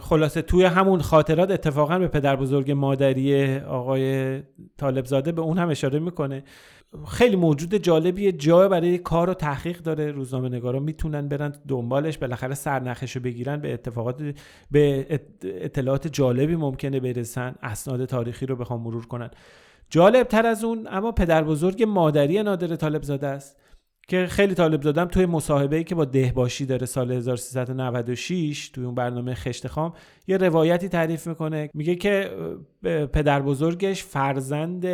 خلاصه 0.00 0.42
توی 0.42 0.64
همون 0.64 1.00
خاطرات 1.00 1.50
اتفاقا 1.50 1.98
به 1.98 2.08
پدر 2.08 2.36
بزرگ 2.36 2.70
مادری 2.70 3.58
آقای 3.58 4.42
طالب 4.76 5.04
زاده 5.04 5.32
به 5.32 5.42
اون 5.42 5.58
هم 5.58 5.68
اشاره 5.68 5.98
می‌کنه. 5.98 6.44
خیلی 7.08 7.36
موجود 7.36 7.74
جالبیه 7.74 8.32
جای 8.32 8.68
برای 8.68 8.98
کار 8.98 9.30
و 9.30 9.34
تحقیق 9.34 9.78
داره. 9.78 10.10
روزنامه 10.10 10.48
نگارا 10.48 10.80
می‌تونن 10.80 11.28
برن 11.28 11.52
دنبالش 11.68 12.18
بالاخره 12.18 12.54
سرنخش 12.54 13.16
رو 13.16 13.22
بگیرن 13.22 13.56
به 13.56 13.72
اتفاقات 13.74 14.22
به 14.70 15.06
اطلاعات 15.42 16.08
جالبی 16.08 16.56
ممکنه 16.56 17.00
برسن 17.00 17.54
اسناد 17.62 18.04
تاریخی 18.04 18.46
رو 18.46 18.56
بخوام 18.56 18.80
مرور 18.80 19.06
کنن. 19.06 19.30
جالب 19.90 20.26
تر 20.26 20.46
از 20.46 20.64
اون 20.64 20.88
اما 20.90 21.12
پدر 21.12 21.44
بزرگ 21.44 21.82
مادری 21.82 22.42
نادر 22.42 22.76
طالب 22.76 23.02
زاده 23.02 23.26
است. 23.26 23.56
که 24.08 24.26
خیلی 24.26 24.54
طالب 24.54 24.82
زادم 24.82 25.04
توی 25.04 25.26
مصاحبه 25.26 25.76
ای 25.76 25.84
که 25.84 25.94
با 25.94 26.04
دهباشی 26.04 26.66
داره 26.66 26.86
سال 26.86 27.12
1396 27.12 28.68
توی 28.68 28.84
اون 28.84 28.94
برنامه 28.94 29.34
خشت 29.34 29.66
خام 29.66 29.92
یه 30.28 30.36
روایتی 30.36 30.88
تعریف 30.88 31.26
می‌کنه. 31.26 31.70
میگه 31.74 31.94
که 31.94 32.30
پدر 33.12 33.42
بزرگش 33.42 34.04
فرزند 34.04 34.86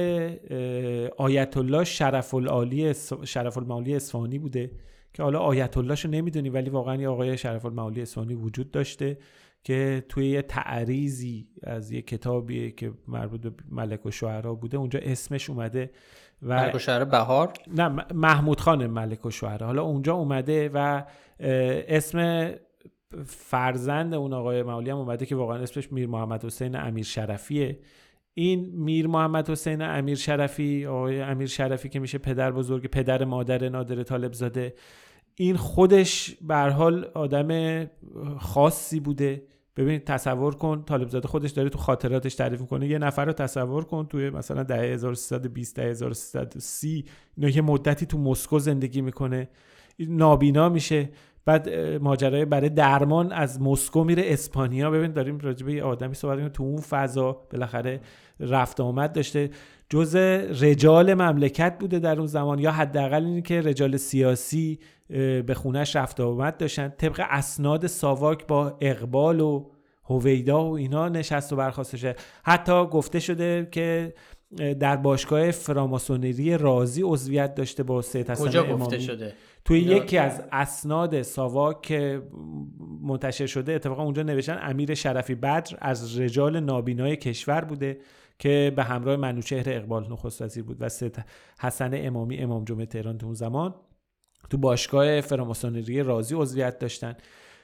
آیت 1.17 1.57
الله 1.57 1.85
شرف 1.85 2.35
العالی 2.35 2.95
شرف 3.25 3.59
المعالی 3.59 3.95
اصفهانی 3.95 4.39
بوده 4.39 4.71
که 5.13 5.23
حالا 5.23 5.39
آیت 5.39 5.77
اللهشو 5.77 6.09
نمی‌دونی 6.09 6.49
ولی 6.49 6.71
واقعا 6.71 6.97
یه 6.97 7.09
آقای 7.09 7.39
شرف 7.39 7.67
المعالی 7.67 8.03
اصفهانی 8.03 8.35
وجود 8.35 8.71
داشته 8.71 9.19
که 9.65 10.05
توی 10.09 10.29
یه 10.29 10.43
تعریزی 10.43 11.49
از 11.63 11.91
یه 11.91 12.03
کتابی 12.03 12.73
که 12.73 12.93
مربوط 13.09 13.41
به 13.41 13.51
ملک 13.71 14.07
و 14.07 14.11
شعرا 14.11 14.55
بوده 14.55 14.77
اونجا 14.77 15.01
اسمش 15.03 15.51
اومده. 15.51 15.91
و 16.45 16.63
ملک 16.63 16.89
و 16.89 17.05
بهار؟ 17.05 17.53
نه 17.75 17.89
محمود 18.15 18.61
خان 18.61 18.87
ملک 18.87 19.27
و 19.27 19.31
شعرا 19.31 19.67
حالا 19.67 19.83
اونجا 19.83 20.15
اومده 20.15 20.71
و 20.75 21.05
اسم 21.89 22.51
فرزند 23.27 24.15
اون 24.15 24.33
آقای 24.33 24.63
مولی 24.63 24.91
هم 24.91 24.97
اومده 24.97 25.27
که 25.27 25.37
واقعا 25.37 25.59
اسمش 25.59 25.93
میر 25.93 26.09
محمد 26.09 26.45
حسین 26.45 26.77
امیر 26.77 27.05
شرفیه. 27.05 27.79
این 28.35 28.71
میر 28.75 29.07
محمد 29.07 29.51
حسین 29.51 29.83
امیر 29.83 30.17
شرفی 30.17 30.87
آقای 30.87 31.21
امیر 31.21 31.47
شرفی 31.47 31.89
که 31.89 32.01
میشه 32.01 32.19
پدر 32.19 32.53
بزرگ 32.53 32.87
پدر 32.87 33.25
مادر 33.25 33.69
نادر 33.69 34.03
طالب 34.03 34.33
زاده 34.33 34.75
این 35.35 35.57
خودش 35.57 36.37
به 36.41 36.57
حال 36.57 37.05
آدم 37.15 37.85
خاصی 38.39 39.01
بوده. 39.01 39.43
ببین 39.77 39.99
تصور 39.99 40.55
کن 40.55 40.83
طالب 40.85 41.09
زاده 41.09 41.29
خودش 41.29 41.51
داره 41.51 41.69
تو 41.69 41.79
خاطراتش 41.79 42.35
تعریف 42.35 42.61
می‌کنه. 42.61 42.87
یه 42.87 42.99
نفر 42.99 43.25
رو 43.25 43.33
تصور 43.33 43.85
کن 43.85 44.07
توی 44.07 44.31
مثلا 44.31 44.63
دهه 44.63 44.79
1320 44.79 45.77
دهه 45.77 45.87
1330 45.87 47.05
اینا 47.37 47.51
یه 47.51 47.63
مدتی 47.63 48.07
تو 48.07 48.19
مسکو 48.19 48.59
زندگی 48.59 49.01
می‌کنه. 49.01 49.49
نابینا 49.99 50.69
میشه. 50.69 51.09
بعد 51.47 51.71
ماجرای 51.79 52.45
برای 52.45 52.69
درمان 52.69 53.33
از 53.33 53.63
مسکو 53.63 54.05
میره 54.05 54.23
اسپانیا. 54.27 54.91
ببین 54.91 55.13
داریم 55.13 55.39
راجع 55.39 55.67
به 55.67 55.73
یه 55.73 55.83
آدمی 55.83 56.15
صحبت 56.15 56.53
تو 56.53 56.63
اون 56.63 56.81
فضا. 56.81 57.33
بالاخره 57.51 58.01
رفت 58.41 58.81
آمد 58.81 59.13
داشته. 59.13 59.51
جز 59.89 60.17
رجال 60.63 61.15
مملکت 61.15 61.77
بوده 61.79 61.99
در 61.99 62.19
اون 62.19 62.27
زمان 62.27 62.59
یا 62.59 62.73
حداقل 62.73 63.25
اینه 63.25 63.43
که 63.43 63.61
رجال 63.61 63.97
سیاسی 63.97 64.79
به 65.47 65.55
خونش 65.55 65.97
رفت 65.97 66.21
آمد 66.21 66.57
داشتن. 66.57 66.89
طبق 66.89 67.23
اسناد 67.31 67.87
ساواک 67.87 68.47
با 68.47 68.79
اقبال 68.81 69.41
و 69.41 69.71
هویدا 70.05 70.65
و 70.65 70.77
اینا 70.77 71.09
نشست 71.09 71.53
و 71.53 71.57
برخواستشه 71.57 72.15
حتی 72.45 72.87
گفته 72.87 73.21
شده 73.21 73.69
که 73.71 74.15
در 74.81 74.97
باشگاه 74.97 75.51
فراماسونری 75.51 76.59
رازی 76.59 77.03
عضویت 77.03 77.55
داشته 77.55 77.83
با 77.83 78.03
سید 78.03 78.31
حسن 78.31 78.45
کجا 78.45 78.77
گفته 78.77 78.99
شده؟ 78.99 79.33
توی 79.65 79.81
یکی 79.81 80.19
از 80.19 80.43
اسناد 80.53 81.23
ساواک 81.23 81.83
که 81.83 82.23
منتشر 83.03 83.47
شده 83.47 83.73
اتفاقا 83.73 84.03
اونجا 84.03 84.23
نوشتن 84.23 84.59
امیر 84.63 84.95
شرفی 84.95 85.35
بدر 85.35 85.77
از 85.79 86.21
رجال 86.21 86.61
نابینای 86.61 87.17
کشور 87.17 87.61
بوده. 87.61 87.99
که 88.39 88.73
به 88.77 88.85
همراه 88.85 89.17
منوچهر 89.17 89.65
اقبال 89.67 90.13
نخست 90.13 90.43
وزیر 90.43 90.65
بود 90.65 90.77
و 90.81 90.89
سید 90.89 91.25
حسن 91.61 91.91
امامی 91.95 92.37
امام 92.39 92.65
جمعه 92.65 92.87
تهران 92.87 93.19
تو 93.19 93.27
اون 93.27 93.35
زمان 93.35 93.75
تو 94.51 94.59
باشگاه 94.59 95.21
فراماسونری 95.21 96.03
رازی 96.03 96.35
عضویت 96.35 96.79
داشتن. 96.79 97.17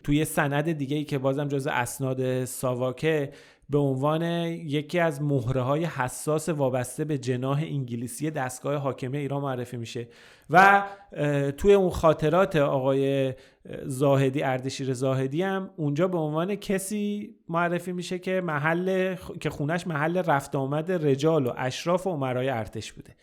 توی 0.05 0.25
سند 0.25 0.73
دیگه 0.73 0.97
ای 0.97 1.05
که 1.05 1.19
بازم 1.19 1.49
جز 1.49 1.67
اسناد 1.67 2.45
ساواکه 2.45 3.33
به 3.71 3.79
عنوان 3.79 4.23
یکی 4.23 4.99
از 4.99 5.23
مهره 5.23 5.61
های 5.61 5.85
حساس 5.85 6.49
وابسته 6.49 7.05
به 7.05 7.19
جناح 7.19 7.59
انگلیسی 7.63 8.31
دستگاه 8.31 8.77
حاکمه 8.77 9.19
ایران 9.19 9.43
معرفی 9.43 9.77
میشه. 9.77 10.09
و 10.51 10.85
توی 11.57 11.75
اون 11.75 11.91
خاطرات 11.91 12.57
آقای 12.57 13.35
زاهدی 13.85 14.43
اردشیر 14.43 14.93
زاهدی 14.93 15.43
هم 15.43 15.71
اونجا 15.77 16.09
به 16.09 16.19
عنوان 16.19 16.55
کسی 16.55 17.35
معرفی 17.49 17.93
میشه 17.93 18.19
که 18.19 18.41
محل 18.41 19.17
که 19.41 19.51
خونش 19.51 19.87
محل 19.87 20.19
رفت 20.19 20.57
آمد 20.57 20.93
رجال 20.93 21.47
و 21.47 21.53
اشراف 21.57 22.07
و 22.07 22.11
عمرای 22.11 22.49
ارتش 22.49 22.93
بوده. 22.93 23.15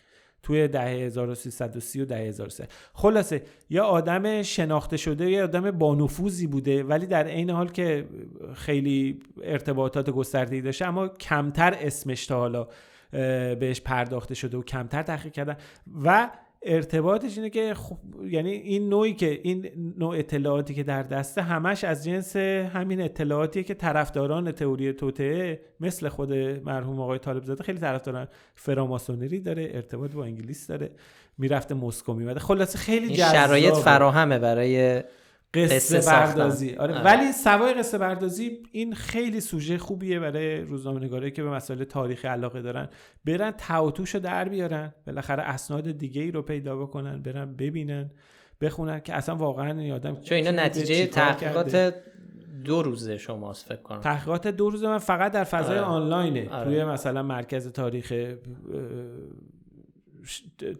توی 0.48 0.68
دهه 0.68 0.84
1330 0.84 2.00
و 2.00 2.04
دهه 2.04 2.18
1003 2.18 2.68
خلاصه 2.92 3.42
یا 3.70 3.84
آدم 3.84 4.42
شناخته 4.42 4.96
شده 4.96 5.30
یا 5.30 5.44
آدم 5.44 5.70
بانفوذی 5.70 6.46
بوده 6.46 6.84
ولی 6.84 7.06
در 7.06 7.26
عین 7.26 7.50
حال 7.50 7.68
که 7.68 8.08
خیلی 8.54 9.20
ارتباطات 9.42 10.10
گسترده‌ای 10.10 10.62
داشته 10.62 10.86
اما 10.86 11.08
کمتر 11.08 11.76
اسمش 11.80 12.26
تا 12.26 12.38
حالا 12.38 12.68
بهش 13.60 13.80
پرداخته 13.80 14.34
شده 14.34 14.56
و 14.56 14.62
کمتر 14.62 15.02
تحقیق 15.02 15.32
کردن. 15.32 15.56
و 16.04 16.30
ارتباطش 16.62 17.36
اینه 17.36 17.50
که 17.50 17.74
خب 17.74 17.96
یعنی 18.24 18.50
این 18.50 18.88
نوعی 18.88 19.14
که 19.14 19.40
این 19.42 19.70
نوع 19.98 20.18
اطلاعاتی 20.18 20.74
که 20.74 20.82
در 20.82 21.02
دسته 21.02 21.42
همش 21.42 21.84
از 21.84 22.04
جنس 22.04 22.36
همین 22.36 23.00
اطلاعاتیه 23.00 23.62
که 23.62 23.74
طرفداران 23.74 24.52
تئوری 24.52 24.92
توته 24.92 25.60
مثل 25.80 26.08
خود 26.08 26.32
مرحوم 26.64 27.00
آقای 27.00 27.18
طالب 27.18 27.44
زاده 27.44 27.64
خیلی 27.64 27.78
طرفداران 27.78 28.28
فراماسونری 28.54 29.40
داره 29.40 29.70
ارتباط 29.74 30.12
با 30.12 30.24
انگلیس 30.24 30.66
داره 30.66 30.90
می‌رفته 31.38 31.74
مسکو 31.74 32.14
میمده 32.14 32.40
خلاصه 32.40 32.78
خیلی 32.78 33.06
این 33.06 33.16
جذابه. 33.16 33.32
شرایط 33.32 33.74
فراهمه 33.74 34.38
برای 34.38 35.02
قصه 35.54 35.98
قصه. 35.98 36.10
بردازی 36.10 36.74
آره. 36.74 36.94
آره. 36.94 37.04
ولی 37.04 37.32
سوای 37.32 37.74
قصه 37.74 37.98
بردازی 37.98 38.62
این 38.72 38.94
خیلی 38.94 39.40
سوژه 39.40 39.78
خوبیه 39.78 40.20
برای 40.20 40.60
روزنامه 40.60 41.00
نگاره 41.00 41.30
که 41.30 41.42
به 41.42 41.50
مسائل 41.50 41.84
تاریخی 41.84 42.28
علاقه 42.28 42.62
دارن 42.62 42.88
برن 43.24 43.50
توتوش 43.50 44.14
رو 44.14 44.20
در 44.20 44.48
بیارن 44.48 44.94
بالاخره 45.06 45.42
اسناد 45.42 45.90
دیگه 45.90 46.22
ای 46.22 46.30
رو 46.30 46.42
پیدا 46.42 46.76
بکنن 46.76 47.22
برن 47.22 47.56
ببینن 47.56 48.10
بخونن 48.60 49.00
که 49.00 49.14
اصلا 49.14 49.36
واقعا 49.36 49.78
این 49.78 49.92
آدم 49.92 50.20
چون 50.20 50.36
اینا 50.38 50.50
نتیجه. 50.50 51.06
تحقیقات 51.06 51.94
دو 52.64 52.82
روزه 52.82 53.16
شماست 53.16 53.66
فکر 53.66 53.82
کنم 53.82 54.00
تحقیقات 54.00 54.46
دو 54.46 54.70
روز 54.70 54.84
من 54.84 54.98
فقط 54.98 55.32
در 55.32 55.44
فضای 55.44 55.78
آره. 55.78 55.86
آنلاینه 55.86 56.50
آره. 56.50 56.64
توی 56.64 56.84
مثلا 56.84 57.22
مرکز 57.22 57.68
تاریخ 57.68 58.12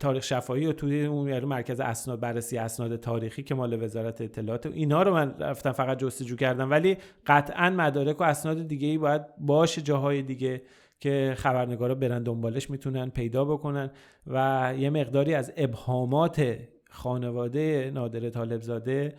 تاریخ 0.01 0.22
شفاهی 0.22 0.66
و 0.66 0.72
توی 0.72 1.05
اون 1.05 1.28
یعنی 1.28 1.46
مرکز 1.46 1.80
اسناد 1.80 2.20
بررسی 2.20 2.59
اسناد 2.59 2.96
تاریخی 2.96 3.42
که 3.42 3.55
مال 3.55 3.82
وزارت 3.82 4.20
اطلاعات 4.20 4.66
اینا 4.66 5.03
رو 5.03 5.14
من 5.14 5.34
رفتم 5.38 5.72
فقط 5.72 5.99
جستجو 5.99 6.36
کردم. 6.36 6.70
ولی 6.70 6.96
قطعا 7.26 7.70
مدارک 7.70 8.20
و 8.20 8.24
اسناد 8.24 8.68
دیگه 8.68 8.88
ای 8.88 8.99
باید 8.99 9.22
باشه 9.38 9.82
جاهای 9.82 10.22
دیگه 10.22 10.62
که 11.01 11.34
خبرنگارا 11.36 11.94
برن 11.94 12.22
دنبالش 12.22 12.70
می‌تونن 12.70 13.11
پیدا 13.11 13.44
بکنن 13.44 13.90
و 14.26 14.74
یه 14.78 14.90
مقداری 14.90 15.34
از 15.34 15.53
ابهامات 15.57 16.59
خانواده 16.90 17.90
نادر 17.94 18.30
طالبزاده 18.30 19.14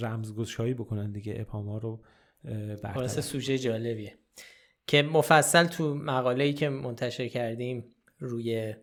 رمزگشایی 0.00 0.74
بکنن 0.74 1.12
دیگه. 1.12 1.36
ابهاما 1.38 1.78
رو 1.78 2.00
خلاصه 2.94 3.20
سوژه 3.20 3.58
جالبیه. 3.58 4.14
که 4.86 5.02
مفصل 5.02 5.64
تو 5.64 5.94
مقاله 5.94 6.44
ای 6.44 6.52
که 6.52 6.68
منتشر 6.68 7.28
کردیم 7.28 7.84
روی 8.18 8.74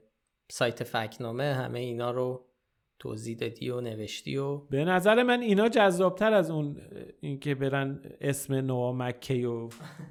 سایت 0.51 0.83
فکنامه 0.83 1.43
همه 1.43 1.79
اینا 1.79 2.11
رو 2.11 2.45
توضیح 2.99 3.37
دادی 3.37 3.69
و 3.69 3.81
نوشتی 3.81 4.37
و 4.37 4.57
به 4.57 4.85
نظر 4.85 5.23
من 5.23 5.41
اینا 5.41 5.69
جذابتر 5.69 6.33
از 6.33 6.51
اون 6.51 6.77
اینکه 7.21 7.55
برن 7.55 7.99
اسم 8.21 8.53
نوا 8.53 8.93
مکه 8.93 9.47
و 9.47 9.69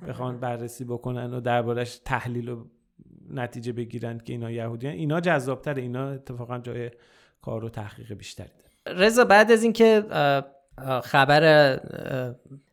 بخوان 0.09 0.41
بررسی 0.41 0.84
بکنن 0.84 1.34
و 1.34 1.41
دربارش 1.41 2.01
تحلیل 2.05 2.49
و 2.49 2.64
نتیجه 3.30 3.72
بگیرن 3.72 4.18
که 4.18 4.32
اینا 4.32 4.51
یهودیان. 4.51 4.95
اینا 4.95 5.20
جذابتر 5.20 5.74
اینا 5.74 6.09
اتفاقا 6.09 6.59
جای 6.59 6.91
کار 7.43 7.64
و 7.64 7.68
تحقیق 7.68 8.12
بیشتری 8.12 8.49
داره. 8.59 8.99
رضا 8.99 9.24
بعد 9.24 9.53
از 9.53 9.62
اینکه 9.62 10.05
خبر 11.05 11.76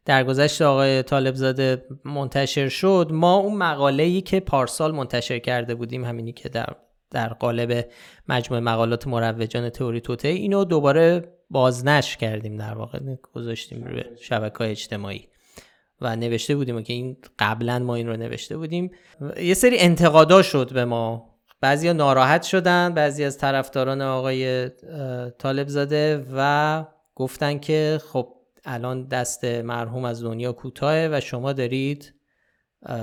درگذشت 0.06 0.62
آقای 0.62 1.04
طالبزاده 1.04 1.86
منتشر 2.06 2.70
شد 2.70 3.10
ما 3.12 3.36
اون 3.36 3.58
مقاله 3.58 4.04
ای 4.04 4.22
که 4.22 4.40
پارسال 4.40 4.92
منتشر 4.92 5.40
کرده 5.40 5.76
بودیم 5.76 6.06
همینی 6.06 6.32
که 6.32 6.50
در 6.50 6.76
در 7.16 7.34
قالب 7.34 7.86
مجموعه 8.30 8.64
مقالات 8.64 9.08
مروجان 9.08 9.70
تئوری 9.70 10.02
توته 10.02 10.28
اینو 10.28 10.66
دوباره 10.66 11.34
بازنشر 11.50 12.18
کردیم 12.18 12.58
در 12.58 12.74
واقع 12.74 13.00
گذاشتیم 13.34 13.84
روی 13.84 14.04
شبکه. 14.22 14.58
های 14.58 14.72
اجتماعی. 14.72 15.28
و 16.02 16.16
نوشته 16.16 16.56
بودیم 16.56 16.84
که 16.84 16.94
این 16.94 17.18
قبلا 17.40 17.80
ما 17.80 17.96
این 17.96 18.08
رو 18.08 18.18
نوشته 18.18 18.58
بودیم. 18.58 18.92
یه 19.38 19.54
سری 19.54 19.80
انتقادا 19.80 20.42
شد 20.42 20.74
به 20.74 20.86
ما. 20.86 21.36
بعضیا 21.62 21.94
ناراحت 21.94 22.44
شدن 22.44 22.94
بعضی 22.94 23.24
از 23.24 23.38
طرفداران 23.38 24.02
آقای 24.02 24.64
اه، 24.64 25.30
طالبزاده 25.30 26.26
و 26.34 26.86
گفتن 27.16 27.60
که 27.60 28.02
خب 28.12 28.28
الان 28.66 29.08
دست 29.08 29.46
مرحوم 29.46 30.06
از 30.06 30.24
دنیا 30.24 30.52
کوتاهه 30.52 31.10
و 31.12 31.20
شما 31.20 31.54
دارید 31.54 32.14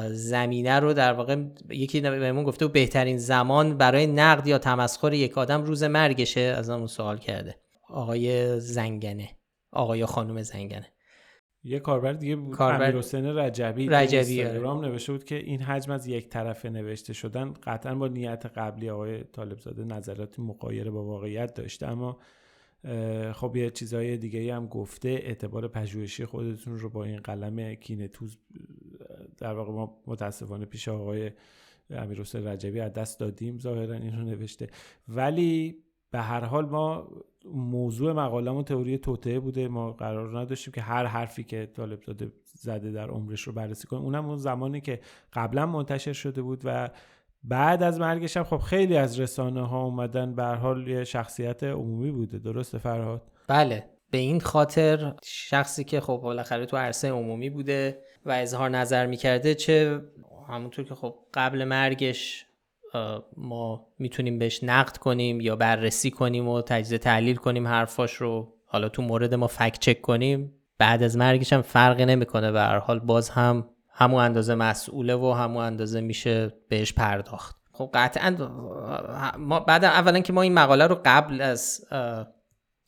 زمینه 0.08 0.80
رو 0.80 0.92
در 0.92 1.12
واقع 1.12 1.36
یکی 1.70 2.00
بهمون 2.00 2.44
گفته 2.44 2.66
بهترین 2.66 3.18
زمان 3.18 3.76
برای 3.76 4.06
نقد 4.06 4.46
یا 4.46 4.58
تمسخر 4.58 5.12
یک 5.12 5.38
آدم 5.38 5.62
روز 5.64 5.82
مرگشه. 5.82 6.40
از 6.40 6.70
همون 6.70 6.86
سوال 6.86 7.18
کرده. 7.18 7.56
آقای 7.88 8.60
زنگنه. 8.60 9.28
آقای 9.72 10.06
خانم 10.06 10.42
زنگنه. 10.42 10.86
یه 11.64 11.80
کاربر 11.80 12.12
دیگه 12.12 12.36
بود. 12.36 12.54
کاربر- 12.54 12.82
امیر 12.84 12.96
حسین 12.96 13.26
رجبی 13.26 13.88
رجبی، 13.88 14.16
اینستاگرام 14.16 14.84
نوشته 14.84 15.12
بود 15.12 15.24
که 15.24 15.36
این 15.36 15.62
حجم 15.62 15.92
از 15.92 16.06
یک 16.06 16.28
طرفه 16.28 16.70
نوشته 16.70 17.12
شدن 17.12 17.52
قطعا 17.52 17.94
با 17.94 18.08
نیت 18.08 18.46
قبلی 18.46 18.90
آقای 18.90 19.24
طالبزاده 19.24 19.84
نظراتی 19.84 20.42
مقایره 20.42 20.90
با 20.90 21.04
واقعیت 21.04 21.54
داشته 21.54 21.86
اما 21.86 22.18
خب 23.32 23.56
یه 23.56 23.70
چیزهای 23.70 24.16
دیگه 24.16 24.54
هم 24.54 24.66
گفته 24.66 25.08
اعتبار 25.08 25.68
پژوهشی 25.68 26.24
خودتون 26.24 26.78
رو 26.78 26.90
با 26.90 27.04
این 27.04 27.20
قلم 27.20 27.74
کینه 27.74 28.08
توز 28.08 28.36
در 29.38 29.52
واقع 29.54 29.72
ما 29.72 30.02
متاسفانه 30.06 30.64
پیش 30.64 30.88
آقای 30.88 31.30
امیر 31.90 32.20
حسین 32.20 32.46
رجبی 32.46 32.80
از 32.80 32.92
دست 32.92 33.20
دادیم 33.20 33.58
ظاهرا 33.58 33.94
این 33.94 34.18
رو 34.18 34.24
نوشته. 34.24 34.68
ولی 35.08 35.76
به 36.10 36.18
هر 36.18 36.44
حال 36.44 36.66
ما 36.66 37.08
موضوع 37.54 38.12
مقالمون 38.12 38.64
تئوری 38.64 38.98
توطئه 38.98 39.40
بوده. 39.40 39.68
ما 39.68 39.92
قرار 39.92 40.40
نداشتیم 40.40 40.72
که 40.72 40.80
هر 40.80 41.06
حرفی 41.06 41.44
که 41.44 41.70
طالب 41.74 42.00
زده 42.44 42.90
در 42.90 43.08
عمرش 43.08 43.42
رو 43.42 43.52
بررسی 43.52 43.86
کنیم. 43.88 44.02
اونم 44.02 44.26
اون 44.26 44.38
زمانی 44.38 44.80
که 44.80 45.00
قبلا 45.32 45.66
منتشر 45.66 46.12
شده 46.12 46.42
بود 46.42 46.60
و 46.64 46.90
بعد 47.44 47.82
از 47.82 48.00
مرگش 48.00 48.36
هم 48.36 48.44
خب 48.44 48.58
خیلی 48.58 48.96
از 48.96 49.20
رسانه 49.20 49.66
ها 49.66 49.82
اومدن 49.82 50.34
به 50.34 50.44
حال 50.44 50.88
یه 50.88 51.04
شخصیت 51.04 51.64
عمومی 51.64 52.10
بوده. 52.10 52.38
درسته 52.38 52.78
فرهاد؟ 52.78 53.22
بله. 53.48 53.84
به 54.10 54.18
این 54.18 54.40
خاطر 54.40 55.14
شخصی 55.24 55.84
که 55.84 56.00
خب 56.00 56.20
بالاخره 56.22 56.66
تو 56.66 56.76
عرصه 56.76 57.10
عمومی 57.10 57.50
بوده 57.50 57.98
و 58.26 58.30
اظهار 58.30 58.70
نظر 58.70 59.06
می‌کرده 59.06 59.54
چه 59.54 60.00
همونطور 60.48 60.84
که 60.84 60.94
خب 60.94 61.14
قبل 61.34 61.64
مرگش 61.64 62.46
ما 63.36 63.86
می‌تونیم 63.98 64.38
بهش 64.38 64.64
نقد 64.64 64.96
کنیم 64.96 65.40
یا 65.40 65.56
بررسی 65.56 66.10
کنیم 66.10 66.48
و 66.48 66.62
تجزیه 66.62 66.98
تحلیل 66.98 67.36
کنیم 67.36 67.68
حرفاش 67.68 68.14
رو. 68.14 68.54
حالا 68.66 68.88
تو 68.88 69.02
مورد 69.02 69.34
ما 69.34 69.46
فکت 69.46 69.78
چک 69.78 70.00
کنیم. 70.00 70.52
بعد 70.78 71.02
از 71.02 71.16
مرگش 71.16 71.52
هم 71.52 71.62
فرقی 71.62 72.04
نمی‌کنه. 72.04 72.52
به 72.52 72.60
هر 72.60 72.78
حال 72.78 72.98
باز 72.98 73.30
هم 73.30 73.68
همون 73.94 74.22
اندازه 74.22 74.54
مسئوله 74.54 75.14
و 75.14 75.32
همون 75.32 75.64
اندازه 75.64 76.00
میشه 76.00 76.52
بهش 76.68 76.92
پرداخت. 76.92 77.56
خب 77.72 77.90
قطعا 77.94 78.36
ما 79.38 79.60
بعد 79.60 79.84
اولا 79.84 80.20
که 80.20 80.32
ما 80.32 80.42
این 80.42 80.54
مقاله 80.54 80.86
رو 80.86 81.00
قبل 81.04 81.40
از 81.40 81.86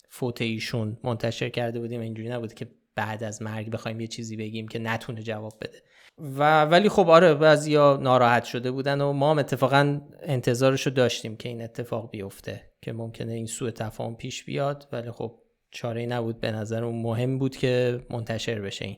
فوت 0.09 0.41
ایشون 0.41 0.97
منتشر 1.03 1.49
کرده 1.49 1.79
بودیم 1.79 2.01
اینجوری 2.01 2.29
نبود 2.29 2.53
که 2.53 2.67
بعد 2.95 3.23
از 3.23 3.41
مرگ 3.41 3.69
بخوایم 3.69 3.99
یه 3.99 4.07
چیزی 4.07 4.35
بگیم 4.35 4.67
که 4.67 4.79
نتونه 4.79 5.21
جواب 5.21 5.53
بده. 5.61 5.81
و 6.17 6.65
ولی 6.65 6.89
خب 6.89 7.09
آره 7.09 7.33
بعضیا 7.33 7.99
ناراحت 8.01 8.43
شده 8.43 8.71
بودن 8.71 9.01
و 9.01 9.13
ما 9.13 9.31
هم 9.31 9.39
اتفاقا 9.39 10.01
انتظارش 10.21 10.87
رو 10.87 10.93
داشتیم 10.93 11.35
که 11.35 11.49
این 11.49 11.61
اتفاق 11.61 12.09
بیفته 12.11 12.61
که 12.81 12.93
ممکنه 12.93 13.33
این 13.33 13.45
سوء 13.45 13.71
تفاهم 13.71 14.15
پیش 14.15 14.43
بیاد. 14.43 14.87
ولی 14.91 15.11
خب 15.11 15.39
چاره 15.71 16.05
نبود. 16.05 16.39
به 16.39 16.51
نظر 16.51 16.83
اون 16.83 17.01
مهم 17.01 17.37
بود 17.37 17.57
که 17.57 18.05
منتشر 18.09 18.61
بشه 18.61 18.85
این 18.85 18.97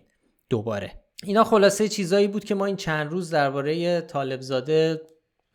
دوباره. 0.49 1.06
اینا 1.23 1.43
خلاصه 1.43 1.87
چیزایی 1.87 2.27
بود 2.27 2.43
که 2.43 2.55
ما 2.55 2.65
این 2.65 2.75
چند 2.75 3.11
روز 3.11 3.29
درباره 3.29 4.01
طالبزاده 4.01 5.01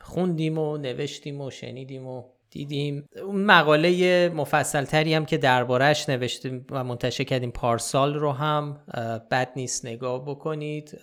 خوندیم 0.01 0.59
و 0.59 0.77
نوشتیم 0.77 1.41
و 1.41 1.51
شنیدیم 1.51 2.07
و 2.07 2.23
دیدیم. 2.51 3.07
اون 3.25 3.45
مقاله 3.45 4.29
مفصل 4.29 4.85
تری 4.85 5.15
هم 5.15 5.25
که 5.25 5.39
دربارهش 5.39 6.09
نوشتیم 6.09 6.67
و 6.71 6.85
منتشر 6.85 7.25
کردیم 7.25 7.51
پارسال 7.51 8.15
رو 8.15 8.33
هم 8.33 8.85
بد 9.31 9.53
نیست 9.57 9.87
نگاه 9.87 10.25
بکنید 10.27 11.01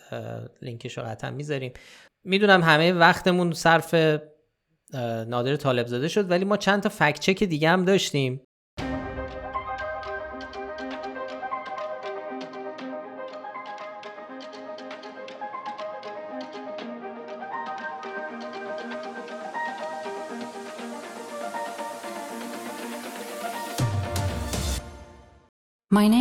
لینکش 0.61 0.97
رو 0.97 1.03
قطعا 1.03 1.31
می‌ذاریم. 1.31 1.73
می‌دونم 2.23 2.63
همه 2.63 2.93
وقتمون 2.93 3.53
صرف 3.53 3.95
نادر 5.27 5.55
طالبزاده 5.55 6.07
شد 6.07 6.31
ولی 6.31 6.45
ما 6.45 6.57
چند 6.57 6.83
تا 6.83 6.89
فکت 6.89 7.19
چک 7.19 7.43
دیگه 7.43 7.69
هم 7.69 7.85
داشتیم. 7.85 8.41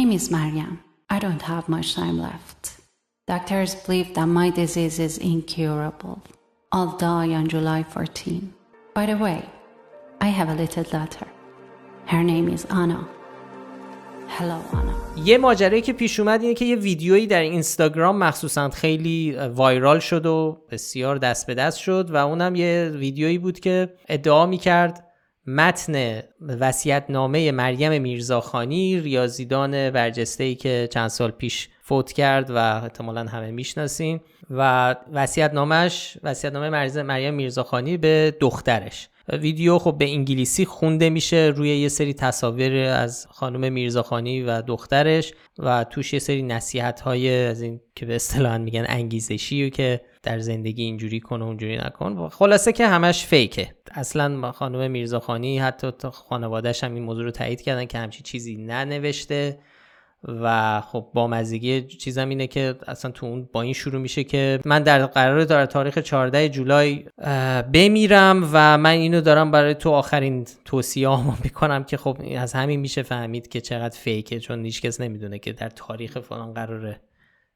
Name 0.09 0.16
is 0.16 0.30
Mariam. 0.30 0.74
I 1.11 1.18
don't 1.18 1.42
have 1.42 1.68
much 1.68 1.94
time 1.94 2.18
left. 2.28 2.62
Doctors 3.26 3.74
believe 3.74 4.14
that 4.14 4.26
my 4.26 4.48
disease 4.48 4.98
is 4.98 5.18
incurable. 5.18 6.22
I'll 6.72 6.96
die 6.96 7.30
on 7.38 7.46
July 7.48 7.82
14. 7.82 8.54
By 8.94 9.04
the 9.04 9.18
way, 9.18 9.44
I 10.20 10.28
have 10.28 10.48
a 10.48 10.54
little 10.54 10.84
daughter. 10.84 11.26
Her 12.06 12.22
name 12.22 12.48
is 12.48 12.64
Anna. 12.70 13.06
یه 15.24 15.38
ماجرایی 15.38 15.82
که 15.82 15.92
پیش 15.92 16.20
اومد 16.20 16.42
اینه 16.42 16.54
که 16.54 16.64
یه 16.64 16.76
ویدیویی 16.76 17.26
در 17.26 17.40
اینستاگرام 17.40 18.18
مخصوصا 18.18 18.68
خیلی 18.68 19.36
وایرال 19.54 19.98
شد 19.98 20.26
و 20.26 20.59
بسیار 20.70 21.16
دست 21.16 21.46
به 21.46 21.54
دست 21.54 21.78
شد 21.78 22.11
و 22.11 22.16
اونم 22.16 22.54
یه 22.54 22.92
ویدیویی 22.94 23.38
بود 23.38 23.61
که 23.61 23.94
ادعا 24.09 24.46
می‌کرد 24.46 25.07
متن 25.49 26.22
نامه 27.11 27.53
مریم 27.53 28.03
میرزاخانی 28.03 29.01
ریاضیدان 29.01 29.90
برجسته 29.90 30.44
ای 30.44 30.55
که 30.55 30.88
چند 30.92 31.09
سال 31.09 31.30
پیش 31.30 31.68
فوت 31.80 32.12
کرد 32.12 32.51
و 32.51 32.57
احتمالا 32.57 33.24
همه 33.24 33.51
می‌شناسین. 33.51 34.20
و 34.51 34.94
وصیت 35.12 35.55
نامش 35.55 36.18
وصیت 36.22 36.53
نامه 36.53 36.70
مریم 37.03 37.34
میرزاخانی 37.34 37.96
به 37.96 38.36
دخترش. 38.40 39.09
ویدیو 39.32 39.78
خب 39.78 39.99
به 39.99 40.11
انگلیسی 40.11 40.64
خونده 40.64 41.11
میشه 41.11 41.53
روی 41.57 41.76
یه 41.76 41.88
سری 41.88 42.14
تصاویر 42.14 42.76
از 42.76 43.26
خانم 43.30 43.72
میرزاخانی 43.72 44.42
و 44.42 44.62
دخترش 44.62 45.32
و 45.59 45.84
توش 45.84 46.12
یه 46.12 46.18
سری 46.18 46.42
نصیحت 46.42 47.01
های 47.01 47.44
از 47.44 47.62
این 47.62 47.80
که 47.94 48.07
به 48.07 48.14
اصطلاح 48.14 48.57
میگن 48.57 48.84
انگیزشی 48.88 49.66
و 49.66 49.68
که 49.68 50.01
در 50.22 50.38
زندگی 50.38 50.82
اینجوری 50.82 51.20
کن 51.20 51.42
و 51.42 51.44
اونجوری 51.44 51.76
نکن. 51.76 52.28
خلاصه 52.28 52.72
که 52.72 52.86
همش 52.86 53.26
فیکه. 53.26 53.74
اصلا 53.90 54.52
خانم 54.52 54.90
میرزاخانی 54.90 55.58
حتی 55.58 56.08
خانوادهش 56.12 56.84
هم 56.84 56.94
این 56.94 57.02
موضوع 57.02 57.24
رو 57.24 57.30
تایید 57.30 57.60
کردن 57.60 57.84
که 57.84 57.98
همچی 57.98 58.22
چیزی 58.22 58.56
ننوشته 58.56 59.58
و 60.24 60.80
خب 60.80 61.10
با 61.14 61.26
مزیگی 61.26 61.82
چیزم 61.82 62.28
اینه 62.28 62.46
که 62.46 62.74
اصلا 62.86 63.10
تو 63.10 63.26
اون 63.26 63.48
با 63.52 63.62
این 63.62 63.72
شروع 63.72 64.00
میشه 64.00 64.24
که 64.24 64.60
من 64.64 64.82
در 64.82 65.06
قرار 65.06 65.44
در 65.44 65.66
تاریخ 65.66 65.98
14 65.98 66.48
جولای 66.48 67.04
بمیرم 67.72 68.50
و 68.52 68.78
من 68.78 68.90
اینو 68.90 69.20
دارم 69.20 69.50
برای 69.50 69.74
تو 69.74 69.90
آخرین 69.90 70.46
توصیه 70.64 71.40
می‌کنم 71.44 71.84
که 71.84 71.96
خب 71.96 72.18
از 72.36 72.52
همین 72.52 72.80
میشه 72.80 73.02
فهمید 73.02 73.48
که 73.48 73.60
چقدر 73.60 73.98
فیکه 73.98 74.40
چون 74.40 74.64
هیچکس 74.64 75.00
نمی‌دونه 75.00 75.38
که 75.38 75.52
در 75.52 75.68
تاریخ 75.68 76.18
فلان 76.18 76.54
قراره 76.54 77.00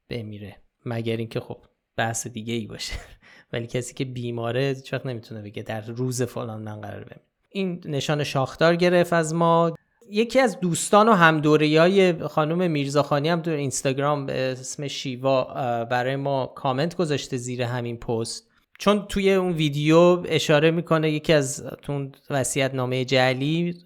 بمیره. 0.08 0.56
مگر 0.84 1.16
اینکه 1.16 1.40
خب 1.40 1.58
بحث 2.02 2.26
دیگه 2.26 2.54
ای 2.54 2.66
باشه. 2.66 2.94
ولی 3.52 3.66
کسی 3.66 3.94
که 3.94 4.04
بیماره 4.04 4.74
هیچ 4.76 4.94
نمی‌تونه 4.94 5.42
بگه 5.42 5.62
در 5.62 5.80
روز 5.80 6.22
فلان 6.22 6.62
من 6.62 6.80
قرار 6.80 7.00
بمیره 7.00 7.20
این 7.48 7.80
نشان 7.84 8.24
شاخدار 8.24 8.76
گرفت 8.76 9.12
از 9.12 9.34
ما. 9.34 9.76
یکی 10.10 10.40
از 10.40 10.60
دوستان 10.60 11.08
و 11.08 11.12
همدوری 11.12 11.76
های 11.76 12.12
خانم 12.12 12.70
میرزاخانی 12.70 13.28
هم 13.28 13.40
در 13.40 13.52
اینستاگرام 13.52 14.26
به 14.26 14.32
اسم 14.32 14.88
شیوا 14.88 15.44
برای 15.84 16.16
ما 16.16 16.46
کامنت 16.46 16.96
گذاشته 16.96 17.36
زیر 17.36 17.62
همین 17.62 17.96
پست. 17.96 18.48
چون 18.78 19.06
توی 19.08 19.34
اون 19.34 19.52
ویدیو 19.52 20.22
اشاره 20.24 20.70
می‌کنه 20.70 21.10
یکی 21.10 21.32
از 21.32 21.64
تون 21.82 22.12
وسیعت 22.30 22.74
نامه 22.74 23.04
جعلی 23.04 23.84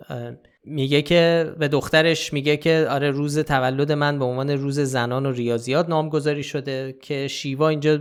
میگه 0.67 1.03
که 1.03 1.53
به 1.59 1.69
دخترش 1.69 2.33
میگه 2.33 2.57
که 2.57 2.87
آره 2.91 3.11
روز 3.11 3.39
تولد 3.39 3.93
من 3.93 4.19
به 4.19 4.25
عنوان 4.25 4.51
روز 4.51 4.81
زنان 4.81 5.27
و 5.27 5.33
ریاضیات 5.33 5.89
نامگذاری 5.89 6.43
شده 6.43 6.97
که 7.03 7.29
شیوا 7.29 7.69
اینجا 7.69 7.99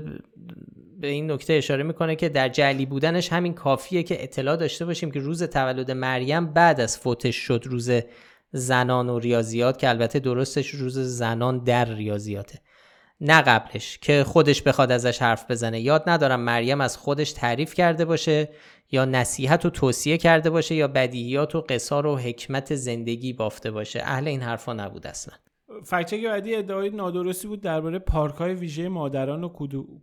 به 0.99 1.07
این 1.07 1.31
نکته 1.31 1.53
اشاره 1.53 1.83
می‌کنه 1.83 2.15
که 2.15 2.29
در 2.29 2.49
جعلی 2.49 2.85
بودنش 2.85 3.33
همین 3.33 3.53
کافیه 3.53 4.03
که 4.03 4.23
اطلاع 4.23 4.55
داشته 4.55 4.85
باشیم 4.85 5.11
که 5.11 5.19
روز 5.19 5.43
تولد 5.43 5.91
مریم 5.91 6.53
بعد 6.53 6.81
از 6.81 6.97
فوتش 6.97 7.35
شد 7.35 7.63
روز 7.65 7.91
زنان 8.51 9.09
و 9.09 9.19
ریاضیات 9.19 9.77
که 9.77 9.89
البته 9.89 10.19
درستش 10.19 10.69
روز 10.69 10.99
زنان 10.99 11.63
در 11.63 11.85
ریاضیاته. 11.85 12.59
نه 13.21 13.41
قبلش 13.41 13.97
که 13.97 14.23
خودش 14.23 14.61
بخواد 14.61 14.91
ازش 14.91 15.21
حرف 15.21 15.51
بزنه. 15.51 15.79
یاد 15.79 16.03
ندارم 16.07 16.39
مریم 16.39 16.81
از 16.81 16.97
خودش 16.97 17.31
تعریف 17.31 17.73
کرده 17.73 18.05
باشه 18.05 18.49
یا 18.91 19.05
نصیحت 19.05 19.65
و 19.65 19.69
توصیه 19.69 20.17
کرده 20.17 20.49
باشه 20.49 20.75
یا 20.75 20.87
بدیهیات 20.87 21.55
و 21.55 21.61
قصار 21.61 22.05
و 22.05 22.17
حکمت 22.17 22.75
زندگی 22.75 23.33
بافته 23.33 23.71
باشه. 23.71 24.01
اهل 24.03 24.27
این 24.27 24.41
حرفا 24.41 24.73
نبود 24.73 25.07
اصلا. 25.07 25.35
فکچک 25.83 26.23
بعدی 26.23 26.55
ادعای 26.55 26.89
نادرستی 26.89 27.47
بود 27.47 27.61
درباره 27.61 27.99
پارک 27.99 28.35
های 28.35 28.53
ویژه 28.53 28.89
مادران 28.89 29.43
و 29.43 29.49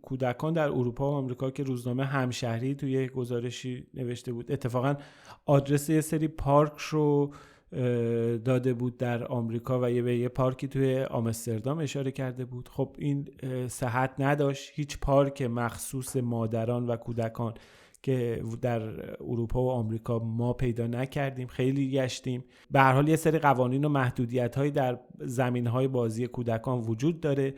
کودکان 0.01 0.53
در 0.53 0.67
اروپا 0.67 1.11
و 1.11 1.15
آمریکا 1.15 1.51
که 1.51 1.63
روزنامه 1.63 2.05
همشهری 2.05 2.75
توی 2.75 3.07
گزارشی 3.07 3.87
نوشته 3.93 4.33
بود. 4.33 4.51
اتفاقا 4.51 4.95
آدرس 5.45 5.89
یه 5.89 6.01
سری 6.01 6.27
پارک 6.27 6.77
رو 6.77 7.33
داده 8.45 8.73
بود 8.73 8.97
در 8.97 9.27
آمریکا 9.27 9.79
و 9.81 9.89
یه 9.89 10.01
به 10.01 10.17
یه 10.17 10.27
پارکی 10.27 10.67
توی 10.67 11.03
آمستردام 11.03 11.79
اشاره 11.79 12.11
کرده 12.11 12.45
بود. 12.45 12.69
خب 12.69 12.95
این 12.97 13.27
صحت 13.67 14.11
نداشت. 14.19 14.71
هیچ 14.75 14.97
پارک 14.99 15.41
مخصوص 15.41 16.15
مادران 16.15 16.87
و 16.87 16.95
کودکان 16.95 17.53
که 18.01 18.43
در 18.61 18.81
اروپا 19.21 19.63
و 19.63 19.69
آمریکا 19.69 20.19
ما 20.19 20.53
پیدا 20.53 20.87
نکردیم 20.87 21.47
خیلی 21.47 21.91
گشتیم. 21.91 22.43
به 22.71 22.79
هر 22.79 22.93
حال 22.93 23.07
یه 23.07 23.15
سری 23.15 23.39
قوانین 23.39 23.85
و 23.85 23.89
محدودیت 23.89 24.55
هایی 24.55 24.71
در 24.71 24.99
زمین 25.19 25.67
های 25.67 25.87
بازی 25.87 26.27
کودکان 26.27 26.79
وجود 26.79 27.19
داره 27.19 27.53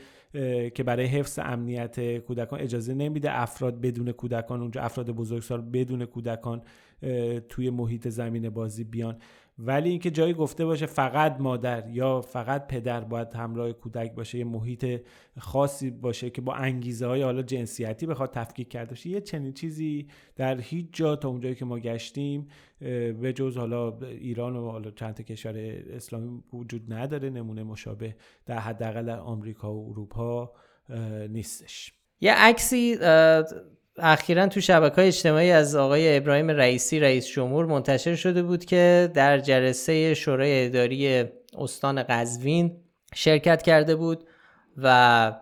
که 0.69 0.83
برای 0.85 1.05
حفظ 1.05 1.39
امنیت 1.43 2.17
کودکان 2.17 2.59
اجازه 2.59 2.93
نمیده 2.93 3.41
افراد 3.41 3.81
بدون 3.81 4.11
کودکان 4.11 4.61
اونجا 4.61 4.81
افراد 4.81 5.11
بزرگسال 5.11 5.61
بدون 5.61 6.05
کودکان 6.05 6.61
توی 7.49 7.69
محیط 7.69 8.07
زمین 8.07 8.49
بازی 8.49 8.83
بیان. 8.83 9.17
ولی 9.57 9.89
اینکه 9.89 10.11
جایی 10.11 10.33
گفته 10.33 10.65
باشه 10.65 10.85
فقط 10.85 11.37
مادر 11.39 11.89
یا 11.89 12.21
فقط 12.21 12.67
پدر 12.67 13.01
باید 13.01 13.33
همراه 13.33 13.71
کودک 13.71 14.13
باشه 14.13 14.37
یه 14.37 14.43
محیط 14.45 15.01
خاصی 15.39 15.91
باشه 15.91 16.29
که 16.29 16.41
با 16.41 16.53
انگیزه 16.53 17.07
های 17.07 17.21
حالا 17.21 17.41
جنسیتی 17.41 18.05
بخواد 18.05 18.31
تفکیک 18.31 18.69
کرده 18.69 18.89
باشه 18.89 19.09
یه 19.09 19.21
چنین 19.21 19.53
چیزی 19.53 20.07
در 20.35 20.61
هیچ 20.61 20.87
جا 20.93 21.15
تا 21.15 21.29
اونجایی 21.29 21.55
که 21.55 21.65
ما 21.65 21.79
گشتیم 21.79 22.47
به 23.21 23.33
جز 23.35 23.57
حالا 23.57 23.99
ایران 23.99 24.55
و 24.55 24.71
حالا 24.71 24.91
چند 24.91 25.21
کشور 25.21 25.57
اسلامی 25.89 26.43
وجود 26.53 26.93
نداره 26.93 27.29
نمونه 27.29 27.63
مشابه 27.63 28.15
در 28.45 28.59
حداقل 28.59 29.09
آمریکا 29.09 29.73
و 29.73 29.89
اروپا 29.89 30.53
نیستش. 31.29 31.93
یه 32.21 32.33
عکسی 32.33 32.97
اخیرا 33.97 34.47
تو 34.47 34.61
شبکه 34.61 34.95
های 34.95 35.07
اجتماعی 35.07 35.51
از 35.51 35.75
آقای 35.75 36.17
ابراهیم 36.17 36.51
رئیسی 36.51 36.99
رئیس 36.99 37.27
جمهور 37.27 37.65
منتشر 37.65 38.15
شده 38.15 38.43
بود 38.43 38.65
که 38.65 39.11
در 39.13 39.39
جلسه 39.39 40.13
شورای 40.13 40.65
اداری 40.65 41.23
استان 41.57 42.03
قزوین 42.03 42.77
شرکت 43.15 43.61
کرده 43.61 43.95
بود 43.95 44.23
و 44.77 45.33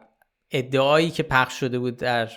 ادعایی 0.52 1.12
که 1.12 1.24
پخش 1.24 1.60
شده 1.60 1.80
بود 1.80 1.98
در 1.98 2.30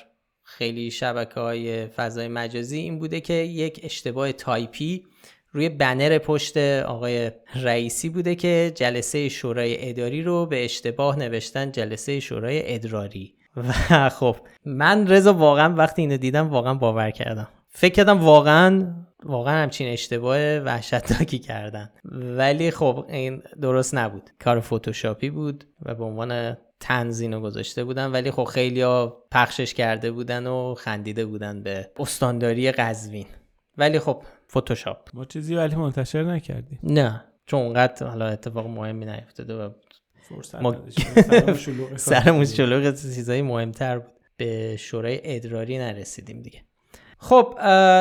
خیلی 0.42 0.90
شبکه 0.90 1.40
های 1.40 1.86
فضای 1.86 2.28
مجازی 2.28 2.78
این 2.78 2.98
بوده 2.98 3.20
که 3.20 3.32
یک 3.32 3.80
اشتباه 3.82 4.32
تایپی 4.32 5.06
روی 5.52 5.68
بنر 5.68 6.18
پشت 6.18 6.56
آقای 6.56 7.30
رئیسی 7.54 8.08
بوده 8.08 8.34
که 8.34 8.72
جلسه 8.74 9.28
شورای 9.28 9.88
اداری 9.88 10.22
رو 10.22 10.46
به 10.46 10.64
اشتباه 10.64 11.18
نوشتن 11.18 11.72
جلسه 11.72 12.20
شورای 12.20 12.74
ادراری. 12.74 13.34
و 13.90 14.08
خب 14.08 14.36
من 14.64 15.06
رضا 15.06 15.34
واقعا 15.34 15.74
وقتی 15.74 16.02
اینو 16.02 16.16
دیدم 16.16 16.48
واقعا 16.48 16.74
باور 16.74 17.10
کردم. 17.10 17.48
فکر 17.68 17.94
کردم 17.94 18.20
واقعا 18.20 18.94
واقعا 19.24 19.62
همچین 19.62 19.92
اشتباه 19.92 20.58
وحشتناکی 20.58 21.38
کردن. 21.38 21.90
ولی 22.12 22.70
خب 22.70 23.06
این 23.08 23.42
درست 23.60 23.94
نبود. 23.94 24.30
کار 24.44 24.60
فتوشاپی 24.60 25.30
بود 25.30 25.64
و 25.82 25.94
به 25.94 26.04
عنوان 26.04 26.56
تنزین 26.80 27.34
رو 27.34 27.40
گذاشته 27.40 27.84
بودن. 27.84 28.12
ولی 28.12 28.30
خب 28.30 28.44
خیلی 28.44 28.80
ها 28.80 29.16
پخشش 29.30 29.74
کرده 29.74 30.10
بودن 30.10 30.46
و 30.46 30.74
خندیده 30.74 31.26
بودن 31.26 31.62
به 31.62 31.90
استانداری 31.98 32.72
قزوین. 32.72 33.26
ولی 33.78 33.98
خب 33.98 34.22
فتوشاپ. 34.50 35.08
ما 35.14 35.24
چیزی 35.24 35.54
ولی 35.54 35.76
منتشر 35.76 36.22
نکردیم 36.22 36.78
نه. 36.82 37.24
چون 37.46 37.62
اونقدر 37.62 38.06
حالا 38.06 38.26
اتفاق 38.26 38.66
مهمی 38.66 39.04
نیفتاده 39.04 39.66
و 39.66 39.70
ما 40.62 40.76
سرمون 41.96 42.44
شلوغ 42.56 42.94
چیزایی 42.94 43.42
مهمتر 43.42 43.98
بود. 43.98 44.12
به 44.36 44.76
شورای 44.76 45.20
ادراری 45.24 45.78
نرسیدیم 45.78 46.42
دیگه. 46.42 46.60
خب 47.18 47.58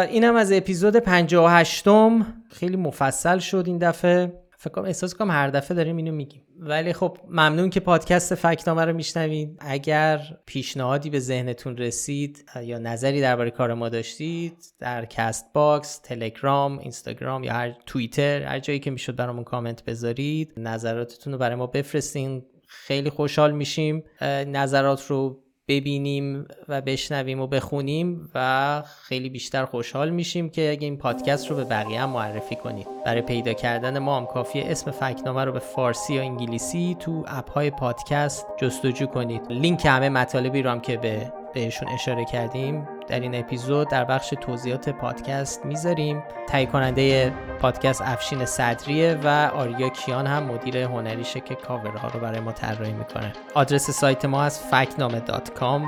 اینم 0.09 0.35
از 0.35 0.51
اپیزود 0.51 0.95
58 0.95 1.87
م 1.87 2.25
خیلی 2.51 2.77
مفصل 2.77 3.39
شد 3.39 3.63
این 3.67 3.77
دفعه. 3.77 4.44
فکر 4.65 4.79
احساس 4.79 5.13
کنم 5.13 5.31
هر 5.31 5.49
دفعه 5.49 5.77
داریم 5.77 5.97
اینو 5.97 6.11
میگیم. 6.11 6.41
ولی 6.59 6.93
خب 6.93 7.17
ممنون 7.27 7.69
که 7.69 7.79
پادکست 7.79 8.35
فکت‌نامه 8.35 8.85
رو 8.85 8.93
میشنوید. 8.93 9.57
اگر 9.59 10.37
پیشنهادی 10.45 11.09
به 11.09 11.19
ذهنتون 11.19 11.77
رسید 11.77 12.49
یا 12.63 12.77
نظری 12.77 13.21
درباره 13.21 13.51
کار 13.51 13.73
ما 13.73 13.89
داشتید 13.89 14.57
در 14.79 15.05
Castbox 15.05 15.99
تلگرام 15.99 16.79
اینستاگرام 16.79 17.43
یا 17.43 17.53
هر 17.53 17.75
توییتر 17.85 18.43
هر 18.43 18.59
جایی 18.59 18.79
که 18.79 18.91
می‌شد 18.91 19.15
برامون 19.15 19.43
کامنت 19.43 19.85
بذارید 19.85 20.53
نظراتتون 20.57 21.33
رو 21.33 21.39
برای 21.39 21.55
ما 21.55 21.67
بفرستین. 21.67 22.45
خیلی 22.67 23.09
خوشحال 23.09 23.51
میشیم. 23.51 24.03
نظرات 24.47 25.05
رو 25.07 25.44
ببینیم 25.67 26.47
و 26.67 26.81
بشنویم 26.81 27.39
و 27.39 27.47
بخونیم 27.47 28.29
و 28.35 28.83
خیلی 29.01 29.29
بیشتر 29.29 29.65
خوشحال 29.65 30.09
میشیم 30.09 30.49
که 30.49 30.71
اگه 30.71 30.85
این 30.85 30.97
پادکست 30.97 31.47
رو 31.47 31.55
به 31.55 31.63
بقیه 31.63 32.01
هم 32.01 32.09
معرفی 32.09 32.55
کنید. 32.55 32.87
برای 33.05 33.21
پیدا 33.21 33.53
کردن 33.53 33.99
ما 33.99 34.17
هم 34.17 34.25
کافیه 34.25 34.63
اسم 34.67 34.91
فکنامه 34.91 35.45
رو 35.45 35.51
به 35.51 35.59
فارسی 35.59 36.13
یا 36.13 36.21
انگلیسی 36.21 36.97
تو 36.99 37.23
اپ 37.27 37.51
های 37.51 37.71
پادکست 37.71 38.47
جستجو 38.57 39.05
کنید. 39.05 39.41
لینک 39.49 39.85
همه 39.85 40.09
مطالبی 40.09 40.61
رو 40.61 40.69
هم 40.69 40.79
که 40.79 40.97
به 40.97 41.33
بهشون 41.53 41.87
اشاره 41.87 42.25
کردیم 42.25 42.87
در 43.07 43.19
این 43.19 43.35
اپیزود 43.35 43.89
در 43.89 44.05
بخش 44.05 44.33
توضیحات 44.41 44.89
پادکست 44.89 45.65
می‌ذاریم. 45.65 46.23
تهیه 46.47 46.65
کننده 46.65 47.33
پادکست 47.59 48.01
افشین 48.01 48.45
صدریه 48.45 49.19
و 49.23 49.51
آریا 49.55 49.89
کیان 49.89 50.27
هم 50.27 50.43
مدیر 50.43 50.77
هنریشه 50.77 51.39
که 51.39 51.55
کاورها 51.55 52.07
رو 52.07 52.19
برای 52.19 52.39
ما 52.39 52.51
طراحی 52.51 52.93
می‌کنه. 52.93 53.33
آدرس 53.53 53.89
سایت 53.89 54.25
ما 54.25 54.43
از 54.43 54.59
فکنامه.com 54.59 55.81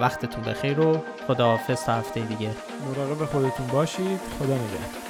وقتتون 0.00 0.44
بخیر 0.44 0.80
و 0.80 0.98
خداحافظ 1.26 1.84
تا 1.84 1.92
هفته 1.92 2.20
دیگه. 2.20 2.50
مراقب 2.88 3.24
خودتون 3.24 3.66
باشید. 3.66 4.20
خدا 4.38 4.54
نگهدار. 4.54 5.03